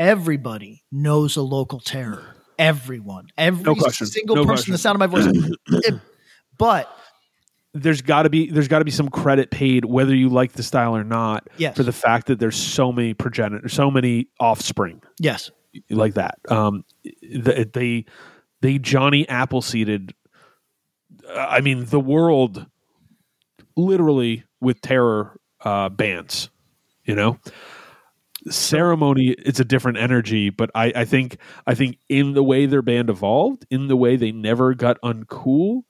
Everybody 0.00 0.82
knows 0.90 1.36
a 1.36 1.42
local 1.42 1.78
terror. 1.78 2.34
Everyone, 2.58 3.28
every 3.38 3.62
No 3.62 3.74
single 3.90 4.34
No 4.34 4.42
person, 4.42 4.46
question. 4.46 4.72
the 4.72 4.78
sound 4.78 5.00
of 5.00 5.00
my 5.00 5.06
voice. 5.06 5.26
It- 5.68 6.00
but 6.58 6.88
there's 7.74 8.00
got 8.02 8.22
to 8.22 8.30
be 8.30 8.50
there's 8.50 8.68
got 8.68 8.78
to 8.78 8.84
be 8.84 8.90
some 8.90 9.08
credit 9.08 9.50
paid 9.50 9.84
whether 9.84 10.14
you 10.14 10.28
like 10.28 10.52
the 10.52 10.62
style 10.62 10.96
or 10.96 11.02
not 11.04 11.48
Yes. 11.56 11.76
for 11.76 11.82
the 11.82 11.92
fact 11.92 12.28
that 12.28 12.38
there's 12.38 12.56
so 12.56 12.92
many 12.92 13.14
progenitor 13.14 13.68
so 13.68 13.90
many 13.90 14.28
offspring. 14.40 15.02
Yes, 15.18 15.50
like 15.90 16.14
that. 16.14 16.38
Um 16.48 16.84
th- 17.20 17.72
they 17.72 18.04
they 18.60 18.78
johnny 18.78 19.26
appleseeded 19.26 20.12
i 21.36 21.60
mean 21.60 21.84
the 21.86 22.00
world 22.00 22.66
literally 23.76 24.44
with 24.60 24.80
terror 24.80 25.38
uh 25.64 25.88
bands 25.88 26.50
you 27.04 27.14
know? 27.14 27.38
Ceremony 28.50 29.34
it's 29.38 29.58
a 29.58 29.64
different 29.64 29.96
energy 29.98 30.50
but 30.50 30.70
I, 30.74 30.92
I 30.94 31.04
think 31.06 31.38
i 31.66 31.74
think 31.74 31.96
in 32.10 32.34
the 32.34 32.42
way 32.42 32.66
their 32.66 32.82
band 32.82 33.08
evolved 33.08 33.64
in 33.70 33.88
the 33.88 33.96
way 33.96 34.16
they 34.16 34.32
never 34.32 34.74
got 34.74 35.00
uncool 35.00 35.82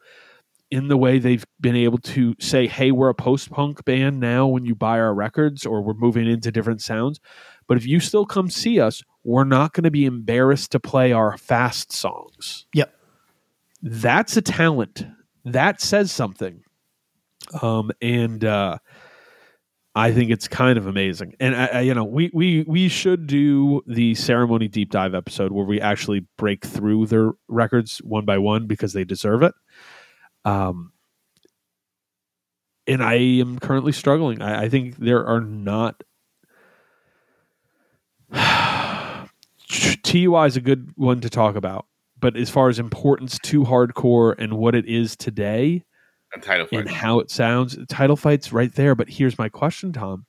in 0.75 0.89
the 0.89 0.97
way 0.97 1.21
they've 1.21 1.47
been 1.61 1.77
able 1.77 1.99
to 1.99 2.35
say 2.41 2.67
hey 2.67 2.91
we're 2.91 3.09
a 3.09 3.15
post-punk 3.15 3.85
band 3.85 4.19
now 4.19 4.45
when 4.45 4.65
you 4.65 4.75
buy 4.75 4.99
our 4.99 5.15
records 5.15 5.65
or 5.65 5.81
we're 5.81 5.95
moving 5.95 6.29
into 6.29 6.51
different 6.51 6.83
sounds. 6.83 7.21
But 7.69 7.77
if 7.77 7.87
you 7.87 8.01
still 8.01 8.27
come 8.27 8.51
see 8.51 8.81
us 8.81 9.01
we're 9.23 9.45
not 9.45 9.73
going 9.73 9.85
to 9.85 9.93
be 9.93 10.05
embarrassed 10.05 10.73
to 10.73 10.81
play 10.81 11.13
our 11.13 11.39
fast 11.39 11.93
songs. 11.93 12.67
Yep. 12.75 12.93
that's 13.83 14.37
a 14.37 14.43
talent. 14.43 15.07
That 15.45 15.81
says 15.81 16.11
something. 16.11 16.65
Um 17.63 17.93
and 18.03 18.45
uh 18.45 18.79
i 19.95 20.11
think 20.11 20.33
it's 20.33 20.49
kind 20.49 20.77
of 20.77 20.89
amazing. 20.89 21.35
And 21.39 21.55
I, 21.55 21.67
I, 21.67 21.81
you 21.83 21.95
know 21.95 22.03
we 22.03 22.33
we 22.35 22.65
we 22.67 22.89
should 22.89 23.29
do 23.29 23.81
the 23.87 24.17
ceremony 24.17 24.67
deep 24.67 24.91
dive 24.91 25.15
episode 25.15 25.53
where 25.53 25.67
we 25.67 25.81
actually 25.81 26.27
break 26.37 26.65
through 26.67 27.07
their 27.07 27.31
records 27.47 27.99
one 27.99 28.25
by 28.25 28.39
one 28.39 28.67
because 28.67 28.93
they 28.93 29.05
deserve 29.05 29.45
it 29.45 29.55
um 30.45 30.93
and 32.87 33.03
i 33.03 33.15
am 33.15 33.59
currently 33.59 33.93
struggling 33.93 34.43
i, 34.43 34.65
I 34.65 34.69
think 34.69 34.97
there 34.97 35.27
are 35.27 35.41
not 35.41 36.03
TUI 39.69 40.47
is 40.47 40.57
a 40.57 40.61
good 40.61 40.93
one 40.97 41.21
to 41.21 41.31
talk 41.31 41.57
about, 41.57 41.87
but 42.19 42.37
as 42.37 42.51
far 42.51 42.69
as 42.69 42.79
importance 42.79 43.39
to 43.45 43.65
hardcore 43.65 44.35
and 44.39 44.55
what 44.55 44.75
it 44.75 44.87
is 44.87 45.17
today 45.17 45.85
And 46.33 46.43
title 46.43 46.67
and 46.73 46.89
how 46.89 47.21
it 47.21 47.31
sounds, 47.31 47.77
title 47.89 48.17
fights 48.17 48.53
right 48.53 48.73
there. 48.75 48.95
But 48.95 49.09
here's 49.09 49.39
my 49.39 49.49
question, 49.49 49.93
Tom. 49.93 50.27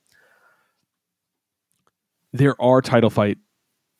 There 2.32 2.60
are 2.60 2.82
title 2.82 3.10
fight 3.10 3.38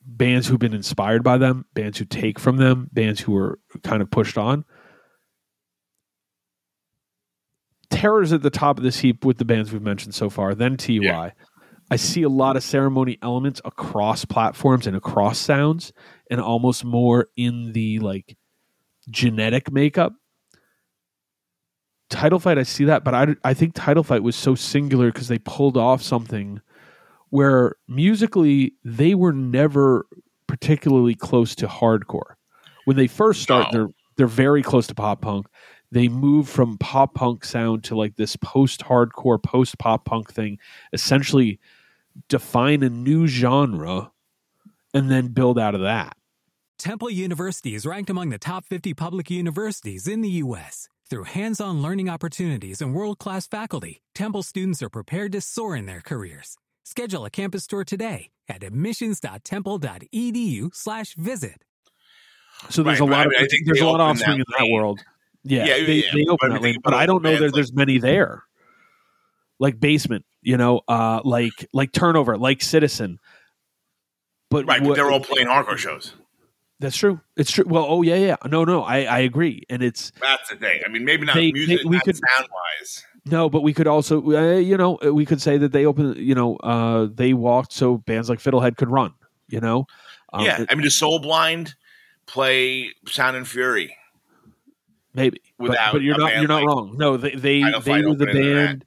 bands 0.05 0.47
who've 0.47 0.59
been 0.59 0.75
inspired 0.75 1.25
by 1.25 1.39
them, 1.39 1.65
bands 1.75 1.99
who 1.99 2.05
take 2.05 2.39
from 2.39 2.59
them, 2.59 2.89
bands 2.93 3.21
who 3.21 3.37
are 3.37 3.59
kind 3.83 4.03
of 4.03 4.11
pushed 4.11 4.39
on. 4.39 4.65
Terror's 7.91 8.33
at 8.33 8.43
the 8.43 8.51
top 8.51 8.79
of 8.79 8.85
this 8.85 8.99
heap 9.01 9.25
with 9.25 9.39
the 9.39 9.45
bands 9.45 9.73
we've 9.73 9.83
mentioned 9.83 10.15
so 10.15 10.29
far, 10.31 10.55
then 10.55 10.77
TY. 10.77 10.99
Yeah. 11.03 11.31
I 11.91 11.97
see 11.97 12.23
a 12.23 12.29
lot 12.29 12.57
of 12.57 12.65
ceremony 12.65 13.17
elements 13.23 13.61
across 13.65 14.25
platforms 14.25 14.87
and 14.87 14.97
across 14.97 15.39
sounds, 15.39 15.93
and 16.31 16.41
almost 16.41 16.85
more 16.85 17.29
in 17.37 17.73
the 17.73 18.01
like 18.01 18.37
genetic 19.09 19.71
makeup. 19.71 20.13
Title 22.11 22.39
Fight, 22.39 22.59
I 22.59 22.63
see 22.63 22.85
that, 22.85 23.03
but 23.05 23.15
I, 23.15 23.35
I 23.43 23.55
think 23.55 23.75
Title 23.75 24.05
Fight 24.05 24.23
was 24.23 24.37
so 24.37 24.55
singular 24.55 25.11
because 25.11 25.29
they 25.29 25.39
pulled 25.39 25.77
off 25.77 26.03
something 26.03 26.61
where 27.31 27.75
musically 27.89 28.73
they 28.85 29.15
were 29.15 29.33
never 29.33 30.07
particularly 30.47 31.15
close 31.17 31.55
to 31.57 31.67
hardcore. 31.67 32.35
When 32.85 32.97
they 32.97 33.09
first 33.09 33.43
start, 33.43 33.73
No. 33.73 33.79
they're 33.79 33.89
they're 34.17 34.27
very 34.27 34.63
close 34.63 34.87
to 34.87 34.95
pop 34.95 35.21
punk. 35.21 35.47
They 35.93 36.09
move 36.09 36.49
from 36.49 36.79
pop 36.79 37.15
punk 37.15 37.45
sound 37.45 37.85
to 37.85 37.97
like 37.97 38.17
this 38.17 38.35
post 38.37 38.81
hardcore, 38.81 39.41
post 39.43 39.79
pop 39.79 40.05
punk 40.05 40.33
thing, 40.33 40.59
essentially 40.93 41.59
define 42.29 42.83
a 42.83 42.91
new 42.91 43.27
genre 43.27 44.11
and 44.95 45.11
then 45.11 45.29
build 45.29 45.59
out 45.59 45.75
of 45.75 45.81
that. 45.83 46.17
Temple 46.79 47.11
University 47.11 47.75
is 47.75 47.87
ranked 47.87 48.11
among 48.11 48.29
the 48.31 48.39
top 48.39 48.65
50 48.67 48.95
public 48.95 49.31
universities 49.31 50.07
in 50.07 50.21
the 50.21 50.29
U.S. 50.29 50.89
Through 51.09 51.25
hands 51.25 51.61
on 51.61 51.81
learning 51.83 52.09
opportunities 52.11 52.83
and 52.83 52.95
world 52.95 53.19
class 53.19 53.47
faculty, 53.47 54.03
Temple 54.15 54.43
students 54.43 54.83
are 54.83 54.91
prepared 54.91 55.33
to 55.33 55.41
soar 55.41 55.75
in 55.77 55.87
their 55.87 56.01
careers. 56.01 56.57
Schedule 56.85 57.25
a 57.25 57.31
campus 57.31 57.67
tour 57.67 57.85
today 57.85 58.31
at 58.49 58.63
admissions.temple.edu/slash 58.63 61.15
visit. 61.15 61.65
So 62.71 62.83
there's 62.83 63.01
Right, 63.01 63.07
a 63.07 63.11
but 63.11 63.15
I 63.15 63.19
lot 63.19 63.27
mean, 63.29 63.39
I 63.39 63.43
of 63.45 63.51
think 63.51 63.67
there's 63.67 63.81
a 63.81 63.85
lot 63.87 64.01
of 64.01 64.03
opened 64.03 64.11
offspring 64.11 64.37
in 64.39 64.45
that 64.49 64.59
that 64.59 64.69
world. 64.71 65.01
Yeah, 65.49 65.65
Yeah, 65.67 65.87
they, 65.87 65.95
yeah, 65.97 66.03
they 66.15 66.25
but 66.25 66.33
open 66.33 66.51
I 66.51 66.55
that 66.55 66.63
lane, 66.63 66.77
but 66.83 66.95
I 66.95 67.07
don't 67.07 67.23
know 67.23 67.33
that 67.33 67.41
bands 67.41 67.55
there's 67.55 67.73
many 67.73 67.99
there. 67.99 68.43
Like 69.59 69.81
basement, 69.81 70.25
you 70.43 70.57
know, 70.57 70.81
uh, 70.89 71.21
like 71.25 71.67
like 71.73 71.93
turnover, 71.93 72.37
like 72.37 72.61
citizen. 72.63 73.19
But 74.51 74.67
Right, 74.67 74.83
but 74.83 74.95
they're 74.97 75.11
all 75.11 75.21
playing 75.21 75.47
hardcore 75.49 75.79
shows. 75.79 76.13
that's 76.79 76.97
true. 76.97 77.21
It's 77.37 77.51
true. 77.51 77.65
Well, 77.67 77.87
oh 77.89 78.03
yeah, 78.03 78.17
yeah. 78.17 78.37
No, 78.47 78.65
no, 78.65 78.83
I 78.83 79.05
I 79.05 79.19
agree, 79.21 79.63
and 79.71 79.83
it's 79.83 80.13
That's 80.21 80.49
the 80.51 80.57
thing. 80.57 80.83
I 80.85 80.89
mean, 80.91 81.05
maybe 81.05 81.25
not 81.25 81.35
They- 81.37 81.53
music, 81.53 81.79
they- 81.79 81.85
we 81.89 81.97
not 81.97 82.05
could- 82.05 82.17
sound 82.17 82.49
wise. 82.53 83.05
no, 83.25 83.49
but 83.49 83.63
we 83.63 83.73
could 83.73 83.87
also, 83.87 84.23
uh, 84.33 84.59
you 84.59 84.77
know, 84.77 84.99
we 85.13 85.25
could 85.25 85.41
say 85.41 85.57
that 85.59 85.73
they 85.73 85.87
open, 85.87 86.15
you 86.17 86.35
know, 86.35 86.57
uh, 86.57 87.09
they 87.13 87.33
walked 87.33 87.73
so 87.73 87.97
bands 87.99 88.29
like 88.29 88.39
Fiddlehead 88.41 88.77
could 88.77 88.91
run. 88.91 89.15
You 89.49 89.61
know, 89.61 89.87
Um, 90.35 90.45
yeah, 90.45 90.61
it- 90.63 90.69
I 90.71 90.75
mean, 90.75 90.83
does 90.85 90.99
Soul 90.99 91.19
Blind 91.19 91.75
play 92.27 92.91
Sound 93.09 93.37
and 93.37 93.49
Fury? 93.49 93.97
Maybe. 95.17 95.41
But, 95.59 95.71
without 95.71 95.93
but 95.93 96.03
you're 96.03 96.19
not 96.19 96.35
you're 96.37 96.49
not 96.49 96.63
like 96.63 96.67
wrong. 96.69 96.95
No 96.97 97.17
they 97.17 97.35
they, 97.35 97.63
they 97.85 98.03
were 98.03 98.15
the 98.15 98.25
opening 98.25 98.27
to 98.35 98.55
that. 98.55 98.67
band. 98.67 98.85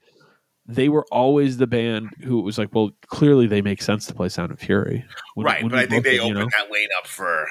They 0.68 0.88
were 0.88 1.06
always 1.12 1.58
the 1.58 1.68
band 1.68 2.10
who 2.24 2.42
was 2.42 2.58
like 2.58 2.74
well 2.74 2.92
clearly 3.08 3.48
they 3.48 3.62
make 3.62 3.82
sense 3.82 4.06
to 4.06 4.14
play 4.14 4.30
sound 4.30 4.52
of 4.52 4.60
fury. 4.60 5.04
When- 5.36 5.46
right, 5.46 5.62
when 5.64 5.72
but 5.72 5.80
I 5.80 5.86
think 5.88 6.04
they 6.04 6.12
at, 6.20 6.26
you 6.26 6.32
opened 6.32 6.40
know, 6.40 6.50
that 6.58 6.72
lane 6.72 6.88
up 7.00 7.08
for 7.08 7.48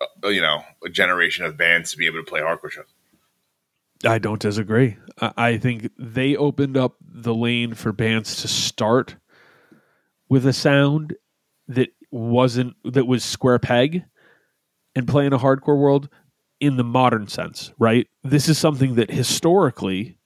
uh, 0.00 0.28
you 0.28 0.40
know 0.40 0.62
a 0.84 0.88
generation 0.88 1.44
of 1.44 1.56
bands 1.56 1.92
to 1.92 1.98
be 1.98 2.06
able 2.06 2.18
to 2.18 2.24
play 2.24 2.40
hardcore 2.40 2.70
shows. 2.70 2.86
i 4.06 4.18
don't 4.18 4.40
disagree. 4.40 4.96
I, 5.20 5.32
I 5.36 5.58
think 5.58 5.90
they 5.98 6.36
opened 6.36 6.76
up 6.76 6.96
the 7.00 7.34
lane 7.34 7.74
for 7.74 7.92
bands 7.92 8.40
to 8.42 8.48
start 8.48 9.16
with 10.28 10.46
a 10.46 10.52
sound 10.52 11.14
that 11.68 11.90
wasn't 12.10 12.76
that 12.84 13.06
was 13.06 13.24
square 13.24 13.58
peg 13.58 14.04
and 14.96 15.06
play 15.08 15.26
in 15.26 15.32
a 15.32 15.38
hardcore 15.38 15.78
world 15.78 16.08
in 16.60 16.76
the 16.76 16.84
modern 16.84 17.28
sense, 17.28 17.72
right? 17.78 18.06
This 18.22 18.48
is 18.48 18.58
something 18.58 18.94
that 18.94 19.10
historically 19.10 20.16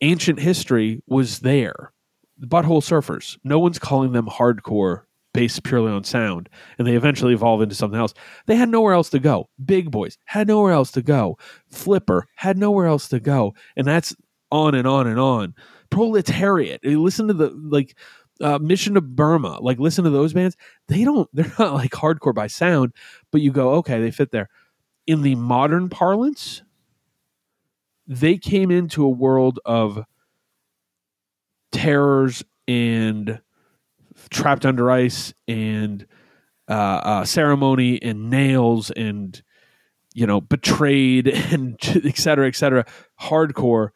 ancient 0.00 0.40
history 0.40 1.02
was 1.06 1.40
there. 1.40 1.92
The 2.38 2.46
butthole 2.46 2.82
surfers. 2.82 3.38
No 3.44 3.58
one's 3.58 3.78
calling 3.78 4.12
them 4.12 4.26
hardcore 4.26 5.02
based 5.32 5.62
purely 5.64 5.92
on 5.92 6.04
sound. 6.04 6.48
And 6.78 6.86
they 6.86 6.96
eventually 6.96 7.34
evolve 7.34 7.62
into 7.62 7.74
something 7.74 7.98
else. 7.98 8.14
They 8.46 8.56
had 8.56 8.68
nowhere 8.68 8.94
else 8.94 9.10
to 9.10 9.18
go. 9.18 9.48
Big 9.64 9.90
boys 9.90 10.18
had 10.24 10.48
nowhere 10.48 10.72
else 10.72 10.90
to 10.92 11.02
go. 11.02 11.38
Flipper 11.70 12.26
had 12.36 12.58
nowhere 12.58 12.86
else 12.86 13.08
to 13.08 13.20
go. 13.20 13.54
And 13.76 13.86
that's 13.86 14.14
on 14.50 14.74
and 14.74 14.88
on 14.88 15.06
and 15.06 15.20
on. 15.20 15.54
Proletariat. 15.90 16.84
Listen 16.84 17.28
to 17.28 17.34
the 17.34 17.50
like 17.50 17.96
uh, 18.40 18.58
Mission 18.58 18.94
to 18.94 19.00
Burma. 19.00 19.58
Like 19.60 19.78
listen 19.78 20.04
to 20.04 20.10
those 20.10 20.32
bands. 20.32 20.56
They 20.88 21.04
don't. 21.04 21.28
They're 21.32 21.52
not 21.58 21.74
like 21.74 21.92
hardcore 21.92 22.34
by 22.34 22.46
sound, 22.46 22.92
but 23.30 23.40
you 23.40 23.52
go 23.52 23.74
okay. 23.74 24.00
They 24.00 24.10
fit 24.10 24.30
there. 24.30 24.48
In 25.06 25.22
the 25.22 25.34
modern 25.36 25.88
parlance, 25.88 26.62
they 28.06 28.38
came 28.38 28.70
into 28.70 29.04
a 29.04 29.08
world 29.08 29.60
of 29.64 30.04
terrors 31.72 32.42
and 32.66 33.40
trapped 34.30 34.64
under 34.66 34.90
ice 34.90 35.32
and 35.46 36.06
uh, 36.68 36.72
uh, 36.72 37.24
ceremony 37.24 38.02
and 38.02 38.30
nails 38.30 38.90
and 38.90 39.42
you 40.14 40.26
know 40.26 40.40
betrayed 40.40 41.28
and 41.52 41.76
et 42.04 42.16
cetera 42.16 42.48
et 42.48 42.56
cetera 42.56 42.84
hardcore 43.20 43.90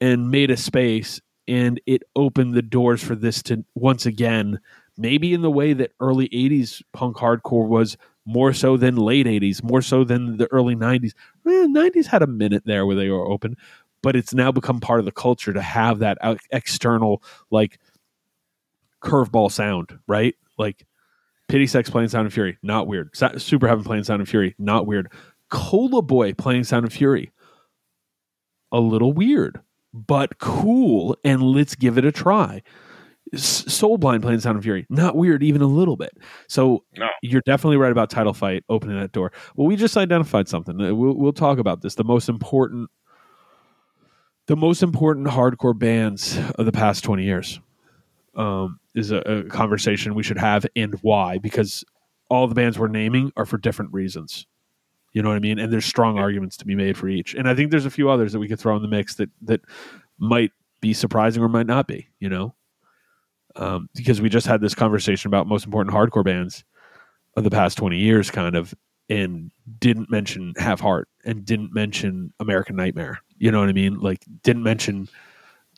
and 0.00 0.30
made 0.30 0.50
a 0.50 0.56
space. 0.56 1.20
And 1.46 1.80
it 1.86 2.02
opened 2.16 2.54
the 2.54 2.62
doors 2.62 3.02
for 3.02 3.14
this 3.14 3.42
to 3.44 3.64
once 3.74 4.06
again 4.06 4.60
maybe 4.96 5.34
in 5.34 5.42
the 5.42 5.50
way 5.50 5.72
that 5.72 5.92
early 6.00 6.28
80s 6.28 6.82
punk 6.92 7.16
hardcore 7.16 7.68
was 7.68 7.96
more 8.26 8.52
so 8.52 8.76
than 8.76 8.96
late 8.96 9.26
80s 9.26 9.62
more 9.62 9.82
so 9.82 10.02
than 10.04 10.36
the 10.38 10.50
early 10.50 10.74
90s 10.74 11.12
Eh, 11.46 11.66
90s 11.66 12.06
had 12.06 12.22
a 12.22 12.26
minute 12.26 12.62
there 12.64 12.86
where 12.86 12.96
they 12.96 13.10
were 13.10 13.26
open 13.30 13.56
but 14.02 14.16
it's 14.16 14.34
now 14.34 14.52
become 14.52 14.80
part 14.80 14.98
of 14.98 15.06
the 15.06 15.12
culture 15.12 15.52
to 15.52 15.62
have 15.62 15.98
that 16.00 16.18
external 16.50 17.22
like 17.50 17.78
curveball 19.02 19.50
sound 19.50 19.98
right? 20.06 20.34
Like 20.58 20.86
pity 21.48 21.66
sex 21.66 21.90
playing 21.90 22.08
sound 22.08 22.26
and 22.26 22.32
fury 22.32 22.56
not 22.62 22.86
weird. 22.86 23.10
Super 23.36 23.68
heaven 23.68 23.84
playing 23.84 24.04
sound 24.04 24.20
and 24.20 24.28
fury 24.28 24.54
not 24.58 24.86
weird. 24.86 25.10
Cola 25.50 26.02
boy 26.02 26.32
playing 26.32 26.64
sound 26.64 26.84
and 26.84 26.92
fury 26.92 27.30
a 28.72 28.80
little 28.80 29.12
weird 29.12 29.60
but 29.92 30.38
cool 30.38 31.16
and 31.24 31.42
let's 31.42 31.74
give 31.74 31.96
it 31.96 32.04
a 32.04 32.10
try 32.10 32.60
soul 33.34 33.96
blind 33.98 34.22
playing 34.22 34.40
sound 34.40 34.56
and 34.56 34.62
fury. 34.64 34.86
Not 34.90 35.16
weird 35.16 35.42
even 35.42 35.62
a 35.62 35.66
little 35.66 35.96
bit. 35.96 36.12
So 36.48 36.84
No. 36.96 37.08
you're 37.22 37.42
definitely 37.46 37.78
right 37.78 37.90
about 37.92 38.10
title 38.10 38.34
fight 38.34 38.64
opening 38.68 38.98
that 39.00 39.12
door. 39.12 39.32
Well 39.56 39.66
we 39.66 39.76
just 39.76 39.96
identified 39.96 40.48
something. 40.48 40.80
Uh, 40.80 40.94
we'll, 40.94 41.14
we'll 41.14 41.32
talk 41.32 41.58
about 41.58 41.82
this. 41.82 41.94
The 41.94 42.04
most 42.04 42.28
important 42.28 42.90
the 44.46 44.56
most 44.56 44.82
important 44.82 45.26
hardcore 45.28 45.76
bands 45.78 46.38
of 46.56 46.66
the 46.66 46.72
past 46.72 47.02
20 47.02 47.24
years 47.24 47.60
um, 48.36 48.78
is 48.94 49.10
a, 49.10 49.18
a 49.20 49.44
conversation 49.44 50.14
we 50.14 50.22
should 50.22 50.36
have 50.38 50.66
and 50.76 50.94
why 51.00 51.38
because 51.38 51.82
all 52.28 52.46
the 52.46 52.54
bands 52.54 52.78
we're 52.78 52.88
naming 52.88 53.32
are 53.36 53.46
for 53.46 53.56
different 53.58 53.92
reasons. 53.92 54.46
You 55.12 55.22
know 55.22 55.28
what 55.30 55.36
i 55.36 55.40
mean? 55.40 55.58
And 55.58 55.72
there's 55.72 55.84
strong 55.86 56.18
arguments 56.18 56.56
to 56.58 56.64
be 56.66 56.74
made 56.74 56.96
for 56.98 57.08
each. 57.08 57.34
And 57.34 57.48
i 57.48 57.54
think 57.54 57.70
there's 57.70 57.86
a 57.86 57.90
few 57.90 58.10
others 58.10 58.32
that 58.32 58.38
we 58.38 58.48
could 58.48 58.60
throw 58.60 58.76
in 58.76 58.82
the 58.82 58.88
mix 58.88 59.14
that 59.16 59.30
that 59.42 59.62
might 60.18 60.52
be 60.80 60.92
surprising 60.92 61.42
or 61.42 61.48
might 61.48 61.66
not 61.66 61.86
be 61.86 62.08
you 62.20 62.28
know 62.28 62.54
um, 63.56 63.88
because 63.94 64.20
we 64.20 64.28
just 64.28 64.46
had 64.46 64.60
this 64.60 64.74
conversation 64.74 65.28
about 65.28 65.46
most 65.46 65.64
important 65.64 65.94
hardcore 65.94 66.24
bands 66.24 66.64
of 67.36 67.44
the 67.44 67.50
past 67.50 67.78
20 67.78 67.98
years 67.98 68.30
kind 68.30 68.56
of 68.56 68.74
and 69.08 69.50
didn't 69.78 70.10
mention 70.10 70.54
Have 70.56 70.80
Heart 70.80 71.08
and 71.24 71.44
didn't 71.44 71.74
mention 71.74 72.32
american 72.40 72.76
nightmare 72.76 73.20
you 73.36 73.50
know 73.50 73.60
what 73.60 73.68
i 73.68 73.72
mean 73.72 73.98
like 73.98 74.24
didn't 74.42 74.62
mention 74.62 75.08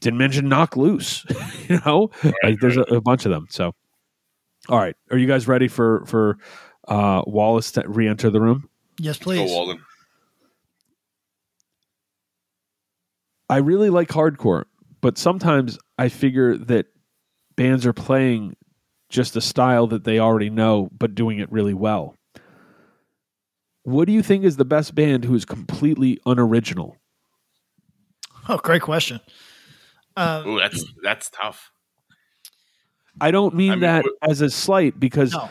didn't 0.00 0.18
mention 0.18 0.48
Knocked 0.48 0.76
Loose 0.76 1.24
you 1.68 1.80
know 1.84 2.10
like 2.42 2.60
there's 2.60 2.76
a, 2.76 2.82
a 2.82 3.00
bunch 3.00 3.24
of 3.24 3.30
them 3.30 3.46
so 3.50 3.74
all 4.68 4.78
right 4.78 4.96
are 5.10 5.18
you 5.18 5.26
guys 5.26 5.48
ready 5.48 5.68
for 5.68 6.04
for 6.06 6.38
uh 6.88 7.22
wallace 7.26 7.72
to 7.72 7.82
re-enter 7.88 8.30
the 8.30 8.40
room 8.40 8.68
Yes, 8.98 9.18
please. 9.18 9.38
Go 9.38 9.44
please. 9.44 9.52
Walden. 9.52 9.82
I 13.48 13.58
really 13.58 13.90
like 13.90 14.08
hardcore, 14.08 14.64
but 15.00 15.18
sometimes 15.18 15.78
I 15.98 16.08
figure 16.08 16.56
that 16.56 16.86
bands 17.56 17.86
are 17.86 17.92
playing 17.92 18.56
just 19.08 19.36
a 19.36 19.40
style 19.40 19.86
that 19.88 20.04
they 20.04 20.18
already 20.18 20.50
know, 20.50 20.88
but 20.96 21.14
doing 21.14 21.38
it 21.38 21.50
really 21.50 21.74
well. 21.74 22.14
What 23.82 24.06
do 24.06 24.12
you 24.12 24.22
think 24.22 24.44
is 24.44 24.56
the 24.56 24.64
best 24.64 24.94
band 24.94 25.24
who 25.24 25.34
is 25.34 25.44
completely 25.44 26.18
unoriginal? 26.26 26.96
Oh, 28.48 28.58
great 28.58 28.82
question. 28.82 29.20
Uh, 30.16 30.42
Ooh, 30.46 30.58
that's 30.58 30.84
that's 31.02 31.30
tough. 31.30 31.70
I 33.20 33.30
don't 33.30 33.54
mean 33.54 33.72
I 33.72 33.74
mean, 33.74 33.80
that 33.82 34.04
as 34.22 34.40
a 34.40 34.50
slight 34.50 34.98
because 34.98 35.32
no. 35.32 35.48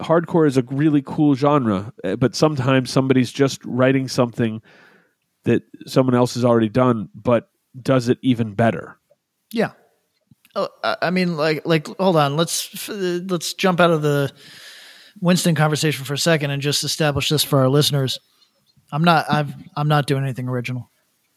hardcore 0.00 0.46
is 0.46 0.56
a 0.56 0.62
really 0.62 1.02
cool 1.04 1.34
genre, 1.34 1.92
eh, 2.04 2.16
but 2.16 2.34
sometimes 2.34 2.90
somebody's 2.90 3.32
just 3.32 3.64
writing 3.64 4.08
something 4.08 4.60
that 5.44 5.62
someone 5.86 6.14
else 6.14 6.34
has 6.34 6.44
already 6.44 6.68
done, 6.68 7.08
but 7.14 7.48
does 7.80 8.08
it 8.08 8.18
even 8.22 8.54
better. 8.54 8.98
Yeah. 9.52 9.72
Oh, 10.58 10.68
I 10.82 10.96
I 11.02 11.10
mean, 11.10 11.36
like, 11.36 11.62
like, 11.66 11.86
hold 11.98 12.16
on. 12.16 12.36
Let's 12.36 12.88
let's 12.88 13.54
jump 13.54 13.80
out 13.80 13.90
of 13.90 14.02
the 14.02 14.32
Winston 15.20 15.54
conversation 15.54 16.04
for 16.04 16.14
a 16.14 16.18
second 16.18 16.50
and 16.50 16.62
just 16.62 16.84
establish 16.84 17.28
this 17.28 17.44
for 17.44 17.58
our 17.60 17.68
listeners. 17.68 18.18
I'm 18.92 19.04
not. 19.04 19.26
I've. 19.30 19.52
I'm 19.76 19.88
not 19.88 20.06
doing 20.06 20.22
anything 20.24 20.48
original. 20.48 20.90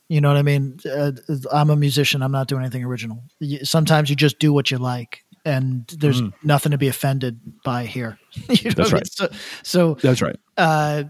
You 0.07 0.19
know 0.21 0.27
what 0.29 0.37
I 0.37 0.41
mean? 0.41 0.77
Uh, 0.89 1.11
I'm 1.53 1.69
a 1.69 1.75
musician. 1.75 2.21
I'm 2.21 2.31
not 2.33 2.47
doing 2.47 2.61
anything 2.61 2.83
original. 2.83 3.23
You- 3.39 3.63
Sometimes 3.65 4.09
you 4.09 4.15
just 4.15 4.39
do 4.39 4.51
what 4.53 4.69
you 4.71 4.77
like, 4.77 5.23
and 5.45 5.87
there's 5.99 6.21
nothing 6.43 6.71
to 6.73 6.77
be 6.77 6.87
offended 6.89 7.39
by 7.63 7.85
here. 7.85 8.17
you 8.49 8.71
know 8.71 8.71
That's 8.75 8.77
what 8.77 8.79
I 8.79 8.83
mean? 8.83 8.93
right. 8.93 9.07
So, 9.07 9.29
so 9.63 9.93
That's 10.01 10.21
right. 10.21 10.35
uh, 10.57 11.03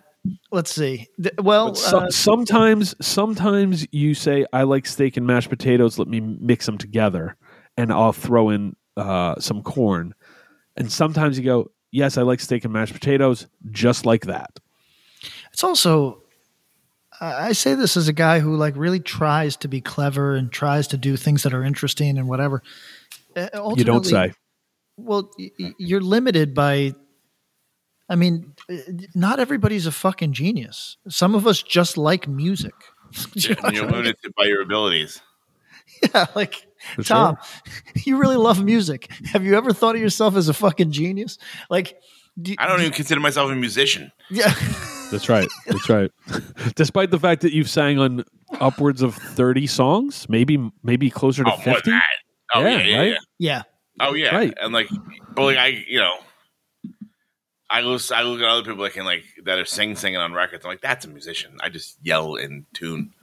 let's 0.52 0.74
see. 0.74 1.08
Th- 1.22 1.34
Well, 1.42 1.70
uh, 1.70 2.10
sometimes, 2.12 2.96
sometimes 3.02 3.88
you 3.92 4.14
say, 4.14 4.46
"I 4.54 4.64
like 4.64 4.86
steak 4.86 5.18
and 5.18 5.26
mashed 5.26 5.50
potatoes. 5.50 5.98
Let 5.98 6.08
me 6.08 6.20
mix 6.20 6.66
them 6.68 6.78
together, 6.78 7.38
and 7.82 7.92
I'll 7.92 8.14
throw 8.14 8.50
in 8.50 8.76
uh, 8.98 9.40
some 9.40 9.62
corn." 9.64 10.14
And 10.78 10.92
sometimes 10.92 11.38
you 11.38 11.44
go, 11.46 11.72
"Yes, 11.92 12.18
I 12.18 12.22
like 12.22 12.40
steak 12.40 12.64
and 12.64 12.74
mashed 12.74 12.94
potatoes, 12.94 13.48
just 13.72 14.06
like 14.06 14.26
that." 14.26 14.60
It's 15.54 15.64
also 15.64 16.24
I 17.20 17.48
I 17.50 17.52
say 17.54 17.76
this 17.76 17.98
as 17.98 18.08
a 18.08 18.14
guy 18.14 18.40
who 18.40 18.56
like 18.56 18.76
really 18.78 19.00
tries 19.00 19.58
to 19.58 19.68
be 19.68 19.82
clever 19.82 20.36
and 20.36 20.52
tries 20.52 20.88
to 20.88 20.98
do 20.98 21.18
things 21.18 21.44
that 21.44 21.54
are 21.54 21.64
interesting 21.64 22.18
and 22.18 22.28
whatever. 22.28 22.62
Uh, 23.36 23.48
You 23.76 23.84
don't 23.84 24.06
say. 24.06 24.34
Well, 24.98 25.32
y- 25.38 25.52
y- 25.60 25.74
you're 25.78 26.02
limited 26.02 26.54
by. 26.54 26.94
I 28.10 28.16
mean, 28.16 28.54
uh, 28.70 28.76
not 29.16 29.40
everybody's 29.40 29.86
a 29.88 29.92
fucking 29.92 30.34
genius. 30.34 30.98
Some 31.08 31.34
of 31.34 31.48
us 31.48 31.62
just 31.64 31.98
like 31.98 32.28
music. 32.28 32.74
You 33.36 33.56
know 33.56 33.62
And 33.64 33.76
you're 33.76 33.86
what 33.86 33.94
I 33.94 33.98
mean? 33.98 34.04
limited 34.06 34.34
by 34.38 34.46
your 34.46 34.62
abilities. 34.62 35.22
Yeah, 36.14 36.28
like 36.36 36.66
For 36.96 37.04
Tom, 37.04 37.38
you 38.06 38.18
really 38.18 38.38
love 38.38 38.64
music. 38.64 39.12
Have 39.34 39.44
you 39.46 39.56
ever 39.56 39.74
thought 39.74 39.96
of 39.96 40.02
yourself 40.02 40.36
as 40.36 40.50
a 40.50 40.54
fucking 40.54 40.92
genius? 40.92 41.38
Like, 41.70 41.98
do, 42.42 42.56
I 42.58 42.68
don't 42.68 42.80
even 42.82 42.94
consider 42.94 43.20
myself 43.20 43.52
a 43.52 43.56
musician. 43.56 44.12
Yeah, 44.30 44.54
That's 45.12 45.28
right. 45.30 45.48
That's 45.68 45.90
right. 45.90 46.10
Despite 46.76 47.12
the 47.12 47.20
fact 47.20 47.42
that 47.42 47.54
you've 47.54 47.70
sang 47.70 48.00
on 48.00 48.24
upwards 48.60 49.02
of 49.02 49.16
thirty 49.16 49.68
songs, 49.68 50.28
maybe 50.30 50.72
maybe 50.84 51.10
closer 51.10 51.44
to 51.44 51.52
Oh, 51.54 51.58
fifty. 51.58 51.92
that? 51.92 52.04
Oh 52.54 52.62
Yeah, 52.62 52.70
yeah, 52.78 52.84
yeah, 52.84 52.98
right? 53.00 53.08
yeah. 53.10 53.18
yeah. 53.38 53.64
Oh 54.00 54.14
yeah, 54.14 54.36
Right. 54.36 54.54
and 54.62 54.74
like, 54.74 54.88
but 55.36 55.44
like 55.44 55.58
I, 55.58 55.68
you 55.88 56.00
know, 56.00 56.16
I 57.70 57.82
look, 57.82 58.02
I 58.12 58.24
look 58.24 58.40
at 58.42 58.48
other 58.48 58.64
people 58.64 58.84
that 58.84 58.94
can 58.94 59.06
like 59.06 59.24
that 59.46 59.60
are 59.60 59.66
sing 59.66 59.96
singing 59.96 60.18
on 60.18 60.34
records. 60.34 60.66
I'm 60.66 60.72
like, 60.72 60.82
that's 60.82 61.06
a 61.06 61.10
musician. 61.10 61.58
I 61.62 61.70
just 61.70 61.98
yell 62.02 62.36
in 62.36 62.66
tune. 62.74 63.14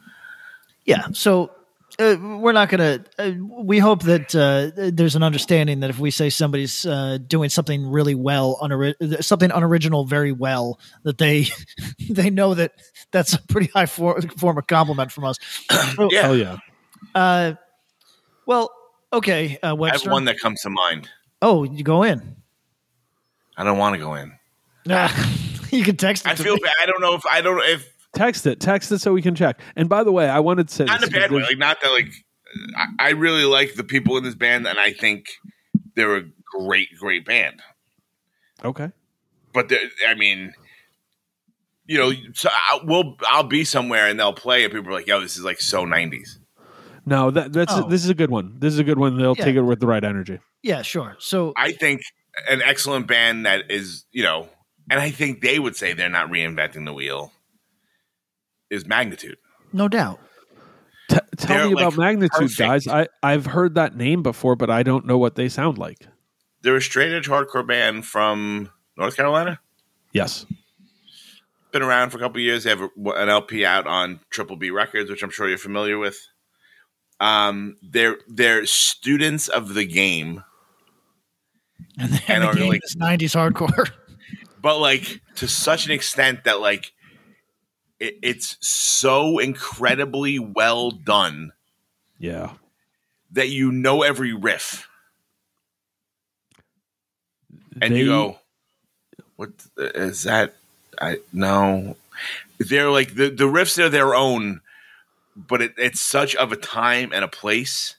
Yeah. 0.85 1.09
So 1.13 1.51
uh, 1.99 2.17
we're 2.21 2.53
not 2.53 2.69
going 2.69 2.79
to. 2.79 3.05
Uh, 3.19 3.33
we 3.65 3.79
hope 3.79 4.03
that 4.05 4.35
uh, 4.35 4.71
there's 4.93 5.17
an 5.17 5.23
understanding 5.23 5.81
that 5.81 5.91
if 5.91 5.99
we 5.99 6.11
say 6.11 6.31
somebody's 6.31 6.87
uh, 6.87 7.19
doing 7.27 7.49
something 7.51 7.89
really 7.91 8.15
well, 8.15 8.57
unori- 8.63 9.23
something 9.25 9.51
unoriginal 9.51 10.05
very 10.05 10.33
well, 10.33 10.79
that 11.03 11.19
they 11.19 11.47
they 12.11 12.31
know 12.31 12.55
that 12.55 12.73
that's 13.11 13.33
a 13.35 13.43
pretty 13.43 13.69
high 13.75 13.87
for- 13.87 14.21
form 14.37 14.59
of 14.59 14.67
compliment 14.67 15.11
from 15.13 15.25
us. 15.25 15.37
So, 15.97 16.09
Yeah. 16.11 16.29
Oh 16.29 16.33
yeah. 16.35 16.57
Uh, 17.15 17.55
well, 18.47 18.71
okay, 19.13 19.59
uh, 19.63 19.77
I 19.83 19.91
have 19.91 20.07
one 20.07 20.25
that 20.27 20.39
comes 20.39 20.61
to 20.63 20.71
mind. 20.71 21.09
oh, 21.43 21.65
you 21.65 21.83
go 21.83 22.03
in. 22.03 22.37
I 23.57 23.65
don't 23.65 23.79
want 23.79 23.95
to 23.95 23.99
go 23.99 24.15
in. 24.15 24.33
Nah, 24.87 25.09
you 25.71 25.83
can 25.85 25.97
text 25.97 26.25
it 26.27 26.31
I 26.31 26.35
to 26.35 26.43
feel 26.43 26.55
me. 26.55 26.61
bad. 26.63 26.73
I 26.81 26.87
don't 26.87 27.01
know 27.01 27.15
if 27.15 27.27
I 27.27 27.41
don't 27.41 27.61
if 27.65 27.93
Text 28.15 28.47
it. 28.47 28.61
Text 28.61 28.91
it 28.93 28.99
so 29.01 29.13
we 29.13 29.23
can 29.23 29.35
check. 29.35 29.61
And 29.77 29.89
by 29.89 30.03
the 30.05 30.13
way, 30.13 30.29
I 30.29 30.41
wanted 30.41 30.69
to 30.69 30.75
say 30.75 30.85
not 30.85 31.01
this 31.01 31.11
a 31.11 31.13
bad 31.13 31.31
way. 31.31 31.43
Like 31.43 31.59
not 31.59 31.81
that 31.83 31.91
like 31.91 32.11
I, 32.77 33.09
I 33.09 33.11
really 33.11 33.45
like 33.45 33.75
the 33.75 33.85
people 33.85 34.17
in 34.17 34.25
this 34.25 34.35
band, 34.35 34.67
and 34.67 34.79
I 34.79 34.93
think 34.93 35.27
they're 35.95 36.17
a 36.17 36.25
great, 36.59 36.89
great 36.99 37.25
band. 37.27 37.61
Okay. 38.65 38.91
but 39.53 39.71
I 40.09 40.15
mean, 40.15 40.53
you 41.87 41.99
know, 41.99 42.13
so 42.35 42.49
I, 42.51 42.81
we'll 42.83 43.17
I'll 43.29 43.45
be 43.45 43.65
somewhere 43.65 44.07
and 44.07 44.19
they'll 44.19 44.33
play 44.33 44.65
and 44.65 44.73
people 44.73 44.91
are 44.91 44.95
like, 44.95 45.07
"Yo, 45.07 45.21
this 45.21 45.37
is 45.37 45.45
like 45.45 45.61
so 45.61 45.85
'90s." 45.85 46.39
No, 47.07 47.31
that 47.31 47.53
that's 47.53 47.73
Oh. 47.75 47.89
this 47.89 48.05
is 48.05 48.11
a 48.11 48.15
good 48.15 48.31
one. 48.31 48.57
This 48.59 48.73
is 48.73 48.79
a 48.79 48.85
good 48.85 48.99
one. 48.99 49.17
They'll 49.19 49.35
Yeah. 49.37 49.45
take 49.45 49.57
it 49.57 49.63
with 49.63 49.81
the 49.81 49.87
right 49.87 50.03
energy. 50.05 50.41
Yeah, 50.63 50.83
sure. 50.83 51.17
So 51.19 51.53
I 51.57 51.73
think 51.73 52.03
an 52.51 52.61
excellent 52.63 53.07
band 53.07 53.47
that 53.47 53.71
is, 53.71 54.05
you 54.13 54.23
know, 54.23 54.49
and 54.91 55.01
I 55.01 55.11
think 55.11 55.41
they 55.41 55.59
would 55.59 55.77
say 55.77 55.93
they're 55.93 56.09
not 56.09 56.29
reinventing 56.31 56.85
the 56.85 56.93
wheel 56.93 57.33
is 58.71 58.87
Magnitude. 58.87 59.39
no 59.73 59.89
doubt. 59.89 60.21
T- 61.11 61.17
tell 61.39 61.57
They're, 61.57 61.67
me 61.69 61.73
about 61.73 61.93
like, 61.97 61.99
magnitude, 61.99 62.51
perfect. 62.51 62.59
guys. 62.59 62.87
I 62.89 63.07
I've 63.23 63.47
heard 63.47 63.75
that 63.77 63.97
name 63.97 64.23
before, 64.23 64.57
but 64.57 64.69
I 64.71 64.83
don't 64.83 65.07
know 65.07 65.17
what 65.17 65.37
they 65.37 65.49
sound 65.49 65.79
like. 65.79 66.07
They're 66.63 66.77
a 66.77 66.83
straight 66.83 67.13
edge 67.15 67.29
hardcore 67.29 67.67
band 67.67 68.05
from 68.05 68.71
North 68.97 69.17
Carolina. 69.17 69.59
Yes. 70.13 70.45
Been 71.73 71.83
around 71.83 72.11
for 72.11 72.19
a 72.19 72.21
couple 72.21 72.41
years. 72.41 72.65
They 72.65 72.71
have 72.71 72.81
an 72.83 73.29
LP 73.29 73.65
out 73.65 73.87
on 73.87 74.21
Triple 74.31 74.57
B 74.57 74.71
Records, 74.71 75.09
which 75.11 75.23
I'm 75.23 75.31
sure 75.31 75.49
you're 75.49 75.57
familiar 75.59 75.97
with. 75.99 76.19
Um, 77.21 77.77
they're 77.83 78.19
they're 78.29 78.67
students 78.67 79.49
of 79.49 79.75
the 79.75 79.85
game, 79.87 80.45
And, 81.99 82.13
then 82.13 82.21
And 82.29 82.43
the 82.43 82.49
are 82.49 82.55
game 82.55 82.69
like- 82.69 82.81
is 82.85 82.97
'90s 82.97 83.35
hardcore. 83.35 83.91
but 84.63 84.79
like 84.79 85.21
to 85.37 85.49
such 85.49 85.87
an 85.87 85.93
extent 85.93 86.45
that 86.45 86.61
like 86.61 86.93
it, 88.01 88.19
it's 88.23 88.57
so 88.61 89.39
incredibly 89.39 90.39
well 90.39 90.91
done 90.91 91.53
Yeah. 92.19 92.53
that 93.33 93.49
you 93.49 93.71
know 93.73 94.03
every 94.03 94.33
riff, 94.33 94.89
and 97.81 97.95
They- 97.95 98.01
you 98.01 98.07
go, 98.07 98.39
"What 99.37 99.51
is 99.77 100.23
that?" 100.25 100.55
I 101.01 101.19
no. 101.33 101.97
They're 102.59 102.91
like 102.91 103.15
the 103.15 103.31
the 103.31 103.45
riffs 103.45 103.79
are 103.79 103.89
their 103.89 104.15
own, 104.15 104.61
but 105.37 105.63
it, 105.63 105.75
it's 105.77 106.01
such 106.01 106.35
of 106.37 106.51
a 106.53 106.57
time 106.57 107.13
and 107.13 107.25
a 107.25 107.29
place. 107.29 107.97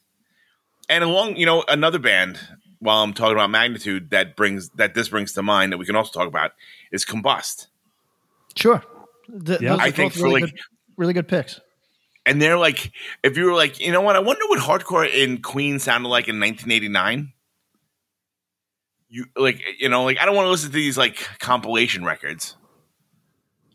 And 0.90 1.04
along, 1.04 1.38
you 1.38 1.46
know, 1.46 1.64
another 1.68 2.00
band. 2.00 2.40
While 2.82 3.04
I'm 3.04 3.14
talking 3.14 3.34
about 3.34 3.50
magnitude, 3.50 4.10
that 4.12 4.38
brings 4.38 4.70
that 4.70 4.94
this 4.94 5.10
brings 5.10 5.34
to 5.34 5.44
mind 5.44 5.72
that 5.74 5.78
we 5.78 5.86
can 5.86 5.98
also 5.98 6.18
talk 6.18 6.28
about 6.30 6.54
is 6.92 7.06
Combust. 7.06 7.68
sure. 8.56 8.84
Th- 9.46 9.62
Yeah. 9.62 9.72
those 9.72 9.80
I 9.80 9.92
think 9.92 10.14
for, 10.14 10.24
really 10.24 10.42
like- 10.42 10.52
good, 10.54 10.62
really 10.98 11.14
good 11.14 11.28
picks. 11.28 11.60
and 12.26 12.42
they're 12.42 12.58
like, 12.58 12.92
if 13.24 13.38
you 13.38 13.46
were 13.46 13.54
like, 13.54 13.80
you 13.80 13.92
know 13.92 14.02
what, 14.02 14.16
I 14.16 14.20
wonder 14.20 14.42
what 14.48 14.60
hardcore 14.60 15.08
in 15.12 15.42
Queen 15.42 15.80
sounded 15.80 16.10
like 16.10 16.28
in 16.28 16.40
1989. 16.40 17.34
You 19.12 19.26
like, 19.36 19.60
you 19.80 19.90
know, 19.90 20.04
like 20.04 20.20
I 20.20 20.26
don't 20.26 20.36
want 20.36 20.46
to 20.46 20.52
listen 20.52 20.70
to 20.70 20.76
these 20.76 20.98
like 20.98 21.28
compilation 21.40 22.06
records. 22.06 22.56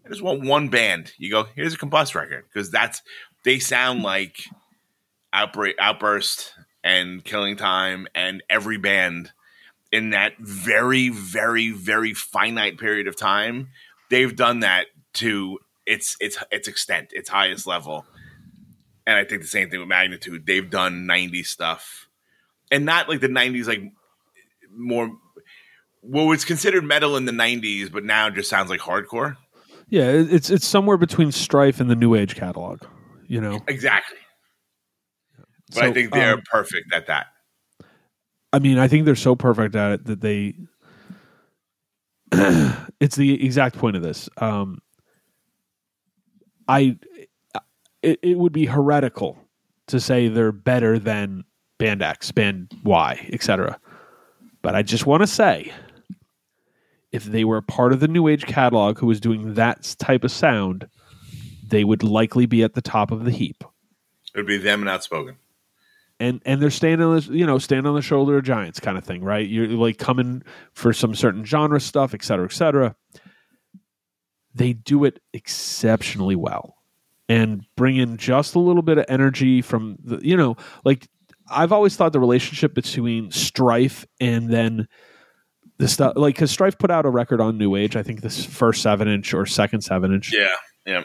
I 0.06 0.08
just 0.08 0.22
want 0.22 0.42
one 0.44 0.68
band. 0.68 1.12
You 1.18 1.30
go, 1.30 1.46
here's 1.56 1.74
a 1.74 1.78
Combust 1.78 2.14
record 2.14 2.44
because 2.52 2.70
that's 2.70 3.02
they 3.44 3.58
sound 3.58 4.02
like 4.02 4.36
outbreak, 5.32 5.74
outburst, 5.80 6.52
and 6.84 7.24
Killing 7.24 7.56
Time, 7.56 8.06
and 8.14 8.42
every 8.48 8.76
band 8.76 9.32
in 9.90 10.10
that 10.10 10.34
very, 10.38 11.08
very, 11.08 11.70
very 11.70 12.14
finite 12.14 12.78
period 12.78 13.08
of 13.08 13.16
time. 13.16 13.68
They've 14.10 14.34
done 14.36 14.60
that 14.60 14.86
to 15.14 15.58
its 15.86 16.16
its 16.20 16.38
its 16.50 16.68
extent, 16.68 17.10
its 17.12 17.28
highest 17.28 17.66
level. 17.66 18.06
And 19.06 19.16
I 19.18 19.24
think 19.24 19.42
the 19.42 19.48
same 19.48 19.70
thing 19.70 19.80
with 19.80 19.88
Magnitude. 19.88 20.46
They've 20.46 20.68
done 20.68 21.06
90s 21.06 21.46
stuff. 21.46 22.08
And 22.70 22.86
not 22.86 23.08
like 23.08 23.20
the 23.20 23.28
90s 23.28 23.66
like 23.66 23.82
more 24.74 25.10
what 26.00 26.24
was 26.24 26.44
considered 26.44 26.84
metal 26.84 27.16
in 27.16 27.24
the 27.24 27.32
90s, 27.32 27.90
but 27.90 28.04
now 28.04 28.30
just 28.30 28.50
sounds 28.50 28.70
like 28.70 28.80
hardcore. 28.80 29.36
Yeah, 29.88 30.10
it's 30.10 30.50
it's 30.50 30.66
somewhere 30.66 30.96
between 30.96 31.32
Strife 31.32 31.80
and 31.80 31.90
the 31.90 31.96
New 31.96 32.14
Age 32.14 32.34
catalog. 32.34 32.82
You 33.26 33.40
know. 33.40 33.62
Exactly. 33.68 34.18
But 35.74 35.84
I 35.84 35.92
think 35.92 36.12
they're 36.12 36.34
um, 36.34 36.42
perfect 36.50 36.92
at 36.92 37.06
that. 37.06 37.26
I 38.52 38.58
mean, 38.58 38.78
I 38.78 38.88
think 38.88 39.04
they're 39.04 39.16
so 39.16 39.34
perfect 39.34 39.74
at 39.74 39.92
it 39.92 40.04
that 40.06 40.20
they. 40.20 40.54
it's 43.00 43.16
the 43.16 43.44
exact 43.44 43.76
point 43.76 43.96
of 43.96 44.02
this. 44.02 44.28
Um, 44.38 44.80
I, 46.68 46.96
it, 48.02 48.18
it 48.22 48.38
would 48.38 48.52
be 48.52 48.66
heretical 48.66 49.38
to 49.88 50.00
say 50.00 50.28
they're 50.28 50.52
better 50.52 50.98
than 50.98 51.44
band 51.78 52.02
X, 52.02 52.32
band 52.32 52.72
Y, 52.84 53.28
etc. 53.32 53.78
But 54.62 54.74
I 54.74 54.82
just 54.82 55.06
want 55.06 55.22
to 55.22 55.26
say, 55.26 55.72
if 57.12 57.24
they 57.24 57.44
were 57.44 57.58
a 57.58 57.62
part 57.62 57.92
of 57.92 58.00
the 58.00 58.08
New 58.08 58.28
Age 58.28 58.44
catalog 58.46 58.98
who 58.98 59.06
was 59.06 59.20
doing 59.20 59.54
that 59.54 59.94
type 59.98 60.24
of 60.24 60.32
sound, 60.32 60.88
they 61.66 61.84
would 61.84 62.02
likely 62.02 62.46
be 62.46 62.62
at 62.62 62.74
the 62.74 62.82
top 62.82 63.10
of 63.10 63.24
the 63.24 63.30
heap 63.30 63.62
It 64.34 64.38
would 64.38 64.46
be 64.46 64.58
them 64.58 64.80
and 64.80 64.88
outspoken. 64.88 65.36
and 66.20 66.40
and 66.44 66.60
they're 66.60 66.70
standing 66.70 67.06
on 67.06 67.14
this, 67.16 67.26
you 67.28 67.46
know, 67.46 67.58
stand 67.58 67.86
on 67.86 67.94
the 67.94 68.02
shoulder 68.02 68.36
of 68.38 68.44
giants 68.44 68.80
kind 68.80 68.98
of 68.98 69.04
thing, 69.04 69.22
right? 69.22 69.48
You're 69.48 69.68
like 69.68 69.98
coming 69.98 70.42
for 70.72 70.92
some 70.92 71.14
certain 71.14 71.44
genre 71.44 71.80
stuff, 71.80 72.14
et 72.14 72.24
cetera, 72.24 72.46
et 72.46 72.52
cetera. 72.52 72.96
They 74.54 74.72
do 74.72 75.04
it 75.04 75.20
exceptionally 75.32 76.36
well 76.36 76.76
and 77.28 77.64
bring 77.76 77.96
in 77.96 78.16
just 78.16 78.54
a 78.54 78.58
little 78.60 78.82
bit 78.82 78.98
of 78.98 79.04
energy 79.08 79.62
from 79.62 79.96
the, 80.04 80.18
you 80.26 80.36
know, 80.36 80.56
like 80.84 81.08
I've 81.50 81.72
always 81.72 81.96
thought 81.96 82.12
the 82.12 82.20
relationship 82.20 82.74
between 82.74 83.30
Strife 83.30 84.06
and 84.20 84.50
then 84.50 84.86
the 85.78 85.88
stuff, 85.88 86.12
like, 86.16 86.36
because 86.36 86.50
Strife 86.50 86.78
put 86.78 86.90
out 86.90 87.04
a 87.06 87.10
record 87.10 87.40
on 87.40 87.58
New 87.58 87.74
Age, 87.76 87.96
I 87.96 88.02
think 88.02 88.20
this 88.20 88.44
first 88.44 88.80
seven 88.82 89.08
inch 89.08 89.34
or 89.34 89.44
second 89.46 89.80
seven 89.80 90.12
inch 90.14 90.32
Yeah. 90.32 90.48
Yeah. 90.86 91.02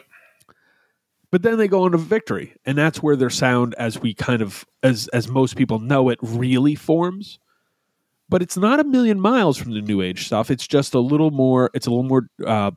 but 1.30 1.42
then 1.42 1.56
they 1.58 1.66
go 1.68 1.84
on 1.84 1.92
to 1.92 1.98
victory 1.98 2.54
and 2.66 2.76
that's 2.76 3.02
where 3.02 3.16
their 3.16 3.30
sound 3.30 3.74
as 3.78 3.98
we 4.00 4.12
kind 4.14 4.42
of 4.42 4.64
as 4.82 5.08
as 5.08 5.26
most 5.28 5.56
people 5.56 5.78
know 5.78 6.08
it 6.10 6.18
really 6.22 6.74
forms 6.74 7.38
but 8.28 8.42
it's 8.42 8.56
not 8.58 8.78
a 8.78 8.84
million 8.84 9.18
miles 9.20 9.56
from 9.56 9.72
the 9.72 9.80
new 9.80 10.02
age 10.02 10.26
stuff 10.26 10.50
it's 10.50 10.66
just 10.66 10.92
a 10.94 11.00
little 11.00 11.30
more 11.30 11.70
it's 11.72 11.86
a 11.86 11.90
little 11.90 12.04
more 12.04 12.28
uh 12.46 12.70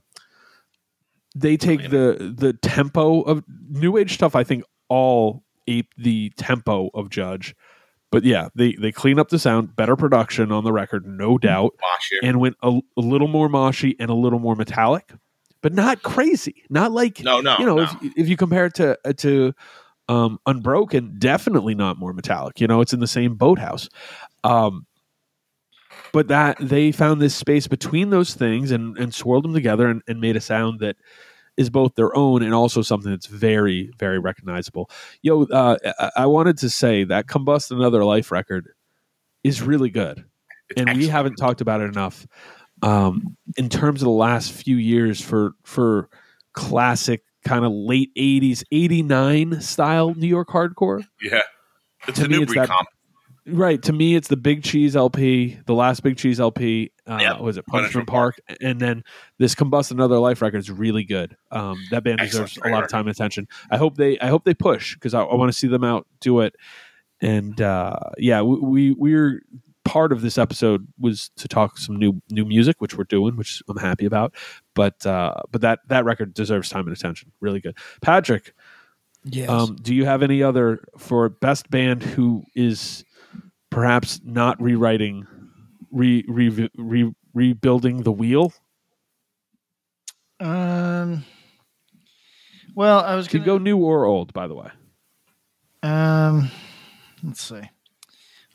they 1.35 1.57
take 1.57 1.89
the 1.89 2.33
the 2.37 2.53
tempo 2.61 3.21
of 3.21 3.43
new 3.69 3.97
age 3.97 4.13
stuff 4.13 4.35
i 4.35 4.43
think 4.43 4.63
all 4.89 5.43
ape 5.67 5.89
the 5.97 6.31
tempo 6.37 6.89
of 6.93 7.09
judge 7.09 7.55
but 8.11 8.23
yeah 8.23 8.49
they 8.55 8.73
they 8.73 8.91
clean 8.91 9.17
up 9.17 9.29
the 9.29 9.39
sound 9.39 9.75
better 9.75 9.95
production 9.95 10.51
on 10.51 10.63
the 10.63 10.71
record 10.71 11.05
no 11.05 11.37
doubt 11.37 11.73
Mosh 11.81 12.09
and 12.21 12.39
went 12.39 12.55
a, 12.61 12.79
a 12.97 13.01
little 13.01 13.27
more 13.27 13.49
moshy 13.49 13.95
and 13.99 14.09
a 14.09 14.13
little 14.13 14.39
more 14.39 14.55
metallic 14.55 15.11
but 15.61 15.73
not 15.73 16.03
crazy 16.03 16.63
not 16.69 16.91
like 16.91 17.23
no, 17.23 17.41
no. 17.41 17.55
you 17.57 17.65
know, 17.65 17.77
no. 17.77 17.83
if 17.83 17.95
if 18.17 18.29
you 18.29 18.37
compare 18.37 18.65
it 18.65 18.75
to 18.75 18.97
uh, 19.05 19.13
to 19.13 19.53
um, 20.09 20.39
Unbroken, 20.45 21.15
definitely 21.17 21.75
not 21.75 21.97
more 21.97 22.13
metallic. 22.13 22.59
You 22.59 22.67
know, 22.67 22.81
it's 22.81 22.93
in 22.93 22.99
the 22.99 23.07
same 23.07 23.35
boathouse. 23.35 23.89
Um, 24.43 24.85
but 26.13 26.29
that 26.29 26.55
they 26.61 26.93
found 26.93 27.21
this 27.21 27.35
space 27.35 27.67
between 27.67 28.09
those 28.11 28.33
things 28.33 28.71
and 28.71 28.97
and 28.97 29.13
swirled 29.13 29.43
them 29.43 29.53
together 29.53 29.87
and, 29.89 30.01
and 30.07 30.21
made 30.21 30.37
a 30.37 30.41
sound 30.41 30.79
that 30.79 30.95
is 31.57 31.69
both 31.69 31.93
their 31.95 32.15
own 32.15 32.41
and 32.41 32.53
also 32.53 32.81
something 32.81 33.11
that's 33.11 33.27
very 33.27 33.91
very 33.99 34.19
recognizable. 34.19 34.89
Yo, 35.21 35.43
uh, 35.43 35.77
I, 35.99 36.23
I 36.23 36.25
wanted 36.27 36.57
to 36.59 36.69
say 36.69 37.03
that 37.03 37.27
Combust 37.27 37.71
Another 37.71 38.05
Life 38.05 38.31
record 38.31 38.69
is 39.43 39.61
really 39.61 39.89
good 39.89 40.23
It's 40.69 40.79
and 40.79 40.97
we 40.97 41.07
haven't 41.07 41.35
talked 41.35 41.59
about 41.59 41.81
it 41.81 41.85
enough 41.89 42.25
um, 42.81 43.35
in 43.57 43.67
terms 43.69 44.01
of 44.01 44.05
the 44.05 44.11
last 44.11 44.51
few 44.53 44.77
years 44.77 45.19
for 45.19 45.51
for 45.63 46.09
classic 46.53 47.23
kind 47.45 47.65
of 47.65 47.71
late 47.73 48.09
80s 48.15 48.63
89 48.71 49.59
style 49.59 50.13
new 50.15 50.27
york 50.27 50.47
hardcore 50.47 51.05
Yeah. 51.21 51.41
It's 52.07 52.19
To 52.19 52.25
a 52.25 52.29
me, 52.29 52.37
new 52.37 52.43
it's 52.43 52.53
that-. 52.53 52.69
Right. 53.47 53.81
To 53.83 53.93
me 53.93 54.15
it's 54.15 54.27
the 54.27 54.37
big 54.37 54.63
cheese 54.63 54.95
lp 54.95 55.57
the 55.65 55.73
last 55.73 56.03
big 56.03 56.17
cheese 56.17 56.39
lp 56.39 56.91
uh, 57.07 57.17
Yep. 57.21 57.39
was 57.41 57.57
it 57.57 57.65
Punishment 57.67 58.07
park. 58.07 58.39
And 58.61 58.79
then 58.79 59.03
this 59.39 59.55
combust 59.55 59.91
another 59.91 60.17
life 60.19 60.41
record 60.41 60.57
is 60.59 60.71
really 60.71 61.03
good. 61.03 61.35
Um, 61.51 61.77
that 61.91 62.03
band 62.03 62.21
Excellent. 62.21 62.47
deserves 62.47 62.57
a 62.57 62.61
Great 62.61 62.73
lot 62.73 62.83
of 62.83 62.89
time 62.89 63.01
and 63.07 63.09
attention. 63.15 63.47
I 63.71 63.77
hope 63.77 63.97
they 63.97 64.17
i 64.19 64.27
hope 64.27 64.43
they 64.45 64.53
push 64.53 64.93
because 64.95 65.13
I, 65.13 65.21
I 65.21 65.35
want 65.35 65.51
to 65.51 65.57
see 65.57 65.67
them 65.67 65.83
out 65.83 66.07
do 66.21 66.39
it. 66.41 66.55
And 67.21 67.59
uh, 67.61 67.97
yeah 68.17 68.41
we, 68.41 68.59
we 68.59 68.91
we're 68.93 69.41
part 69.85 70.13
of 70.13 70.21
this 70.21 70.37
episode 70.37 70.87
was 70.97 71.29
to 71.35 71.45
talk 71.49 71.77
some 71.77 71.97
new 71.97 72.21
new 72.29 72.45
music 72.45 72.79
which 72.79 72.95
we're 72.97 73.03
doing 73.03 73.35
which 73.35 73.61
i'm 73.67 73.75
happy 73.77 74.05
about. 74.05 74.33
But 74.75 75.05
uh 75.05 75.35
but 75.51 75.59
that 75.61 75.79
that 75.89 76.05
record 76.05 76.33
deserves 76.33 76.69
time 76.69 76.87
and 76.87 76.95
attention. 76.95 77.31
Really 77.41 77.59
good. 77.59 77.77
Patrick 78.01 78.53
Yes. 79.25 79.49
um 79.49 79.75
do 79.81 79.95
you 79.95 80.05
have 80.05 80.21
any 80.21 80.43
other 80.43 80.83
for 80.97 81.29
best 81.29 81.69
band 81.69 82.03
who 82.03 82.43
is 82.55 83.05
perhaps 83.69 84.19
not 84.23 84.61
rewriting 84.61 85.25
re, 85.91 86.25
re, 86.27 86.69
re 86.77 87.13
rebuilding 87.33 88.03
the 88.03 88.11
wheel 88.11 88.53
um. 90.39 91.23
Well, 92.75 92.99
I 92.99 93.15
was 93.15 93.27
could 93.27 93.45
gonna 93.45 93.59
go 93.59 93.63
new 93.63 93.77
or 93.77 94.05
old 94.05 94.33
by 94.33 94.47
the 94.47 94.55
way 94.55 94.69
Um, 95.83 96.49
let's 97.23 97.41
see. 97.41 97.61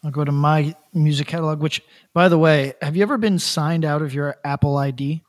I'll 0.05 0.11
go 0.11 0.25
to 0.25 0.33
my 0.33 0.75
music 0.93 1.27
catalog. 1.27 1.61
Which, 1.61 1.83
by 2.15 2.29
the 2.29 2.39
way, 2.39 2.75
have 2.83 2.95
you 2.97 3.03
ever 3.03 3.19
been 3.19 3.39
signed 3.39 3.85
out 3.85 4.03
of 4.03 4.15
your 4.15 4.37
Apple 4.45 4.77
ID? 4.77 5.23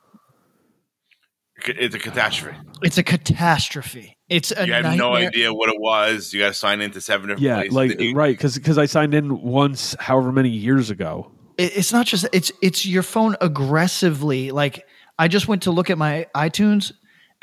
It's 1.68 1.95
a 1.95 1.99
catastrophe. 1.99 2.57
It's 2.82 2.97
a 2.97 3.03
catastrophe. 3.03 4.18
It's 4.30 4.51
a 4.55 4.66
You 4.66 4.74
have 4.74 4.84
nightmare. 4.84 4.97
no 4.97 5.16
idea 5.16 5.53
what 5.53 5.70
it 5.70 5.80
was. 5.80 6.34
You 6.34 6.39
got 6.41 6.49
to 6.49 6.53
sign 6.53 6.82
into 6.82 7.01
seven 7.01 7.28
different 7.28 7.41
Yeah, 7.43 7.55
places. 7.57 7.74
like 7.74 7.89
Then 7.97 7.99
you- 8.07 8.16
right 8.16 8.36
because 8.38 8.55
because 8.55 8.78
I 8.78 8.86
signed 8.86 9.14
in 9.14 9.41
once, 9.41 9.95
however 9.99 10.32
many 10.32 10.49
years 10.49 10.89
ago. 10.89 11.32
It- 11.57 11.76
It's 11.78 11.91
not 11.91 12.05
just 12.05 12.28
it's 12.32 12.51
it's 12.62 12.86
your 12.86 13.03
phone 13.03 13.36
aggressively. 13.41 14.51
Like 14.51 14.86
I 15.18 15.28
just 15.28 15.47
went 15.47 15.64
to 15.64 15.72
look 15.72 15.89
at 15.89 15.97
my 15.97 16.28
iTunes. 16.36 16.91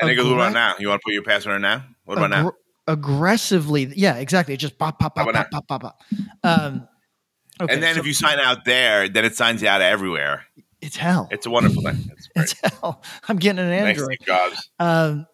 And 0.00 0.08
they 0.10 0.14
go, 0.14 0.24
what 0.24 0.32
Aggra- 0.32 0.34
about 0.50 0.52
now? 0.52 0.74
You 0.78 0.88
want 0.88 1.00
to 1.00 1.04
put 1.04 1.14
your 1.14 1.22
password 1.22 1.56
in 1.56 1.62
now? 1.62 1.84
What 2.04 2.18
about 2.18 2.30
now? 2.30 2.52
Aggressively, 2.88 3.92
yeah, 3.96 4.16
exactly. 4.16 4.54
It 4.54 4.58
just 4.58 4.78
pop, 4.78 4.98
pop, 4.98 5.14
pop, 5.14 5.26
How 5.26 5.32
pop, 5.32 5.50
pop, 5.50 5.68
pop, 5.68 5.82
pop. 5.82 6.00
Um, 6.44 6.88
okay, 7.60 7.72
and 7.74 7.82
then 7.82 7.94
so 7.94 8.00
if 8.00 8.06
you 8.06 8.12
sign 8.12 8.38
out 8.38 8.64
there, 8.64 9.08
then 9.08 9.24
it 9.24 9.34
signs 9.36 9.62
you 9.62 9.68
out 9.68 9.80
of 9.80 9.86
everywhere. 9.86 10.44
It's 10.86 10.96
hell. 10.96 11.28
It's 11.30 11.46
a 11.46 11.50
wonderful 11.50 11.82
thing. 11.82 11.96
It's. 12.36 12.54
It's 12.54 12.74
hell. 12.74 13.02
I'm 13.28 13.36
getting 13.36 13.58
an 13.58 13.70
Thanks, 13.70 14.00
Android. 14.00 14.18
Steve 14.20 14.26
Jobs. 14.26 14.70
Um, 14.78 15.26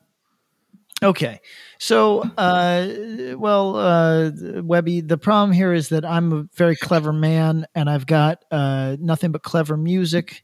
okay. 1.03 1.41
So, 1.79 2.23
uh, 2.39 3.37
well, 3.37 3.77
uh, 3.77 4.31
Webby, 4.63 5.01
the 5.03 5.19
problem 5.19 5.53
here 5.53 5.73
is 5.73 5.91
that 5.91 6.05
I'm 6.05 6.33
a 6.33 6.49
very 6.55 6.77
clever 6.77 7.13
man 7.13 7.67
and 7.75 7.91
I've 7.91 8.07
got 8.07 8.45
uh, 8.51 8.97
nothing 8.99 9.33
but 9.33 9.43
clever 9.43 9.77
music 9.77 10.43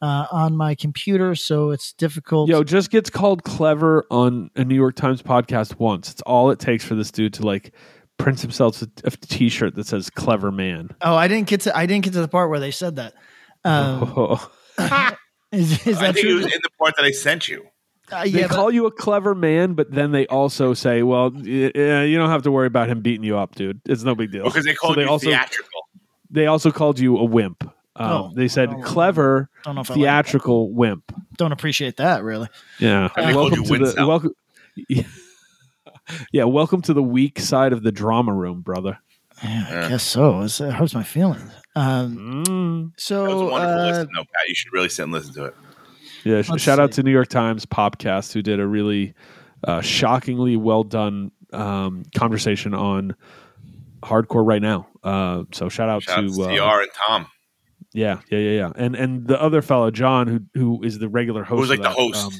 uh, 0.00 0.26
on 0.30 0.56
my 0.56 0.74
computer. 0.74 1.34
So 1.34 1.70
it's 1.70 1.92
difficult. 1.92 2.48
Yo, 2.48 2.62
just 2.64 2.90
gets 2.90 3.10
called 3.10 3.44
clever 3.44 4.04
on 4.10 4.50
a 4.56 4.64
New 4.64 4.74
York 4.74 4.94
Times 4.96 5.22
podcast 5.22 5.78
once. 5.78 6.10
It's 6.10 6.22
all 6.22 6.50
it 6.50 6.58
takes 6.58 6.84
for 6.84 6.94
this 6.94 7.10
dude 7.10 7.34
to 7.34 7.42
like 7.42 7.72
print 8.18 8.40
himself 8.40 8.80
a, 8.82 8.88
a 9.04 9.10
T-shirt 9.10 9.74
that 9.74 9.86
says 9.86 10.10
"clever 10.10 10.50
man." 10.50 10.90
oh, 11.02 11.14
I 11.14 11.28
didn't 11.28 11.48
get 11.48 11.62
to, 11.62 11.76
I 11.76 11.86
didn't 11.86 12.04
get 12.04 12.12
to 12.14 12.20
the 12.20 12.28
part 12.28 12.50
where 12.50 12.60
they 12.60 12.70
said 12.70 12.96
that. 12.96 13.14
Um, 13.66 14.38
is, 15.52 15.86
is 15.86 15.98
I 15.98 16.06
that 16.06 16.14
think 16.14 16.26
it 16.26 16.34
was 16.34 16.44
in 16.46 16.60
the 16.62 16.70
part 16.78 16.94
that 16.96 17.04
I 17.04 17.10
sent 17.10 17.48
you. 17.48 17.66
Uh, 18.12 18.22
they 18.22 18.28
yeah, 18.30 18.46
but- 18.46 18.54
call 18.54 18.70
you 18.72 18.86
a 18.86 18.90
clever 18.92 19.34
man, 19.34 19.74
but 19.74 19.90
then 19.90 20.12
they 20.12 20.26
also 20.28 20.74
say, 20.74 21.02
"Well, 21.02 21.30
y- 21.30 21.72
yeah, 21.74 22.02
you 22.02 22.16
don't 22.16 22.30
have 22.30 22.42
to 22.44 22.50
worry 22.52 22.68
about 22.68 22.88
him 22.88 23.00
beating 23.00 23.24
you 23.24 23.36
up, 23.36 23.54
dude. 23.56 23.80
It's 23.86 24.04
no 24.04 24.14
big 24.14 24.30
deal." 24.30 24.44
Because 24.44 24.64
they 24.64 24.74
So 24.74 24.78
called 24.80 24.96
you 24.98 25.08
also 25.08 25.26
theatrical. 25.28 25.80
they 26.30 26.46
also 26.46 26.70
called 26.70 26.98
you 27.00 27.16
a 27.18 27.24
wimp. 27.24 27.64
Um, 27.64 27.72
Oh, 28.12 28.32
they 28.36 28.46
said 28.46 28.68
oh, 28.68 28.82
clever, 28.82 29.48
don't 29.64 29.74
know 29.74 29.80
if 29.80 29.90
I 29.90 29.94
like 29.94 30.00
theatrical 30.02 30.70
wimp. 30.72 31.10
don't 31.38 31.50
appreciate 31.52 31.96
that 31.96 32.22
really. 32.22 32.48
Yeah. 32.78 33.08
And 33.16 33.34
welcome 33.34 33.64
to 33.64 33.68
the 33.78 33.84
Winsell. 33.86 34.06
welcome. 34.06 34.32
Yeah, 36.32 36.44
welcome 36.44 36.82
to 36.82 36.94
the 36.94 37.02
weak 37.02 37.40
side 37.40 37.72
of 37.72 37.82
the 37.82 37.90
drama 37.90 38.32
room, 38.32 38.60
brother. 38.60 38.98
Yeah, 39.42 39.66
I 39.68 39.72
Yeah. 39.72 39.88
guess 39.88 40.04
so. 40.04 40.42
It's, 40.42 40.60
it 40.60 40.72
hurts 40.72 40.94
my 40.94 41.02
feelings. 41.02 41.50
Um, 41.76 42.16
Mm. 42.16 42.92
That 42.92 42.92
was 42.94 43.02
a 43.02 43.04
so, 43.04 43.50
wonderful 43.50 43.78
uh, 43.80 43.86
listen, 43.90 44.08
though, 44.14 44.22
Pat. 44.24 44.48
You 44.48 44.54
should 44.54 44.72
really 44.72 44.88
sit 44.88 45.02
and 45.04 45.12
listen 45.12 45.34
to 45.34 45.44
it. 45.46 45.54
Yeah, 46.24 46.42
Let's 46.48 46.62
shout 46.62 46.80
out 46.80 46.90
to 46.92 47.02
New 47.04 47.12
York 47.12 47.28
Times 47.28 47.64
podcast 47.66 48.32
who 48.32 48.42
did 48.42 48.58
a 48.58 48.66
really 48.66 49.14
uh, 49.62 49.80
shockingly 49.80 50.56
well 50.56 50.82
done 50.82 51.30
um, 51.52 52.02
conversation 52.16 52.74
on 52.74 53.14
hardcore 54.02 54.44
right 54.46 54.60
now. 54.62 54.88
Uh, 55.04 55.44
so 55.52 55.68
shout 55.68 55.88
out 55.88 56.02
Shout 56.02 56.18
out 56.18 56.28
to 56.28 56.34
to 56.34 56.42
uh, 56.42 56.74
CR 56.76 56.80
and 56.82 56.90
Tom. 57.06 57.26
yeah, 57.92 58.20
yeah, 58.30 58.38
yeah, 58.38 58.50
yeah, 58.58 58.72
and 58.74 58.96
and 58.96 59.26
the 59.28 59.40
other 59.40 59.62
fellow 59.62 59.90
John 59.92 60.26
who 60.26 60.40
who 60.60 60.82
is 60.82 60.98
the 60.98 61.08
regular 61.08 61.44
host. 61.44 61.60
was 61.60 61.70
like 61.70 61.78
of 61.78 61.84
the 61.84 61.90
host. 61.90 62.24
um, 62.26 62.32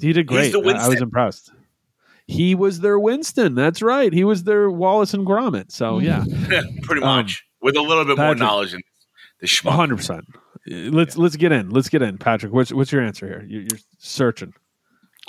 he 0.00 0.12
did 0.12 0.26
great. 0.28 0.44
He's 0.44 0.52
the 0.52 0.60
I- 0.60 0.84
I, 0.84 0.88
was 0.88 1.00
impressed. 1.00 1.50
He 2.28 2.54
was 2.54 2.80
their 2.80 2.98
Winston. 3.00 3.54
That's 3.56 3.82
right. 3.82 4.12
He 4.12 4.22
was 4.22 4.44
their 4.44 4.70
Wallace 4.70 5.12
and 5.14 5.26
Gromit. 5.26 5.72
So 5.72 5.98
yeah, 5.98 6.24
Pretty 6.82 7.02
Um, 7.02 7.16
much. 7.16 7.42
With 7.60 7.76
a 7.76 7.82
little 7.82 8.04
bit 8.04 8.16
more 8.16 8.34
knowledge 8.34 8.72
than 8.72 8.80
the 9.40 9.46
schmuck. 9.46 9.72
hundred 9.72 9.96
percent. 9.96 10.24
Let's 10.66 11.16
let's 11.16 11.36
get 11.36 11.52
in. 11.52 11.70
Let's 11.70 11.88
get 11.88 12.02
in, 12.02 12.18
Patrick. 12.18 12.52
What's 12.52 12.72
what's 12.72 12.92
your 12.92 13.02
answer 13.02 13.26
here? 13.26 13.44
You're, 13.48 13.62
you're 13.62 13.80
searching. 13.98 14.52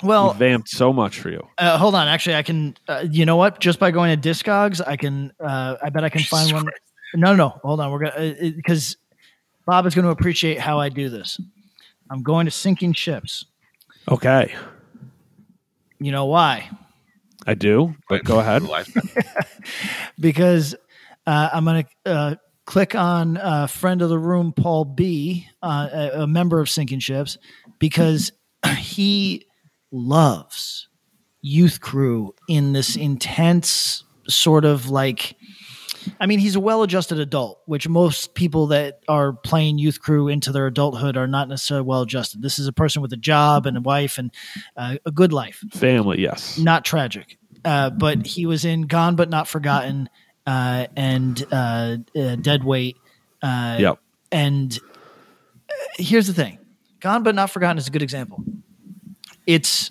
well, 0.02 0.32
we 0.32 0.38
vamped 0.38 0.68
so 0.68 0.92
much 0.92 1.18
for 1.20 1.30
you. 1.30 1.46
Uh, 1.58 1.76
hold 1.78 1.94
on. 1.94 2.08
Actually, 2.08 2.36
I 2.36 2.42
can. 2.42 2.76
Uh, 2.88 3.04
you 3.10 3.24
know 3.26 3.36
what? 3.36 3.58
Just 3.60 3.78
by 3.78 3.90
going 3.90 4.18
to 4.20 4.28
Discogs, 4.28 4.80
I 4.86 4.96
can. 4.96 5.32
Uh, 5.40 5.76
I 5.82 5.88
bet 5.90 6.04
I 6.04 6.08
can 6.08 6.20
Jesus 6.20 6.30
find 6.30 6.52
one. 6.52 6.64
Christ. 6.64 6.80
No, 7.14 7.30
no, 7.30 7.36
no. 7.36 7.48
Hold 7.64 7.80
on. 7.80 7.90
We're 7.90 8.10
gonna 8.10 8.34
because 8.54 8.96
Bob 9.66 9.86
is 9.86 9.94
going 9.94 10.04
to 10.04 10.10
appreciate 10.10 10.58
how 10.60 10.78
I 10.78 10.88
do 10.88 11.08
this. 11.08 11.40
I'm 12.10 12.22
going 12.22 12.44
to 12.46 12.50
sinking 12.50 12.92
ships. 12.92 13.44
Okay, 14.08 14.52
You 16.00 16.10
know 16.10 16.24
why? 16.26 16.68
I 17.46 17.54
do. 17.54 17.94
But 18.08 18.24
go 18.24 18.40
ahead. 18.40 18.62
Because 20.18 20.74
uh, 21.30 21.48
I'm 21.52 21.64
going 21.64 21.84
to 22.04 22.10
uh, 22.10 22.34
click 22.66 22.96
on 22.96 23.36
uh, 23.36 23.68
friend 23.68 24.02
of 24.02 24.08
the 24.08 24.18
room 24.18 24.52
Paul 24.52 24.84
B, 24.84 25.46
uh, 25.62 25.88
a, 25.92 26.22
a 26.22 26.26
member 26.26 26.58
of 26.58 26.68
Sinking 26.68 26.98
Ships, 26.98 27.38
because 27.78 28.32
he 28.78 29.46
loves 29.92 30.88
Youth 31.40 31.80
Crew 31.80 32.34
in 32.48 32.72
this 32.72 32.96
intense 32.96 34.02
sort 34.28 34.64
of 34.64 34.90
like. 34.90 35.36
I 36.18 36.26
mean, 36.26 36.38
he's 36.38 36.56
a 36.56 36.60
well-adjusted 36.60 37.20
adult, 37.20 37.60
which 37.66 37.86
most 37.86 38.34
people 38.34 38.68
that 38.68 39.00
are 39.06 39.34
playing 39.34 39.78
youth 39.78 40.00
crew 40.00 40.28
into 40.28 40.50
their 40.50 40.66
adulthood 40.66 41.14
are 41.18 41.26
not 41.26 41.46
necessarily 41.46 41.86
well-adjusted. 41.86 42.40
This 42.40 42.58
is 42.58 42.66
a 42.66 42.72
person 42.72 43.02
with 43.02 43.12
a 43.12 43.18
job 43.18 43.66
and 43.66 43.76
a 43.76 43.82
wife 43.82 44.16
and 44.16 44.32
uh, 44.78 44.96
a 45.04 45.10
good 45.12 45.30
life 45.30 45.62
Family, 45.72 46.22
yes. 46.22 46.56
not 46.56 46.86
tragic. 46.86 47.36
Uh, 47.66 47.90
but 47.90 48.26
he 48.26 48.46
was 48.46 48.64
in 48.64 48.82
Gone 48.82 49.14
but 49.14 49.28
Not 49.28 49.46
Forgotten 49.46 50.08
uh, 50.46 50.86
and 50.96 51.44
uh, 51.52 51.96
uh, 52.16 52.36
Dead 52.36 52.64
Weight. 52.64 52.96
Uh, 53.42 53.76
Yep. 53.80 53.98
And 54.32 54.78
uh, 55.68 55.72
here's 55.96 56.26
the 56.26 56.34
thing 56.34 56.58
Gone 57.00 57.22
but 57.22 57.34
Not 57.34 57.50
Forgotten 57.50 57.78
is 57.78 57.88
a 57.88 57.90
good 57.90 58.02
example. 58.02 58.42
It's 59.46 59.90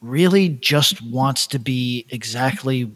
really 0.00 0.48
just 0.48 1.02
wants 1.02 1.46
to 1.48 1.58
be 1.58 2.06
exactly 2.10 2.90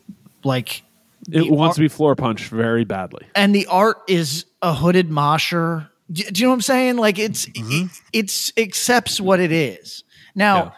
like. 0.44 0.82
It 1.30 1.50
wants 1.50 1.72
art- 1.72 1.74
to 1.76 1.80
be 1.82 1.88
floor 1.88 2.16
punched 2.16 2.48
very 2.48 2.84
badly. 2.84 3.26
and 3.36 3.54
the 3.54 3.66
art 3.66 3.98
is 4.08 4.44
a 4.60 4.74
hooded 4.74 5.08
mosher. 5.08 5.88
Do, 6.10 6.24
do 6.24 6.40
you 6.40 6.46
know 6.46 6.50
what 6.50 6.54
I'm 6.56 6.60
saying? 6.62 6.96
Like 6.96 7.18
it's 7.18 7.46
it, 7.54 7.90
it's 8.12 8.52
accepts 8.56 9.20
what 9.20 9.38
it 9.38 9.52
is. 9.52 10.02
Now, 10.34 10.56
Yeah. 10.56 10.70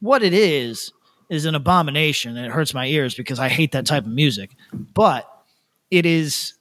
what 0.00 0.22
it 0.24 0.32
is 0.34 0.92
is 1.28 1.44
an 1.44 1.54
abomination, 1.54 2.36
and 2.36 2.44
it 2.46 2.50
hurts 2.50 2.74
my 2.74 2.86
ears 2.86 3.14
because 3.14 3.38
I 3.38 3.48
hate 3.48 3.72
that 3.72 3.86
type 3.86 4.04
of 4.04 4.10
music. 4.12 4.50
But 4.72 5.28
it 5.92 6.06
is 6.06 6.54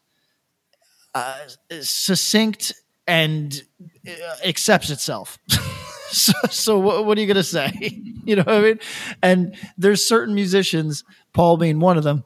uh, 1.15 1.37
succinct 1.79 2.73
and 3.07 3.63
uh, 4.05 4.11
accepts 4.43 4.89
itself. 4.89 5.39
so, 6.09 6.33
so 6.49 6.77
what, 6.77 7.05
what 7.05 7.17
are 7.17 7.21
you 7.21 7.27
going 7.27 7.37
to 7.37 7.43
say? 7.43 7.71
you 8.25 8.35
know 8.35 8.43
what 8.43 8.55
I 8.55 8.61
mean? 8.61 8.79
And 9.23 9.55
there's 9.77 10.05
certain 10.05 10.35
musicians, 10.35 11.05
Paul 11.33 11.55
being 11.55 11.79
one 11.79 11.97
of 11.97 12.03
them, 12.03 12.25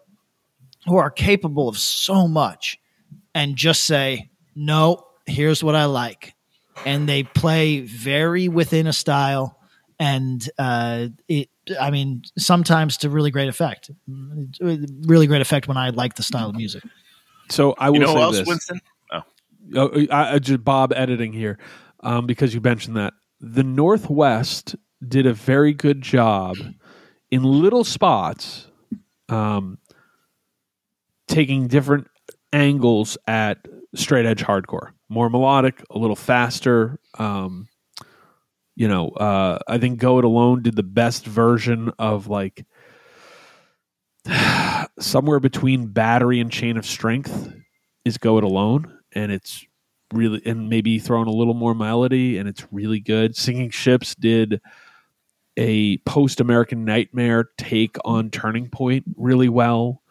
who 0.88 0.98
are 0.98 1.12
capable 1.12 1.70
of 1.70 1.78
so 1.78 2.28
much 2.28 2.80
and 3.36 3.56
just 3.56 3.84
say, 3.84 4.32
no, 4.56 5.06
here's 5.28 5.64
what 5.64 5.76
I 5.76 5.86
like. 5.86 6.34
And 6.88 7.08
they 7.08 7.22
play 7.22 7.82
very 7.82 8.48
within 8.48 8.88
a 8.88 8.94
style. 8.94 9.60
And 10.00 10.48
uh, 10.58 11.10
it, 11.28 11.50
I 11.80 11.92
mean, 11.92 12.24
sometimes 12.38 12.98
to 12.98 13.10
really 13.10 13.32
great 13.32 13.50
effect. 13.50 13.92
Really 14.08 15.28
great 15.28 15.42
effect 15.42 15.68
when 15.68 15.78
I 15.78 15.90
like 15.90 16.16
the 16.16 16.24
style 16.24 16.50
of 16.50 16.56
music. 16.56 16.84
So 17.50 17.76
I 17.78 17.90
will 17.90 17.98
You 17.98 18.06
know 18.06 18.14
say 18.14 18.22
else, 18.22 18.38
this. 18.40 18.48
Winston? 18.48 18.82
Oh, 19.12 19.22
Oh, 19.76 20.06
I, 20.12 20.34
I 20.36 20.40
just 20.40 20.64
Bob 20.64 20.94
editing 20.94 21.34
here 21.34 21.58
um, 22.02 22.26
because 22.28 22.54
you 22.54 22.62
mentioned 22.62 22.98
that 22.98 23.14
the 23.40 23.64
Northwest 23.64 24.76
did 25.08 25.26
a 25.26 25.34
very 25.34 25.74
good 25.74 26.02
job 26.02 26.56
in 27.32 27.44
little 27.44 27.84
spots, 27.84 28.68
um, 29.30 29.78
taking 31.28 31.68
different 31.68 32.08
angles 32.54 33.18
at 33.28 33.58
straight 33.96 34.26
edge 34.26 34.44
hardcore, 34.44 34.92
more 35.10 35.30
melodic, 35.30 35.84
a 35.90 35.98
little 35.98 36.16
faster. 36.16 37.00
Um, 37.18 37.68
you 38.76 38.88
know, 38.88 39.10
uh, 39.10 39.60
I 39.68 39.78
think 39.78 40.00
Go 40.00 40.20
It 40.20 40.26
Alone 40.26 40.62
did 40.62 40.76
the 40.76 40.84
best 40.84 41.26
version 41.26 41.92
of 41.98 42.28
like 42.28 42.66
somewhere 45.00 45.40
between 45.40 45.88
Battery 45.88 46.40
and 46.40 46.52
Chain 46.52 46.78
of 46.78 46.86
Strength 46.86 47.54
is 48.04 48.18
Go 48.18 48.38
It 48.38 48.44
Alone, 48.44 49.00
and 49.14 49.32
it's 49.32 49.66
really 50.14 50.42
and 50.46 50.70
maybe 50.70 51.00
throwing 51.00 51.28
a 51.28 51.34
little 51.34 51.54
more 51.54 51.74
melody, 51.74 52.38
and 52.38 52.50
it's 52.50 52.66
really 52.72 53.00
good. 53.00 53.36
Sinking 53.36 53.70
Ships 53.70 54.14
did 54.16 54.62
a 55.58 55.98
post 56.00 56.42
American 56.42 56.84
Nightmare 56.84 57.50
take 57.58 57.96
on 58.04 58.30
Turning 58.30 58.70
Point 58.70 59.06
really 59.16 59.50
well. 59.50 60.02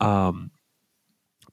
Um, 0.00 0.52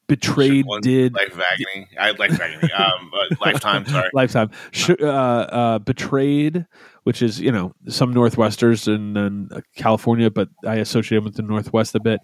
Betrayed 0.07 0.65
One, 0.65 0.81
did 0.81 1.13
Life 1.13 1.33
of 1.33 1.41
Agony. 1.51 1.87
I 1.99 2.11
like 2.11 2.31
Agony. 2.31 2.71
Um, 2.77 3.11
but 3.11 3.39
Lifetime. 3.41 3.85
Sorry. 3.87 4.09
Lifetime. 4.13 4.51
Sh- 4.71 4.91
uh, 5.01 5.05
uh, 5.05 5.79
Betrayed, 5.79 6.65
which 7.03 7.21
is 7.21 7.39
you 7.41 7.51
know 7.51 7.73
some 7.87 8.13
Northwesters 8.13 8.87
and 8.93 9.15
then 9.15 9.49
uh, 9.51 9.61
California, 9.75 10.29
but 10.29 10.49
I 10.65 10.75
associate 10.75 11.17
them 11.17 11.25
with 11.25 11.35
the 11.35 11.41
Northwest 11.43 11.95
a 11.95 11.99
bit. 11.99 12.19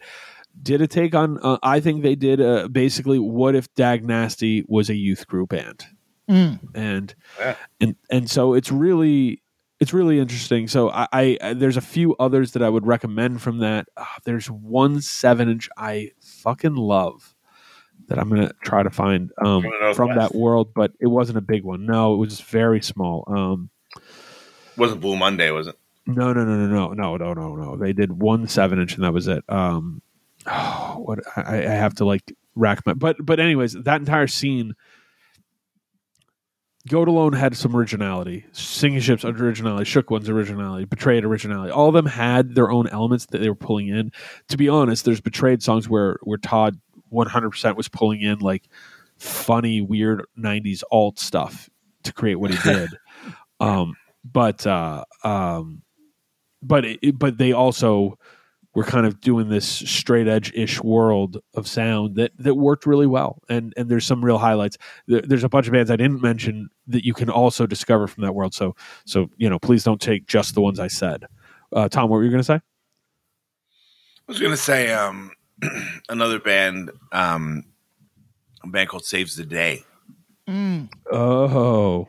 did 0.62 0.82
a 0.82 0.88
take 0.88 1.16
on. 1.16 1.40
Uh, 1.42 1.58
I 1.64 1.80
think 1.80 2.04
they 2.04 2.16
did 2.16 2.40
uh, 2.42 2.68
basically 2.68 3.18
what 3.20 3.56
if 3.56 3.74
Dag 3.76 4.04
Nasty 4.06 4.64
was 4.68 4.90
a 4.90 4.96
youth 4.96 5.26
group 5.28 5.50
band, 5.50 5.86
Mm. 6.30 6.60
and 6.76 7.16
Yeah. 7.40 7.56
and 7.80 7.96
and 8.10 8.30
so 8.30 8.54
it's 8.54 8.72
really 8.72 9.42
it's 9.80 9.94
really 9.94 10.20
interesting. 10.20 10.68
So 10.68 10.92
I, 10.92 11.08
I, 11.12 11.38
I 11.42 11.54
there's 11.56 11.78
a 11.78 11.82
few 11.82 12.16
others 12.18 12.52
that 12.52 12.62
I 12.62 12.70
would 12.70 12.86
recommend 12.86 13.42
from 13.42 13.58
that. 13.60 13.88
Ah, 13.98 14.18
there's 14.26 14.48
one 14.52 15.02
seven 15.02 15.50
inch 15.50 15.68
I 15.78 16.12
fucking 16.22 16.76
love 16.76 17.34
that 18.12 18.20
I'm 18.20 18.28
gonna 18.28 18.52
try 18.62 18.84
to 18.84 18.90
find 18.90 19.32
um, 19.44 19.64
From 19.64 19.94
from 19.96 20.16
that 20.16 20.36
world, 20.36 20.74
but 20.76 20.92
it 21.00 21.08
wasn't 21.08 21.38
a 21.38 21.42
big 21.42 21.64
one. 21.64 21.86
No, 21.86 22.14
it 22.14 22.18
was 22.18 22.42
very 22.42 22.82
small. 22.82 23.24
Um, 23.26 23.70
wasn't 24.76 25.00
Blue 25.00 25.16
Monday, 25.16 25.50
was 25.52 25.68
it? 25.68 25.78
no, 26.06 26.34
no, 26.34 26.44
no, 26.44 26.68
no, 26.68 26.94
no, 26.94 26.94
no, 26.94 27.18
no, 27.18 27.34
no, 27.34 27.56
no. 27.56 27.78
They 27.78 27.94
did 27.94 28.12
one 28.12 28.48
seven 28.50 28.80
inch, 28.82 28.96
and 28.96 29.06
that 29.06 29.14
was 29.14 29.30
it. 29.30 29.46
Um, 29.48 30.02
oh, 30.46 30.96
what 31.06 31.20
I, 31.38 31.60
I 31.60 31.72
have 31.72 31.96
to 31.96 32.06
like 32.06 32.34
rack 32.54 32.86
my. 32.86 32.94
But 32.94 33.16
but 33.26 33.40
anyways, 33.40 33.74
that 33.74 34.02
entire 34.02 34.28
scene. 34.28 34.76
Go 36.90 37.04
It 37.04 37.08
Alone 37.08 37.34
had 37.34 37.56
some 37.56 37.76
originality. 37.76 38.44
Sinking 38.54 39.02
Ships 39.02 39.24
originality. 39.24 39.86
Shook 39.86 40.10
One's 40.10 40.28
originality. 40.28 40.86
Betrayed 40.86 41.24
originality. 41.24 41.72
All 41.72 41.90
of 41.90 41.94
them 41.94 42.08
had 42.08 42.56
their 42.56 42.72
own 42.72 42.88
elements 42.88 43.28
that 43.28 43.38
they 43.38 43.50
were 43.50 43.56
pulling 43.56 43.88
in. 43.90 44.12
To 44.48 44.58
be 44.58 44.68
honest, 44.68 45.06
there's 45.06 45.22
Betrayed 45.22 45.62
songs 45.62 45.88
where 45.88 46.18
where 46.24 46.40
Todd 46.40 46.82
100% 47.12 47.76
was 47.76 47.88
pulling 47.90 48.22
in 48.22 48.40
like 48.40 48.68
funny, 49.18 49.82
weird 49.82 50.26
90s 50.38 50.84
alt 50.92 51.20
stuff 51.20 51.70
to 52.04 52.14
create 52.14 52.36
what 52.36 52.52
he 52.52 52.58
did. 52.70 52.90
um, 53.60 53.96
but 54.24 54.66
uh, 54.68 55.04
um, 55.24 55.82
but 56.62 56.86
it, 56.86 57.18
but 57.18 57.38
they 57.38 57.54
also 57.54 58.18
were 58.74 58.84
kind 58.84 59.06
of 59.06 59.20
doing 59.20 59.50
this 59.50 59.68
straight 59.68 60.28
edge 60.28 60.54
ish 60.54 60.82
world 60.82 61.38
of 61.56 61.68
sound 61.68 62.16
that 62.16 62.32
that 62.38 62.56
worked 62.56 62.86
really 62.86 63.08
well. 63.08 63.42
And 63.50 63.74
and 63.76 63.90
there's 63.90 64.06
some 64.06 64.24
real 64.24 64.38
highlights. 64.38 64.78
There, 65.08 65.22
there's 65.22 65.44
a 65.44 65.50
bunch 65.50 65.68
of 65.68 65.74
bands 65.74 65.92
I 65.92 65.96
didn't 65.96 66.22
mention 66.22 66.70
that 66.88 67.04
you 67.04 67.14
can 67.14 67.30
also 67.30 67.66
discover 67.66 68.08
from 68.08 68.24
that 68.24 68.34
world. 68.34 68.54
So 68.54 68.76
so 69.06 69.30
you 69.38 69.50
know, 69.50 69.60
please 69.60 69.84
don't 69.84 70.00
take 70.00 70.28
just 70.28 70.54
the 70.54 70.62
ones 70.62 70.80
I 70.80 70.88
said. 70.88 71.26
Uh, 71.74 71.90
Tom, 71.90 72.10
what 72.10 72.18
were 72.18 72.24
you 72.24 72.30
going 72.30 72.42
to 72.42 72.46
say? 72.46 72.60
I 74.28 74.32
was 74.32 74.40
gonna 74.40 74.56
say 74.56 74.92
um, 74.94 75.32
another 76.10 76.40
band, 76.40 76.92
um, 77.12 77.66
a 78.64 78.68
band 78.68 78.90
called 78.90 79.06
Saves 79.06 79.36
the 79.36 79.46
Day. 79.46 79.84
Mm. 80.48 80.90
Oh, 81.12 82.08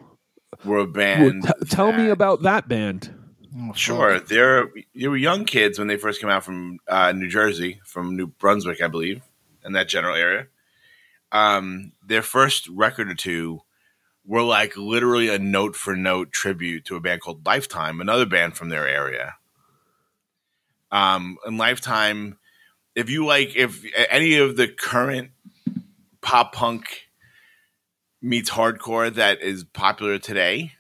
We're 0.65 0.79
a 0.79 0.85
Well, 0.85 0.87
band. 0.87 1.45
t- 1.45 1.67
tell 1.69 1.93
me 1.93 2.09
about 2.11 2.43
that 2.43 2.69
band. 2.69 3.15
Oh, 3.57 3.73
Sure, 3.75 4.19
they're 4.19 4.71
they 4.95 5.09
were 5.09 5.17
young 5.17 5.45
kids 5.45 5.79
when 5.79 5.89
they 5.89 5.97
first 5.99 6.21
came 6.21 6.31
out 6.31 6.43
from 6.45 6.79
uh, 6.89 7.13
New 7.13 7.29
Jersey, 7.29 7.81
from 7.85 8.17
New 8.17 8.27
Brunswick, 8.29 8.81
I 8.81 8.89
believe, 8.89 9.23
in 9.65 9.73
that 9.75 9.89
general 9.89 10.17
area. 10.17 10.47
Um, 11.31 11.93
their 12.07 12.23
first 12.23 12.69
record 12.69 13.11
or 13.11 13.15
two 13.15 13.61
were 14.25 14.43
like 14.43 14.77
literally 14.77 15.29
a 15.29 15.39
note 15.39 15.77
for 15.77 15.95
note 15.97 16.33
tribute 16.33 16.85
to 16.87 16.97
a 16.97 17.01
band 17.01 17.21
called 17.21 17.45
Lifetime, 17.45 18.01
another 18.01 18.25
band 18.27 18.57
from 18.57 18.69
their 18.71 18.87
area. 18.89 19.35
Um, 20.91 21.39
and 21.47 21.59
Lifetime, 21.59 22.39
if 22.95 23.11
you 23.11 23.25
like, 23.27 23.57
if 23.57 23.85
any 24.11 24.37
of 24.37 24.57
the 24.57 24.69
current 24.69 25.31
pop 26.21 26.55
punk 26.55 26.85
meets 28.21 28.51
hardcore 28.51 29.13
that 29.15 29.43
is 29.43 29.65
popular 29.65 30.19
today, 30.19 30.73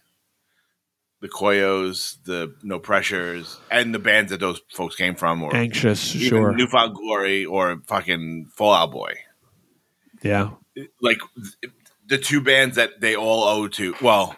the 1.20 1.28
Koyos, 1.28 2.16
the 2.24 2.54
No 2.62 2.78
Pressures, 2.78 3.58
and 3.70 3.94
the 3.94 3.98
bands 3.98 4.30
that 4.30 4.40
those 4.40 4.60
folks 4.72 4.96
came 4.96 5.14
from, 5.14 5.42
or 5.42 5.54
Anxious, 5.54 6.00
sure. 6.00 6.52
New 6.52 6.66
Found 6.66 6.94
Glory, 6.94 7.44
or 7.46 7.80
fucking 7.86 8.46
Fall 8.54 8.74
Out 8.74 8.90
Boy. 8.90 9.14
yeah. 10.22 10.50
Like 11.00 11.20
the 12.06 12.18
two 12.18 12.40
bands 12.40 12.76
that 12.76 13.00
they 13.00 13.14
all 13.14 13.44
owe 13.44 13.68
to. 13.68 13.94
Well, 14.00 14.36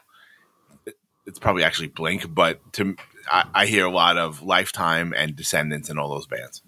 it's 1.26 1.38
probably 1.38 1.64
actually 1.64 1.88
Blink, 1.88 2.32
but 2.34 2.60
to 2.74 2.96
I, 3.30 3.46
I 3.54 3.66
hear 3.66 3.86
a 3.86 3.90
lot 3.90 4.18
of 4.18 4.42
Lifetime 4.42 5.14
and 5.16 5.36
Descendents 5.36 5.88
and 5.88 5.98
all 5.98 6.10
those 6.10 6.26
bands. 6.26 6.62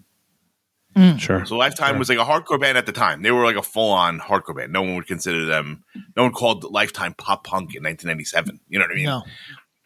Mm. 0.97 1.19
Sure. 1.19 1.45
So 1.45 1.55
Lifetime 1.55 1.99
was 1.99 2.09
like 2.09 2.17
a 2.17 2.23
hardcore 2.25 2.59
band 2.59 2.77
at 2.77 2.85
the 2.87 2.91
time. 2.91 3.21
They 3.21 3.31
were 3.31 3.43
like 3.45 3.55
a 3.55 3.61
full 3.61 3.91
on 3.91 4.19
hardcore 4.19 4.55
band. 4.57 4.73
No 4.73 4.81
one 4.81 4.95
would 4.95 5.05
consider 5.07 5.45
them. 5.45 5.83
No 6.15 6.23
one 6.23 6.31
called 6.33 6.63
Lifetime 6.63 7.13
pop 7.13 7.43
punk 7.43 7.75
in 7.75 7.83
1997. 7.83 8.59
You 8.67 8.79
know 8.79 8.85
what 8.85 8.91
I 8.91 8.95
mean? 8.95 9.05
No. 9.05 9.23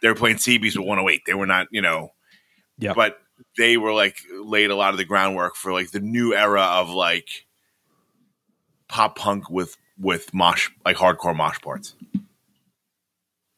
they 0.02 0.08
were 0.08 0.16
playing 0.16 0.38
CBs 0.38 0.78
with 0.78 0.86
108. 0.88 1.24
They 1.26 1.34
were 1.34 1.46
not, 1.46 1.68
you 1.72 1.82
know, 1.82 2.14
Yeah. 2.80 2.94
but 2.94 3.20
they 3.58 3.76
were 3.76 3.92
like 3.94 4.16
laid 4.42 4.72
a 4.72 4.76
lot 4.76 4.92
of 4.94 4.98
the 4.98 5.04
groundwork 5.06 5.56
for 5.56 5.74
like 5.74 5.92
the 5.92 6.00
new 6.00 6.34
era 6.34 6.62
of 6.62 6.90
like 6.90 7.28
pop 8.88 9.18
punk 9.18 9.50
with 9.50 9.76
with 10.00 10.34
mosh 10.34 10.70
like 10.86 10.96
hardcore 10.98 11.36
mosh 11.36 11.60
parts. 11.60 11.96
Is 12.16 12.22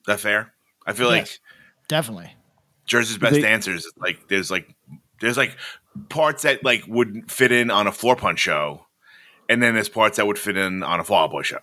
that 0.07 0.19
fair? 0.19 0.53
I 0.85 0.93
feel 0.93 1.07
like 1.07 1.39
Definitely. 1.87 2.33
Jersey's 2.85 3.17
Best 3.17 3.33
They- 3.35 3.41
Dancers 3.41 3.87
like 3.97 4.27
there's 4.27 4.49
like 4.51 4.67
there's 5.21 5.37
like 5.37 5.55
parts 6.09 6.43
that 6.43 6.63
like 6.63 6.83
would 6.87 7.31
fit 7.31 7.51
in 7.51 7.69
on 7.71 7.87
a 7.87 7.91
Floorpunch 7.91 8.37
show, 8.37 8.85
and 9.49 9.61
then 9.61 9.73
there's 9.75 9.89
parts 9.89 10.17
that 10.17 10.27
would 10.27 10.39
fit 10.39 10.57
in 10.57 10.83
on 10.83 10.99
a 10.99 11.03
Fall 11.03 11.25
Out 11.25 11.31
Boy 11.31 11.41
show. 11.41 11.59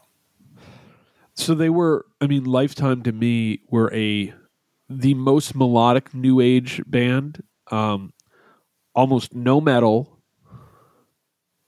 So 1.34 1.54
they 1.54 1.70
were. 1.70 2.06
I 2.20 2.26
mean, 2.26 2.44
Lifetime 2.44 3.02
to 3.02 3.12
me 3.12 3.60
were 3.70 3.92
a 3.94 4.34
the 4.88 5.14
most 5.14 5.54
melodic 5.54 6.12
new 6.14 6.40
age 6.40 6.82
band. 6.86 7.42
Um, 7.70 8.12
almost 8.94 9.34
no 9.34 9.60
metal, 9.60 10.18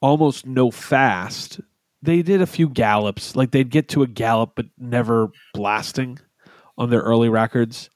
almost 0.00 0.46
no 0.46 0.70
fast. 0.70 1.60
They 2.02 2.22
did 2.22 2.42
a 2.42 2.46
few 2.46 2.68
gallops, 2.68 3.36
like 3.36 3.52
they'd 3.52 3.70
get 3.70 3.88
to 3.90 4.02
a 4.02 4.08
gallop, 4.08 4.52
but 4.56 4.66
never 4.76 5.30
blasting 5.54 6.18
on 6.76 6.90
their 6.90 7.00
early 7.00 7.28
records. 7.28 7.90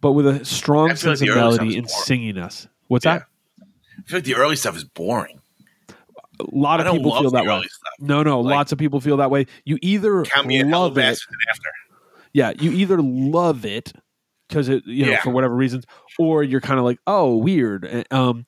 But 0.00 0.12
with 0.12 0.26
a 0.28 0.44
strong 0.44 0.94
sense 0.94 1.20
of 1.20 1.28
melody 1.28 1.76
and 1.76 1.88
singiness. 1.88 2.68
What's 2.86 3.04
Yeah. 3.04 3.18
that? 3.18 3.26
I 4.06 4.10
feel 4.10 4.16
like 4.18 4.24
the 4.24 4.34
early 4.36 4.56
stuff 4.56 4.76
is 4.76 4.84
boring. 4.84 5.40
A 6.38 6.44
lot 6.52 6.80
of 6.80 6.92
people 6.92 7.18
feel 7.18 7.30
that 7.30 7.44
way. 7.44 7.50
early 7.54 7.68
stuff. 7.68 7.92
No, 7.98 8.22
no, 8.22 8.40
Like- 8.40 8.54
lots 8.54 8.72
of 8.72 8.78
people 8.78 9.00
feel 9.00 9.16
that 9.18 9.30
way. 9.30 9.46
You 9.64 9.78
either 9.82 10.22
Count 10.24 10.46
me 10.46 10.62
love 10.62 10.98
it, 10.98 11.02
after. 11.50 11.70
yeah, 12.32 12.52
you 12.58 12.70
either 12.72 13.00
love 13.00 13.64
it 13.64 13.92
because 14.48 14.68
it, 14.68 14.86
you 14.86 15.06
know, 15.06 15.12
Yeah. 15.12 15.22
for 15.22 15.30
whatever 15.30 15.54
reasons, 15.56 15.84
or 16.18 16.42
you're 16.42 16.60
kind 16.60 16.78
of 16.78 16.84
like, 16.84 16.98
oh, 17.06 17.36
weird. 17.36 17.84
And, 17.84 18.04
Um, 18.10 18.44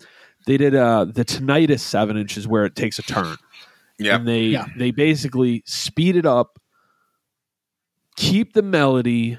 they 0.46 0.56
did 0.58 0.74
uh 0.74 1.06
the 1.06 1.24
tinnitus 1.24 1.80
seven 1.80 2.16
inches 2.16 2.46
where 2.46 2.64
it 2.64 2.74
takes 2.76 2.98
a 2.98 3.02
turn, 3.02 3.36
Yeah. 3.98 4.16
and 4.16 4.28
they 4.28 4.42
Yeah. 4.44 4.66
they 4.76 4.90
basically 4.92 5.62
speed 5.66 6.14
it 6.16 6.24
up, 6.26 6.58
keep 8.16 8.52
the 8.52 8.62
melody, 8.62 9.38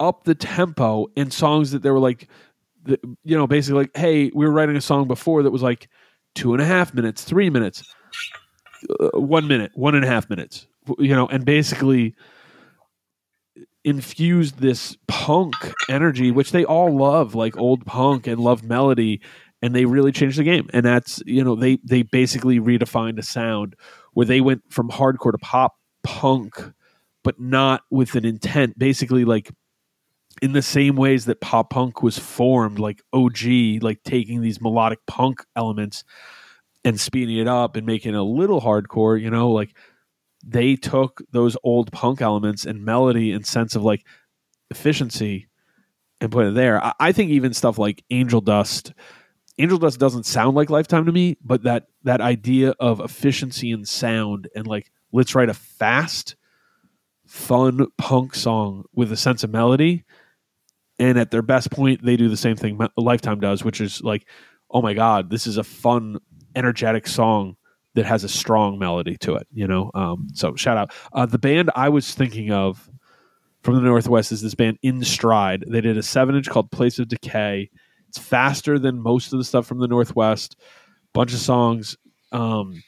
up 0.00 0.24
the 0.24 0.34
tempo 0.34 1.06
in 1.16 1.30
songs 1.30 1.70
that 1.70 1.82
they 1.82 1.90
were 1.90 1.98
like, 2.00 2.28
the, 2.84 2.98
you 3.24 3.36
know, 3.36 3.46
basically 3.46 3.82
like, 3.82 3.96
hey, 3.96 4.30
we 4.34 4.44
were 4.46 4.52
writing 4.52 4.76
a 4.76 4.80
song 4.80 5.06
before 5.06 5.42
that 5.42 5.50
was 5.50 5.62
like 5.62 5.88
two 6.34 6.52
and 6.52 6.62
a 6.62 6.66
half 6.66 6.94
minutes, 6.94 7.24
three 7.24 7.50
minutes, 7.50 7.82
uh, 9.00 9.18
one 9.18 9.48
minute, 9.48 9.72
one 9.74 9.94
and 9.94 10.04
a 10.04 10.08
half 10.08 10.28
minutes, 10.28 10.66
you 10.98 11.14
know, 11.14 11.26
and 11.28 11.44
basically 11.44 12.14
infused 13.84 14.58
this 14.58 14.96
punk 15.06 15.54
energy, 15.88 16.30
which 16.30 16.52
they 16.52 16.64
all 16.64 16.96
love, 16.96 17.34
like 17.34 17.56
old 17.56 17.84
punk 17.86 18.26
and 18.26 18.40
love 18.40 18.64
melody, 18.64 19.20
and 19.62 19.74
they 19.74 19.84
really 19.84 20.12
changed 20.12 20.38
the 20.38 20.44
game. 20.44 20.68
And 20.72 20.84
that's 20.84 21.22
you 21.26 21.44
know 21.44 21.54
they 21.54 21.78
they 21.84 22.02
basically 22.02 22.58
redefined 22.58 23.18
a 23.18 23.22
sound 23.22 23.76
where 24.12 24.26
they 24.26 24.40
went 24.40 24.62
from 24.70 24.88
hardcore 24.88 25.32
to 25.32 25.38
pop 25.38 25.74
punk, 26.02 26.72
but 27.22 27.38
not 27.38 27.82
with 27.90 28.14
an 28.14 28.24
intent. 28.24 28.78
Basically, 28.78 29.24
like 29.24 29.50
in 30.42 30.52
the 30.52 30.62
same 30.62 30.96
ways 30.96 31.26
that 31.26 31.40
pop 31.40 31.70
punk 31.70 32.02
was 32.02 32.18
formed, 32.18 32.78
like 32.78 33.02
OG, 33.12 33.82
like 33.82 34.02
taking 34.04 34.40
these 34.40 34.60
melodic 34.60 34.98
punk 35.06 35.44
elements 35.56 36.04
and 36.84 37.00
speeding 37.00 37.38
it 37.38 37.48
up 37.48 37.76
and 37.76 37.86
making 37.86 38.14
it 38.14 38.18
a 38.18 38.22
little 38.22 38.60
hardcore, 38.60 39.20
you 39.20 39.30
know, 39.30 39.50
like 39.50 39.74
they 40.46 40.76
took 40.76 41.22
those 41.30 41.56
old 41.62 41.90
punk 41.92 42.20
elements 42.20 42.66
and 42.66 42.84
melody 42.84 43.32
and 43.32 43.46
sense 43.46 43.74
of 43.74 43.82
like 43.82 44.04
efficiency 44.70 45.48
and 46.20 46.30
put 46.30 46.46
it 46.46 46.54
there. 46.54 46.82
I, 46.84 46.92
I 47.00 47.12
think 47.12 47.30
even 47.30 47.54
stuff 47.54 47.78
like 47.78 48.04
Angel 48.10 48.40
Dust, 48.40 48.92
Angel 49.58 49.78
Dust 49.78 49.98
doesn't 49.98 50.26
sound 50.26 50.56
like 50.56 50.70
Lifetime 50.70 51.06
to 51.06 51.12
me, 51.12 51.36
but 51.42 51.62
that 51.62 51.86
that 52.02 52.20
idea 52.20 52.74
of 52.80 53.00
efficiency 53.00 53.72
and 53.72 53.88
sound 53.88 54.48
and 54.54 54.66
like 54.66 54.90
let's 55.12 55.34
write 55.34 55.48
a 55.48 55.54
fast, 55.54 56.36
fun 57.26 57.86
punk 57.96 58.34
song 58.34 58.84
with 58.92 59.12
a 59.12 59.16
sense 59.16 59.44
of 59.44 59.50
melody. 59.50 60.04
And 60.98 61.18
at 61.18 61.30
their 61.30 61.42
best 61.42 61.70
point, 61.70 62.04
they 62.04 62.16
do 62.16 62.28
the 62.28 62.36
same 62.36 62.56
thing 62.56 62.78
Lifetime 62.96 63.40
does, 63.40 63.64
which 63.64 63.80
is 63.80 64.02
like, 64.02 64.26
oh 64.70 64.82
my 64.82 64.94
god, 64.94 65.30
this 65.30 65.46
is 65.46 65.56
a 65.56 65.64
fun, 65.64 66.18
energetic 66.54 67.06
song 67.06 67.56
that 67.94 68.06
has 68.06 68.24
a 68.24 68.28
strong 68.28 68.78
melody 68.78 69.16
to 69.18 69.34
it. 69.34 69.46
You 69.52 69.66
know, 69.66 69.90
um, 69.94 70.28
so 70.34 70.54
shout 70.54 70.76
out. 70.76 70.92
Uh, 71.12 71.26
the 71.26 71.38
band 71.38 71.70
I 71.74 71.88
was 71.88 72.12
thinking 72.14 72.52
of 72.52 72.88
from 73.62 73.76
the 73.76 73.80
Northwest 73.80 74.30
is 74.30 74.42
this 74.42 74.54
band 74.54 74.78
In 74.82 75.02
Stride. 75.02 75.64
They 75.66 75.80
did 75.80 75.96
a 75.96 76.02
seven 76.02 76.36
inch 76.36 76.48
called 76.48 76.70
Place 76.70 76.98
of 76.98 77.08
Decay. 77.08 77.70
It's 78.08 78.18
faster 78.18 78.78
than 78.78 79.00
most 79.00 79.32
of 79.32 79.38
the 79.38 79.44
stuff 79.44 79.66
from 79.66 79.78
the 79.78 79.88
Northwest. 79.88 80.56
Bunch 81.12 81.32
of 81.32 81.38
songs, 81.38 81.96
um, 82.32 82.82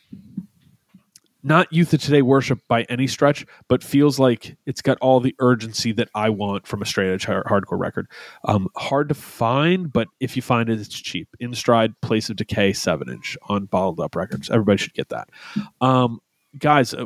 not 1.47 1.73
youth 1.73 1.93
of 1.95 2.03
today 2.03 2.23
worship 2.23 2.59
by 2.69 2.83
any 2.89 3.07
stretch, 3.07 3.47
but 3.69 3.83
feels 3.85 4.19
like 4.19 4.57
it's 4.67 4.83
got 4.83 4.99
all 5.01 5.21
the 5.21 5.35
urgency 5.39 5.93
that 5.93 6.09
I 6.15 6.29
want 6.31 6.67
from 6.67 6.83
a 6.83 6.87
straight 6.87 7.13
edge 7.13 7.25
hard- 7.25 7.47
hardcore 7.47 7.79
record. 7.79 8.09
Um, 8.45 8.69
hard 8.77 9.09
to 9.11 9.15
find, 9.15 9.93
but 9.93 10.09
if 10.19 10.35
you 10.35 10.43
find 10.43 10.69
it, 10.69 10.81
it's 10.81 10.89
cheap. 10.89 11.29
In 11.39 11.55
Stride, 11.55 11.99
Place 12.01 12.29
of 12.29 12.37
Decay, 12.37 12.73
seven 12.73 13.09
inch 13.09 13.39
on 13.49 13.67
Bottled 13.67 14.01
Up 14.01 14.17
Records. 14.17 14.51
Everybody 14.51 14.79
should 14.79 14.95
get 14.95 15.09
that. 15.11 15.29
Um, 15.81 16.21
guys, 16.59 16.93
uh, 16.93 17.05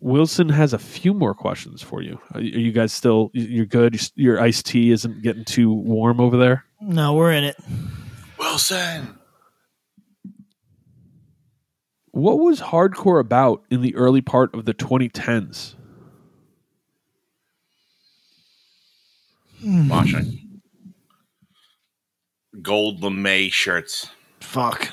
Wilson 0.00 0.48
has 0.50 0.72
a 0.74 0.78
few 0.78 1.12
more 1.14 1.34
questions 1.34 1.82
for 1.82 2.02
you. 2.02 2.20
Are 2.34 2.40
you 2.40 2.56
are 2.56 2.60
you 2.60 2.72
guys 2.72 2.92
still? 2.92 3.30
You're 3.32 3.66
good. 3.66 3.98
Your 4.14 4.40
iced 4.40 4.66
tea 4.66 4.92
isn't 4.92 5.22
getting 5.22 5.44
too 5.44 5.72
warm 5.72 6.20
over 6.20 6.36
there. 6.36 6.64
No, 6.80 7.14
we're 7.14 7.32
in 7.32 7.44
it. 7.44 7.56
Wilson. 8.38 9.17
What 12.18 12.40
was 12.40 12.60
hardcore 12.60 13.20
about 13.20 13.62
in 13.70 13.80
the 13.80 13.94
early 13.94 14.20
part 14.20 14.52
of 14.52 14.64
the 14.64 14.74
2010s? 14.74 15.76
Watching. 19.64 20.60
Gold 22.60 23.04
lame 23.04 23.50
shirts. 23.50 24.10
Fuck. 24.40 24.88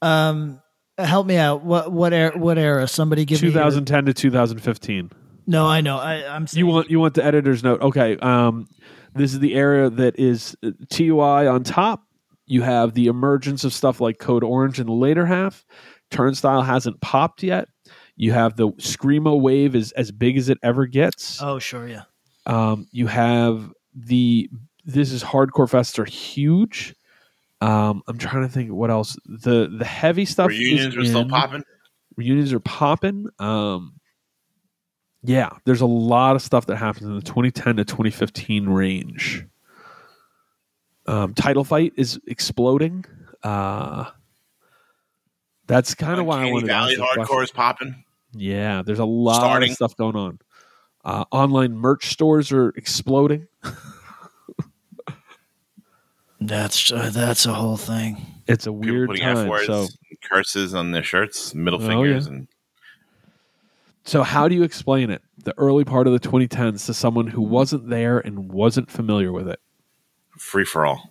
Um, 0.00 0.62
help 0.96 1.26
me 1.26 1.36
out. 1.36 1.62
What 1.62 1.92
what 1.92 2.14
era? 2.14 2.38
What 2.38 2.56
era? 2.56 2.88
Somebody 2.88 3.26
give 3.26 3.42
me. 3.42 3.48
your- 3.48 3.52
2010 3.52 4.06
to 4.06 4.14
2015. 4.14 5.10
No, 5.46 5.66
I 5.66 5.82
know. 5.82 5.98
I, 5.98 6.26
I'm. 6.26 6.46
You 6.52 6.66
want 6.68 6.90
you 6.90 7.00
want 7.00 7.12
the 7.12 7.24
editor's 7.24 7.62
note? 7.62 7.82
Okay. 7.82 8.16
Um, 8.16 8.66
this 9.14 9.34
is 9.34 9.40
the 9.40 9.54
area 9.54 9.90
that 9.90 10.18
is 10.18 10.56
uh, 10.64 10.70
TUI 10.88 11.46
on 11.46 11.64
top. 11.64 12.06
You 12.50 12.62
have 12.62 12.94
the 12.94 13.06
emergence 13.06 13.62
of 13.62 13.72
stuff 13.72 14.00
like 14.00 14.18
Code 14.18 14.42
Orange 14.42 14.80
in 14.80 14.88
the 14.88 14.92
later 14.92 15.24
half. 15.24 15.64
Turnstile 16.10 16.62
hasn't 16.62 17.00
popped 17.00 17.44
yet. 17.44 17.68
You 18.16 18.32
have 18.32 18.56
the 18.56 18.70
screamo 18.70 19.40
wave 19.40 19.76
is 19.76 19.92
as 19.92 20.10
big 20.10 20.36
as 20.36 20.48
it 20.48 20.58
ever 20.64 20.86
gets. 20.86 21.40
Oh, 21.40 21.60
sure, 21.60 21.86
yeah. 21.86 22.02
Um, 22.46 22.88
you 22.90 23.06
have 23.06 23.72
the 23.94 24.50
this 24.84 25.12
is 25.12 25.22
hardcore 25.22 25.70
fests 25.70 25.96
are 26.00 26.04
huge. 26.04 26.96
Um, 27.60 28.02
I'm 28.08 28.18
trying 28.18 28.42
to 28.42 28.52
think 28.52 28.72
what 28.72 28.90
else. 28.90 29.16
The 29.26 29.72
the 29.78 29.84
heavy 29.84 30.24
stuff. 30.24 30.50
is 30.50 30.58
Reunions 30.58 30.96
were 30.96 31.04
still 31.04 31.28
popping. 31.28 31.62
Reunions 32.16 32.52
are 32.52 32.58
popping. 32.58 33.28
Um, 33.38 34.00
yeah, 35.22 35.50
there's 35.66 35.82
a 35.82 35.86
lot 35.86 36.34
of 36.34 36.42
stuff 36.42 36.66
that 36.66 36.78
happens 36.78 37.06
in 37.06 37.14
the 37.14 37.22
2010 37.22 37.76
to 37.76 37.84
2015 37.84 38.68
range. 38.68 39.46
Um, 41.06 41.34
title 41.34 41.64
fight 41.64 41.92
is 41.96 42.20
exploding. 42.26 43.04
Uh, 43.42 44.10
that's 45.66 45.94
kind 45.94 46.20
of 46.20 46.26
why 46.26 46.36
I 46.36 46.38
Uncanny 46.46 46.52
wanted 46.52 46.66
to 46.66 46.72
ask 46.72 46.82
Valley 46.84 46.96
that 46.96 47.14
question. 47.14 47.24
hardcore 47.36 47.42
is 47.44 47.50
popping. 47.50 48.04
Yeah, 48.32 48.82
there's 48.82 48.98
a 48.98 49.04
lot 49.04 49.36
Starting. 49.36 49.70
of 49.70 49.74
stuff 49.76 49.96
going 49.96 50.16
on. 50.16 50.38
Uh, 51.04 51.24
online 51.32 51.76
merch 51.76 52.10
stores 52.10 52.52
are 52.52 52.68
exploding. 52.70 53.48
That's 56.42 56.90
uh, 56.90 57.10
that's 57.12 57.44
a 57.44 57.52
whole 57.52 57.76
thing. 57.76 58.16
It's 58.46 58.66
a 58.66 58.70
People 58.72 58.80
weird 58.94 59.08
putting 59.10 59.24
F 59.24 59.36
time. 59.36 59.48
words, 59.48 59.66
So, 59.66 59.86
curses 60.22 60.74
on 60.74 60.90
their 60.90 61.02
shirts, 61.02 61.54
middle 61.54 61.82
Oh, 61.82 61.86
fingers, 61.86 62.26
yeah. 62.26 62.32
and 62.32 62.48
so 64.04 64.22
how 64.22 64.48
do 64.48 64.54
you 64.54 64.62
explain 64.62 65.10
it? 65.10 65.20
The 65.44 65.52
early 65.58 65.84
part 65.84 66.06
of 66.06 66.14
the 66.14 66.18
2010s 66.20 66.86
to 66.86 66.94
someone 66.94 67.26
who 67.26 67.42
wasn't 67.42 67.90
there 67.90 68.18
and 68.20 68.50
wasn't 68.50 68.90
familiar 68.90 69.32
with 69.32 69.48
it. 69.48 69.60
Free 70.40 70.64
for 70.64 70.86
all. 70.86 71.10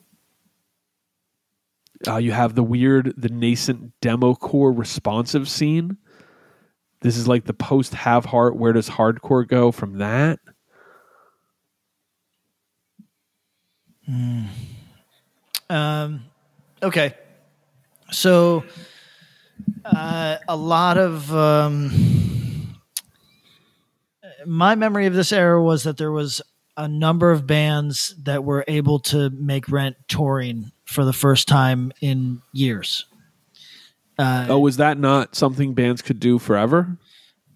Uh, 2.07 2.17
you 2.17 2.31
have 2.31 2.55
the 2.55 2.63
weird, 2.63 3.13
the 3.17 3.29
nascent 3.29 3.93
demo 4.01 4.33
core 4.33 4.71
responsive 4.71 5.47
scene. 5.49 5.97
This 7.01 7.17
is 7.17 7.27
like 7.27 7.45
the 7.45 7.53
post 7.53 7.93
have 7.93 8.25
heart. 8.25 8.55
Where 8.55 8.73
does 8.73 8.89
hardcore 8.89 9.47
go 9.47 9.71
from 9.71 9.99
that? 9.99 10.39
Um, 15.69 16.25
okay. 16.81 17.13
So, 18.11 18.63
uh, 19.85 20.37
a 20.47 20.55
lot 20.55 20.97
of 20.97 21.33
um, 21.33 22.75
my 24.45 24.75
memory 24.75 25.05
of 25.05 25.13
this 25.13 25.31
era 25.31 25.61
was 25.61 25.83
that 25.83 25.97
there 25.97 26.11
was 26.11 26.41
a 26.79 26.87
number 26.87 27.29
of 27.31 27.45
bands 27.45 28.15
that 28.23 28.43
were 28.43 28.63
able 28.67 28.99
to 28.99 29.29
make 29.31 29.67
rent 29.69 29.97
touring 30.07 30.71
for 30.85 31.03
the 31.03 31.11
first 31.13 31.47
time 31.47 31.91
in 32.01 32.41
years. 32.53 33.05
Uh, 34.17 34.45
Oh, 34.49 34.59
was 34.59 34.77
that 34.77 34.97
not 34.97 35.35
something 35.35 35.73
bands 35.73 36.01
could 36.01 36.19
do 36.19 36.39
forever? 36.39 36.97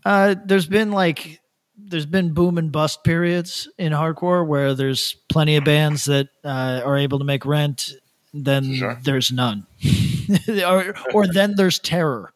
Uh, 0.05 0.36
there's 0.45 0.67
been 0.67 0.91
like 0.91 1.39
there's 1.78 2.05
been 2.05 2.34
boom 2.34 2.57
and 2.57 2.71
bust 2.71 3.03
periods 3.03 3.69
in 3.78 3.93
hardcore 3.93 4.45
where 4.45 4.74
there's 4.74 5.15
plenty 5.30 5.55
of 5.55 5.63
bands 5.63 6.05
that 6.05 6.28
uh, 6.43 6.82
are 6.84 6.97
able 6.97 7.19
to 7.19 7.26
make 7.26 7.45
rent. 7.45 7.91
Then 8.34 8.76
Sure. 8.76 8.99
there's 9.03 9.32
none, 9.32 9.67
or 10.65 10.95
or 11.13 11.28
then 11.28 11.53
there's 11.55 11.80
terror. 11.80 12.34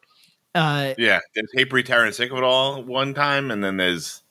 Uh, 0.54 0.94
Yeah, 0.96 1.20
there's 1.34 1.50
Hatebreed 1.56 1.84
Terror 1.86 2.04
and 2.04 2.14
Sick 2.14 2.30
of 2.30 2.38
It 2.38 2.44
All 2.44 2.82
one 2.84 3.14
time, 3.14 3.50
and 3.50 3.62
then 3.64 3.76
there's 3.78 4.22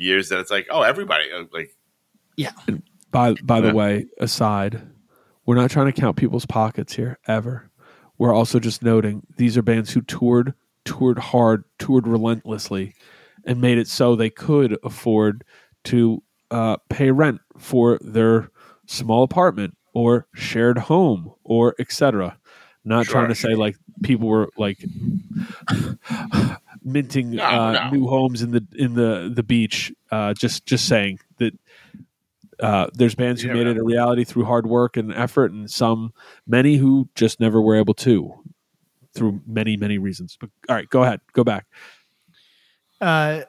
years 0.00 0.28
that 0.30 0.38
it's 0.40 0.50
like, 0.50 0.66
oh, 0.70 0.82
everybody, 0.82 1.30
uh, 1.32 1.44
like, 1.52 1.76
yeah 2.36 2.52
By 3.10 3.34
by 3.42 3.58
Yeah. 3.58 3.70
the 3.70 3.74
way, 3.74 4.06
aside, 4.18 4.80
we're 5.46 5.56
not 5.56 5.70
trying 5.70 5.86
to 5.92 6.00
count 6.00 6.16
people's 6.16 6.46
pockets 6.46 6.94
here 6.94 7.18
ever. 7.26 7.70
We're 8.18 8.34
also 8.34 8.58
just 8.60 8.82
noting 8.82 9.26
these 9.36 9.56
are 9.56 9.62
bands 9.62 9.90
who 9.92 10.00
toured, 10.02 10.54
toured 10.84 11.18
hard, 11.18 11.64
toured 11.78 12.06
relentlessly, 12.06 12.94
and 13.44 13.60
made 13.60 13.78
it 13.78 13.88
so 13.88 14.14
they 14.14 14.30
could 14.30 14.78
afford 14.84 15.44
to 15.84 16.22
uh, 16.50 16.76
pay 16.88 17.10
rent 17.10 17.40
for 17.58 17.98
their 18.02 18.50
small 18.86 19.22
apartment 19.22 19.76
or 19.94 20.26
shared 20.34 20.78
home 20.78 21.32
or 21.44 21.74
etc. 21.78 22.38
Not 22.84 23.06
Sure, 23.06 23.12
trying 23.14 23.28
to 23.28 23.34
say 23.34 23.54
like 23.54 23.76
people 24.02 24.28
were 24.28 24.48
like 24.56 24.78
minting 26.82 27.32
No, 27.32 27.44
uh, 27.44 27.72
no. 27.72 27.90
new 27.90 28.06
homes 28.06 28.42
in 28.42 28.50
the 28.52 28.66
in 28.76 28.94
the 28.94 29.30
the 29.34 29.42
beach. 29.42 29.92
Uh, 30.10 30.34
just 30.34 30.66
just 30.66 30.86
saying 30.86 31.18
that 31.38 31.52
uh, 32.60 32.88
there's 32.94 33.14
bands 33.14 33.40
who 33.42 33.48
Yeah, 33.48 33.54
made 33.54 33.66
man. 33.66 33.76
it 33.76 33.80
a 33.80 33.84
reality 33.84 34.24
through 34.24 34.44
hard 34.44 34.66
work 34.66 34.96
and 34.96 35.12
effort, 35.14 35.52
and 35.52 35.70
some 35.70 36.12
many 36.46 36.76
who 36.76 37.08
just 37.14 37.40
never 37.40 37.60
were 37.60 37.76
able 37.76 37.94
to 37.94 38.32
through 39.14 39.40
many 39.46 39.76
many 39.76 39.98
reasons. 39.98 40.36
But 40.40 40.50
all 40.68 40.74
right, 40.76 40.88
go 40.88 41.02
ahead, 41.02 41.20
go 41.32 41.42
back. 41.44 41.66
uh, 43.00 43.42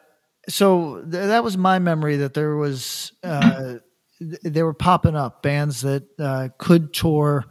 so 0.49 1.01
th- 1.01 1.11
that 1.11 1.43
was 1.43 1.57
my 1.57 1.79
memory 1.79 2.17
that 2.17 2.33
there 2.33 2.55
was 2.55 3.11
uh, 3.23 3.75
th- 4.19 4.39
they 4.43 4.63
were 4.63 4.73
popping 4.73 5.15
up 5.15 5.43
bands 5.43 5.81
that 5.81 6.03
uh, 6.19 6.49
could 6.57 6.93
tour 6.93 7.45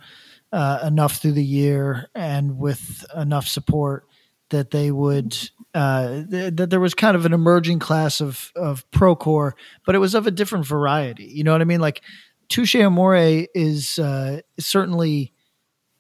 uh, 0.53 0.81
enough 0.85 1.19
through 1.19 1.33
the 1.33 1.45
year 1.45 2.09
and 2.15 2.59
with 2.59 3.05
enough 3.17 3.47
support 3.47 4.07
that 4.51 4.71
they 4.71 4.91
would 4.91 5.37
uh, 5.75 6.23
th- 6.31 6.55
that 6.57 6.71
there 6.71 6.81
was 6.81 6.95
kind 6.95 7.17
of 7.17 7.25
an 7.27 7.33
emerging 7.33 7.79
class 7.79 8.21
of 8.21 8.53
of 8.55 8.89
procore, 8.91 9.53
but 9.87 9.95
it 9.95 9.99
was 9.99 10.15
of 10.15 10.27
a 10.27 10.31
different 10.31 10.67
variety. 10.67 11.25
You 11.25 11.45
know 11.45 11.53
what 11.53 11.61
I 11.61 11.65
mean? 11.65 11.81
Like 11.81 12.03
Touche 12.49 12.75
Amore 12.77 13.47
is 13.55 13.99
uh, 13.99 14.41
certainly 14.59 15.33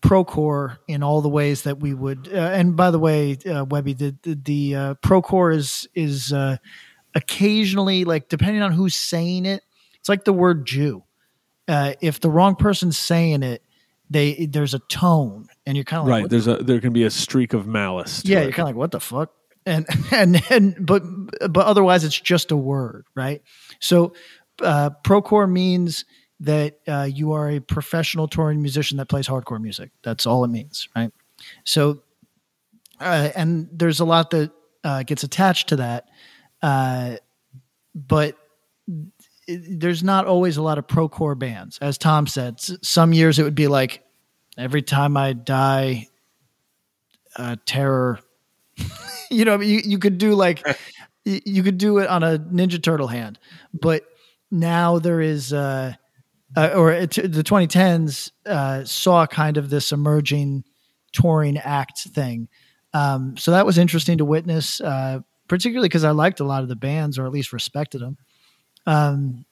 procore 0.02 0.78
in 0.88 1.02
all 1.02 1.20
the 1.20 1.28
ways 1.28 1.62
that 1.62 1.78
we 1.78 1.94
would. 1.94 2.28
Uh, 2.32 2.36
and 2.36 2.76
by 2.76 2.90
the 2.90 2.98
way, 2.98 3.38
uh, 3.46 3.64
Webby, 3.64 3.94
the 3.94 4.16
the, 4.22 4.34
the 4.34 4.74
uh, 4.74 4.94
procore 4.94 5.54
is 5.54 5.88
is 5.94 6.32
uh, 6.32 6.56
occasionally 7.14 8.04
like 8.04 8.28
depending 8.28 8.62
on 8.62 8.72
who's 8.72 8.94
saying 8.94 9.46
it, 9.46 9.62
it's 9.98 10.08
like 10.08 10.24
the 10.24 10.32
word 10.32 10.66
Jew. 10.66 11.04
If 11.68 12.18
the 12.18 12.30
wrong 12.30 12.56
person's 12.56 12.98
saying 12.98 13.44
it, 13.44 13.62
they 14.10 14.46
there's 14.46 14.74
a 14.74 14.80
tone, 14.80 15.46
and 15.70 15.76
you're 15.76 15.84
kind 15.84 16.00
of 16.00 16.08
like, 16.08 16.22
right, 16.22 16.30
there's 16.30 16.48
a 16.48 16.56
there 16.56 16.80
can 16.80 16.92
be 16.92 17.04
a 17.04 17.10
streak 17.10 17.52
of 17.52 17.64
malice. 17.64 18.22
to 18.22 18.28
yeah, 18.28 18.40
it. 18.40 18.42
you're 18.42 18.52
kind 18.52 18.68
of 18.68 18.70
like, 18.70 18.74
what 18.74 18.90
the 18.90 18.98
fuck? 18.98 19.32
And 19.64 19.86
and 20.10 20.42
and 20.50 20.84
but 20.84 21.04
but 21.48 21.64
otherwise, 21.64 22.02
it's 22.02 22.20
just 22.20 22.50
a 22.50 22.56
word, 22.56 23.06
right? 23.14 23.40
So, 23.78 24.12
uh, 24.60 24.90
procore 25.04 25.48
means 25.48 26.04
that 26.40 26.80
uh, 26.88 27.08
you 27.08 27.30
are 27.32 27.48
a 27.50 27.60
professional 27.60 28.26
touring 28.26 28.60
musician 28.60 28.96
that 28.98 29.06
plays 29.06 29.28
hardcore 29.28 29.60
music. 29.60 29.92
That's 30.02 30.26
all 30.26 30.42
it 30.42 30.48
means, 30.48 30.88
right? 30.96 31.12
So, 31.64 32.02
uh, 32.98 33.30
and 33.36 33.68
there's 33.70 34.00
a 34.00 34.04
lot 34.04 34.30
that 34.30 34.50
uh, 34.82 35.04
gets 35.04 35.22
attached 35.22 35.68
to 35.68 35.76
that, 35.76 36.08
uh, 36.62 37.18
but 37.94 38.36
there's 39.46 40.02
not 40.02 40.26
always 40.26 40.56
a 40.56 40.62
lot 40.62 40.78
of 40.78 40.88
procore 40.88 41.38
bands. 41.38 41.78
As 41.80 41.96
Tom 41.96 42.26
said, 42.26 42.58
some 42.58 43.12
years 43.12 43.38
it 43.38 43.44
would 43.44 43.54
be 43.54 43.68
like 43.68 44.02
every 44.60 44.82
time 44.82 45.16
I 45.16 45.32
die, 45.32 46.08
uh, 47.36 47.56
terror. 47.66 48.20
you 49.30 49.44
know, 49.44 49.60
you 49.60 49.80
you 49.84 49.98
could 49.98 50.18
do 50.18 50.34
like 50.34 50.62
you 51.24 51.40
you 51.44 51.62
could 51.62 51.78
do 51.78 51.98
it 51.98 52.08
on 52.08 52.22
a 52.22 52.38
Ninja 52.38 52.82
Turtle 52.82 53.08
hand, 53.08 53.38
but 53.72 54.04
now 54.50 54.98
there 54.98 55.20
is 55.20 55.52
uh, 55.52 55.94
uh 56.56 56.70
or 56.74 56.92
it, 56.92 57.12
the 57.12 57.44
2010s 57.44 58.30
uh, 58.46 58.84
saw 58.84 59.26
kind 59.26 59.56
of 59.56 59.70
this 59.70 59.92
emerging 59.92 60.64
touring 61.12 61.58
act 61.58 62.00
thing. 62.00 62.48
Um, 62.92 63.36
so 63.36 63.52
that 63.52 63.66
was 63.66 63.78
interesting 63.78 64.18
to 64.18 64.24
witness, 64.24 64.80
uh, 64.80 65.20
particularly 65.48 65.88
because 65.88 66.04
I 66.04 66.10
liked 66.10 66.40
a 66.40 66.44
lot 66.44 66.62
of 66.62 66.68
the 66.68 66.76
bands, 66.76 67.18
or 67.18 67.26
at 67.26 67.32
least 67.32 67.52
respected 67.52 68.00
them. 68.00 68.16
Um, 68.86 69.44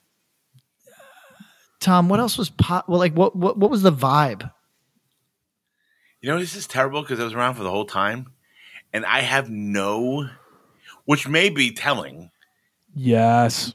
Tom, 1.81 2.09
what 2.09 2.19
else 2.19 2.37
was 2.37 2.51
pop? 2.51 2.89
Well, 2.89 2.99
like 2.99 3.15
what 3.15 3.37
what 3.37 3.57
what 3.57 3.71
was 3.71 3.83
the 3.83 3.93
vibe? 3.93 4.51
You 6.21 6.31
know, 6.31 6.39
this 6.39 6.55
is 6.57 6.67
terrible 6.67 7.03
because 7.03 7.21
I 7.21 7.25
was 7.25 7.35
around 7.35 7.55
for 7.55 7.63
the 7.63 7.71
whole 7.71 7.85
time, 7.85 8.33
and 8.93 9.05
I 9.07 9.21
have 9.21 9.49
no, 9.49 10.29
which 11.05 11.29
may 11.29 11.49
be 11.49 11.71
telling. 11.71 12.31
Yes. 12.95 13.75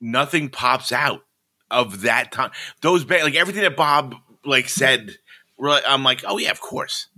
Nothing 0.00 0.48
pops 0.50 0.92
out 0.92 1.24
of 1.70 2.02
that 2.02 2.30
time. 2.32 2.50
Those 2.82 3.04
ba- 3.04 3.20
like 3.22 3.34
everything 3.34 3.62
that 3.62 3.76
Bob 3.76 4.14
like 4.44 4.68
said. 4.68 5.16
I'm 5.60 6.04
like, 6.04 6.22
oh 6.26 6.38
yeah, 6.38 6.50
of 6.50 6.60
course. 6.60 7.08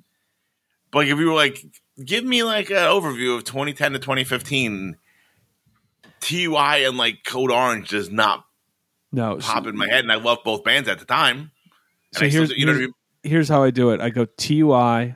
But 0.90 1.00
like, 1.00 1.08
if 1.08 1.18
you 1.18 1.26
were 1.26 1.34
like, 1.34 1.64
give 2.04 2.24
me 2.24 2.42
like 2.42 2.70
an 2.70 2.76
overview 2.76 3.36
of 3.36 3.44
2010 3.44 3.92
to 3.92 3.98
2015, 3.98 4.96
TUI 6.20 6.84
and 6.84 6.96
like 6.96 7.24
Code 7.26 7.50
Orange 7.50 7.88
does 7.90 8.10
not 8.10 8.44
No. 9.12 9.36
pop 9.38 9.66
in 9.66 9.76
my 9.76 9.86
head, 9.88 10.04
and 10.04 10.12
I 10.12 10.16
loved 10.16 10.44
both 10.44 10.64
bands 10.64 10.88
at 10.88 10.98
the 10.98 11.04
time. 11.04 11.38
And 11.38 11.50
So 12.12 12.24
I 12.24 12.28
still- 12.28 12.46
here's, 12.46 12.58
you 12.58 12.66
know 12.66 12.72
what 12.72 12.78
I 12.78 12.80
mean? 12.82 12.94
Here's 13.22 13.48
how 13.48 13.62
I 13.62 13.70
do 13.70 13.90
it. 13.90 14.00
I 14.00 14.10
go 14.10 14.24
TUI, 14.36 15.14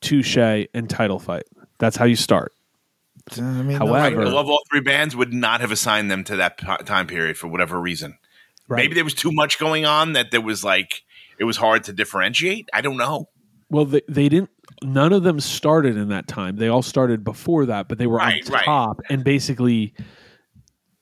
Touche, 0.00 0.36
and 0.74 0.88
Title 0.88 1.18
Fight. 1.18 1.44
That's 1.78 1.96
how 1.96 2.04
you 2.04 2.16
start. 2.16 2.52
Uh, 3.38 3.42
I 3.42 3.62
mean, 3.62 3.76
However- 3.78 4.20
I 4.22 4.24
love 4.24 4.48
all 4.48 4.62
three 4.70 4.80
bands. 4.80 5.16
Would 5.16 5.32
not 5.32 5.60
have 5.60 5.70
assigned 5.70 6.10
them 6.10 6.24
to 6.24 6.36
that 6.36 6.58
p- 6.58 6.66
time 6.84 7.06
period 7.06 7.36
for 7.38 7.48
whatever 7.48 7.80
reason. 7.80 8.18
Right. 8.68 8.78
Maybe 8.78 8.94
there 8.94 9.04
was 9.04 9.14
too 9.14 9.32
much 9.32 9.58
going 9.58 9.84
on 9.86 10.12
that 10.12 10.30
there 10.30 10.40
was 10.40 10.62
like 10.64 11.02
it 11.38 11.44
was 11.44 11.56
hard 11.56 11.84
to 11.84 11.92
differentiate. 11.92 12.68
I 12.72 12.80
don't 12.80 12.96
know. 12.96 13.28
Well, 13.70 13.84
they, 13.86 14.02
they 14.08 14.28
didn't. 14.28 14.50
None 14.82 15.12
of 15.12 15.22
them 15.22 15.40
started 15.40 15.96
in 15.96 16.08
that 16.08 16.26
time. 16.28 16.56
They 16.56 16.68
all 16.68 16.82
started 16.82 17.24
before 17.24 17.66
that, 17.66 17.88
but 17.88 17.98
they 17.98 18.06
were 18.06 18.16
Right, 18.18 18.46
on 18.46 18.52
right. 18.52 18.64
top 18.64 19.00
and 19.10 19.22
basically 19.24 19.94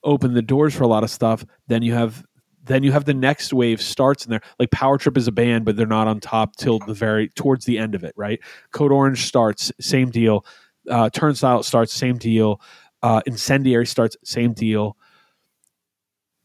opened 0.04 0.36
the 0.36 0.42
doors 0.42 0.74
for 0.74 0.84
a 0.84 0.88
lot 0.88 1.04
of 1.04 1.10
stuff. 1.10 1.44
Then 1.68 1.82
you 1.82 1.94
have 1.94 2.24
then 2.64 2.82
you 2.82 2.92
have 2.92 3.04
the 3.04 3.14
next 3.14 3.52
wave 3.52 3.80
starts 3.80 4.24
in 4.24 4.30
there. 4.30 4.40
Like 4.58 4.70
Power 4.70 4.98
Trip 4.98 5.16
is 5.16 5.26
a 5.26 5.32
band, 5.32 5.64
but 5.64 5.76
they're 5.76 5.86
not 5.86 6.06
on 6.08 6.20
top 6.20 6.56
till 6.56 6.78
the 6.78 6.94
very 6.94 7.28
towards 7.28 7.64
the 7.64 7.78
end 7.78 7.94
of 7.94 8.04
it. 8.04 8.14
Right? 8.16 8.40
Code 8.72 8.92
Orange 8.92 9.26
starts, 9.26 9.72
same 9.80 10.10
deal. 10.10 10.44
Uh, 10.88 11.10
Turnstile 11.10 11.62
starts, 11.62 11.92
same 11.92 12.16
deal. 12.16 12.60
Uh, 13.02 13.20
Incendiary 13.26 13.86
starts, 13.86 14.16
same 14.24 14.52
deal. 14.52 14.96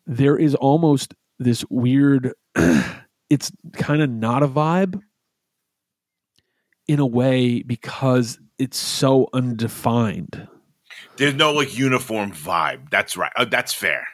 There 0.06 0.38
is 0.38 0.56
almost 0.56 1.14
this 1.40 1.64
weird. 1.70 2.34
it's 3.30 3.52
kind 3.74 4.02
of 4.02 4.10
not 4.10 4.44
a 4.44 4.48
vibe 4.48 5.02
in 6.88 7.00
a 7.00 7.06
way 7.06 7.62
because 7.62 8.40
it's 8.58 8.78
so 8.78 9.28
undefined. 9.34 10.48
There's 11.18 11.34
no 11.36 11.52
like 11.52 11.78
uniform 11.78 12.32
vibe. 12.32 12.90
That's 12.90 13.18
right. 13.18 13.32
Uh, 13.36 13.46
that's 13.46 13.74
fair. 13.74 14.08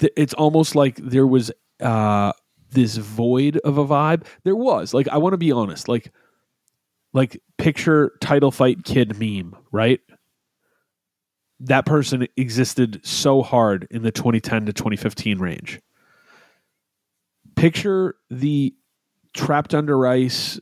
It's 0.00 0.34
almost 0.34 0.74
like 0.74 0.96
there 0.96 1.26
was 1.26 1.50
uh, 1.80 2.32
this 2.70 2.96
void 2.96 3.58
of 3.58 3.78
a 3.78 3.86
vibe. 3.86 4.24
There 4.44 4.56
was 4.56 4.94
like 4.94 5.08
I 5.08 5.18
want 5.18 5.32
to 5.32 5.38
be 5.38 5.52
honest, 5.52 5.88
like 5.88 6.12
like 7.12 7.40
picture 7.56 8.12
title 8.20 8.50
fight 8.50 8.84
kid 8.84 9.18
meme, 9.18 9.56
right? 9.72 10.00
That 11.60 11.86
person 11.86 12.28
existed 12.36 13.00
so 13.04 13.42
hard 13.42 13.88
in 13.90 14.02
the 14.02 14.12
2010 14.12 14.66
to 14.66 14.72
2015 14.72 15.38
range. 15.38 15.80
Picture 17.56 18.14
the 18.30 18.74
trapped 19.34 19.74
under 19.74 20.06
ice 20.06 20.60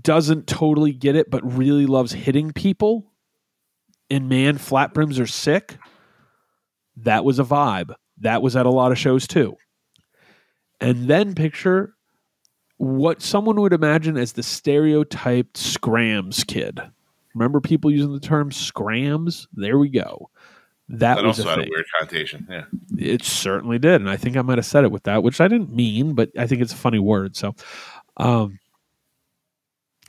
doesn't 0.00 0.46
totally 0.46 0.92
get 0.92 1.16
it, 1.16 1.30
but 1.30 1.56
really 1.56 1.86
loves 1.86 2.12
hitting 2.12 2.52
people. 2.52 3.12
And 4.10 4.28
man, 4.28 4.56
flat 4.56 4.94
brims 4.94 5.18
are 5.18 5.26
sick. 5.26 5.76
That 6.96 7.24
was 7.24 7.38
a 7.38 7.44
vibe. 7.44 7.94
That 8.20 8.42
was 8.42 8.56
at 8.56 8.66
a 8.66 8.70
lot 8.70 8.92
of 8.92 8.98
shows 8.98 9.26
too. 9.26 9.56
And 10.80 11.08
then 11.08 11.34
picture 11.34 11.94
what 12.76 13.20
someone 13.20 13.60
would 13.60 13.72
imagine 13.72 14.16
as 14.16 14.32
the 14.32 14.42
stereotyped 14.42 15.56
scrams 15.56 16.44
kid. 16.44 16.80
Remember 17.34 17.60
people 17.60 17.90
using 17.90 18.12
the 18.12 18.20
term 18.20 18.52
scrams? 18.52 19.48
There 19.52 19.78
we 19.78 19.88
go. 19.88 20.30
That, 20.88 21.16
That 21.16 21.24
was 21.24 21.38
also 21.38 21.48
a 21.48 21.56
had 21.56 21.66
a 21.66 21.70
weird 21.70 21.84
connotation. 21.98 22.46
Yeah. 22.48 22.64
It 22.96 23.22
certainly 23.22 23.78
did, 23.78 24.00
and 24.00 24.08
I 24.08 24.16
think 24.16 24.36
I 24.36 24.42
might 24.42 24.58
have 24.58 24.64
said 24.64 24.84
it 24.84 24.90
with 24.90 25.02
that, 25.02 25.22
which 25.22 25.40
I 25.40 25.48
didn't 25.48 25.74
mean, 25.74 26.14
but 26.14 26.30
I 26.38 26.46
think 26.46 26.62
it's 26.62 26.72
a 26.72 26.76
funny 26.76 26.98
word. 26.98 27.36
So, 27.36 27.54
um, 28.16 28.58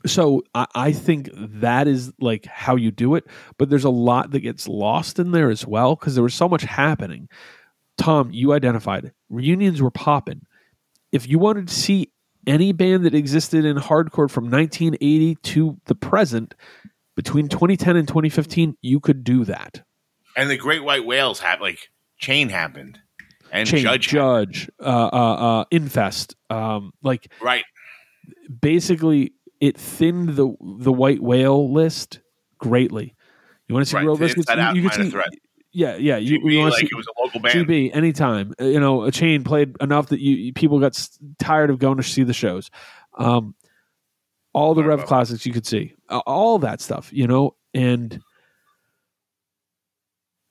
so 0.05 0.43
I, 0.55 0.67
I 0.75 0.91
think 0.93 1.29
that 1.33 1.87
is 1.87 2.13
like 2.21 2.45
how 2.45 2.77
you 2.77 2.91
do 2.91 3.15
it. 3.15 3.25
But 3.57 3.69
there's 3.69 3.83
a 3.83 3.89
lot 3.89 4.31
that 4.31 4.39
gets 4.39 4.67
lost 4.67 5.19
in 5.19 5.31
there 5.31 5.49
as 5.49 5.67
well 5.67 5.95
because 5.95 6.15
there 6.15 6.23
was 6.23 6.33
so 6.33 6.47
much 6.47 6.61
happening. 6.61 7.27
Tom, 7.99 8.31
you 8.31 8.53
identified 8.53 9.11
reunions 9.29 9.81
were 9.81 9.91
popping. 9.91 10.45
If 11.11 11.27
you 11.27 11.37
wanted 11.37 11.67
to 11.67 11.73
see 11.73 12.11
any 12.47 12.71
band 12.71 13.05
that 13.05 13.13
existed 13.13 13.65
in 13.65 13.77
hardcore 13.77 14.29
from 14.29 14.49
1980 14.49 15.35
to 15.35 15.77
the 15.85 15.95
present, 15.95 16.55
between 17.15 17.49
2010 17.49 17.97
and 17.97 18.07
2015, 18.07 18.77
you 18.81 18.99
could 19.01 19.23
do 19.23 19.43
that. 19.45 19.83
And 20.37 20.49
the 20.49 20.57
Great 20.57 20.83
White 20.83 21.05
Whales 21.05 21.41
have 21.41 21.59
like 21.59 21.89
Chain 22.17 22.47
happened, 22.47 22.99
and 23.51 23.67
Chain, 23.67 23.81
Judge, 23.81 24.07
Judge, 24.07 24.69
uh, 24.79 25.09
uh, 25.11 25.61
uh, 25.61 25.65
Infest, 25.71 26.35
um, 26.49 26.93
like 27.03 27.29
right? 27.41 27.65
basically 28.61 29.33
it 29.59 29.77
thinned 29.77 30.29
the 30.29 30.55
the 30.61 30.93
white 30.93 31.21
whale 31.21 31.71
list 31.71 32.21
greatly. 32.57 33.15
You 33.67 33.75
want 33.75 33.85
to 33.85 33.89
see 33.89 33.97
Right. 33.97 34.03
Gorilla 34.03 34.19
Biscuits? 34.19 34.49
You, 34.49 34.83
you 34.83 34.89
see. 34.89 35.13
Yeah, 35.71 35.95
yeah. 35.97 36.17
You, 36.17 36.39
GB, 36.39 36.51
you 36.51 36.59
want 36.59 36.73
to 36.73 36.75
like 36.75 36.81
see 36.81 36.89
it 36.91 36.95
was 36.95 37.07
a 37.07 37.21
local 37.21 37.39
band. 37.39 37.67
GB 37.67 37.95
anytime. 37.95 38.53
You 38.59 38.79
know, 38.79 39.03
a 39.03 39.11
chain 39.11 39.43
played 39.43 39.75
enough 39.81 40.07
that 40.07 40.19
you 40.19 40.53
people 40.53 40.79
got 40.79 40.95
s- 40.95 41.17
tired 41.39 41.69
of 41.69 41.79
going 41.79 41.97
to 41.97 42.03
see 42.03 42.23
the 42.23 42.33
shows. 42.33 42.69
Um, 43.17 43.55
all 44.53 44.73
the 44.73 44.83
Rev 44.83 45.05
classics 45.05 45.45
you 45.45 45.53
could 45.53 45.67
see, 45.67 45.93
all 46.09 46.57
that 46.59 46.81
stuff, 46.81 47.13
you 47.13 47.27
know, 47.27 47.55
and 47.73 48.19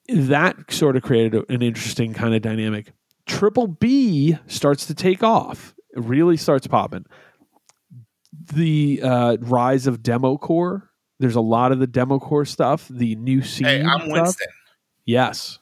that 0.07 0.55
sort 0.71 0.95
of 0.95 1.03
created 1.03 1.43
an 1.49 1.61
interesting 1.61 2.13
kind 2.13 2.33
of 2.33 2.41
dynamic. 2.41 2.93
Triple 3.27 3.67
B 3.67 4.37
starts 4.47 4.85
to 4.87 4.95
take 4.95 5.21
off. 5.21 5.75
It 5.95 6.01
really 6.01 6.37
starts 6.37 6.65
popping. 6.65 7.05
The 8.53 9.01
uh, 9.03 9.37
rise 9.41 9.85
of 9.85 10.01
demo 10.01 10.37
core. 10.37 10.89
There's 11.19 11.35
a 11.35 11.41
lot 11.41 11.71
of 11.71 11.79
the 11.79 11.87
demo 11.87 12.19
core 12.19 12.45
stuff. 12.45 12.87
The 12.89 13.15
new 13.15 13.43
scene. 13.43 13.65
Hey, 13.67 13.81
I'm 13.83 13.99
stuff. 13.99 14.11
Winston. 14.11 14.47
Yes. 15.09 15.57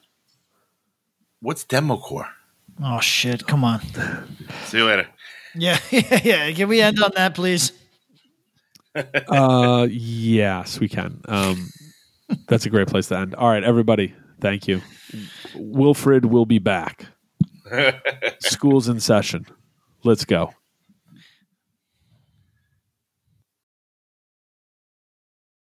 What's 1.40 1.64
Democore? 1.64 2.28
Oh 2.82 3.00
shit! 3.00 3.46
Come 3.46 3.64
on. 3.64 3.80
See 4.66 4.76
you 4.76 4.84
later. 4.84 5.08
Yeah, 5.54 5.78
yeah, 5.90 6.20
yeah. 6.22 6.52
Can 6.52 6.68
we 6.68 6.82
end 6.82 7.02
on 7.02 7.12
that, 7.16 7.34
please? 7.34 7.72
uh 9.28 9.86
yes 9.88 10.80
we 10.80 10.88
can 10.88 11.20
um 11.28 11.68
that's 12.48 12.66
a 12.66 12.70
great 12.70 12.88
place 12.88 13.06
to 13.06 13.16
end 13.16 13.32
all 13.36 13.48
right 13.48 13.62
everybody 13.62 14.12
thank 14.40 14.66
you 14.66 14.80
wilfred 15.54 16.24
will 16.24 16.46
be 16.46 16.58
back 16.58 17.06
school's 18.40 18.88
in 18.88 18.98
session 18.98 19.46
let's 20.02 20.24
go 20.24 20.52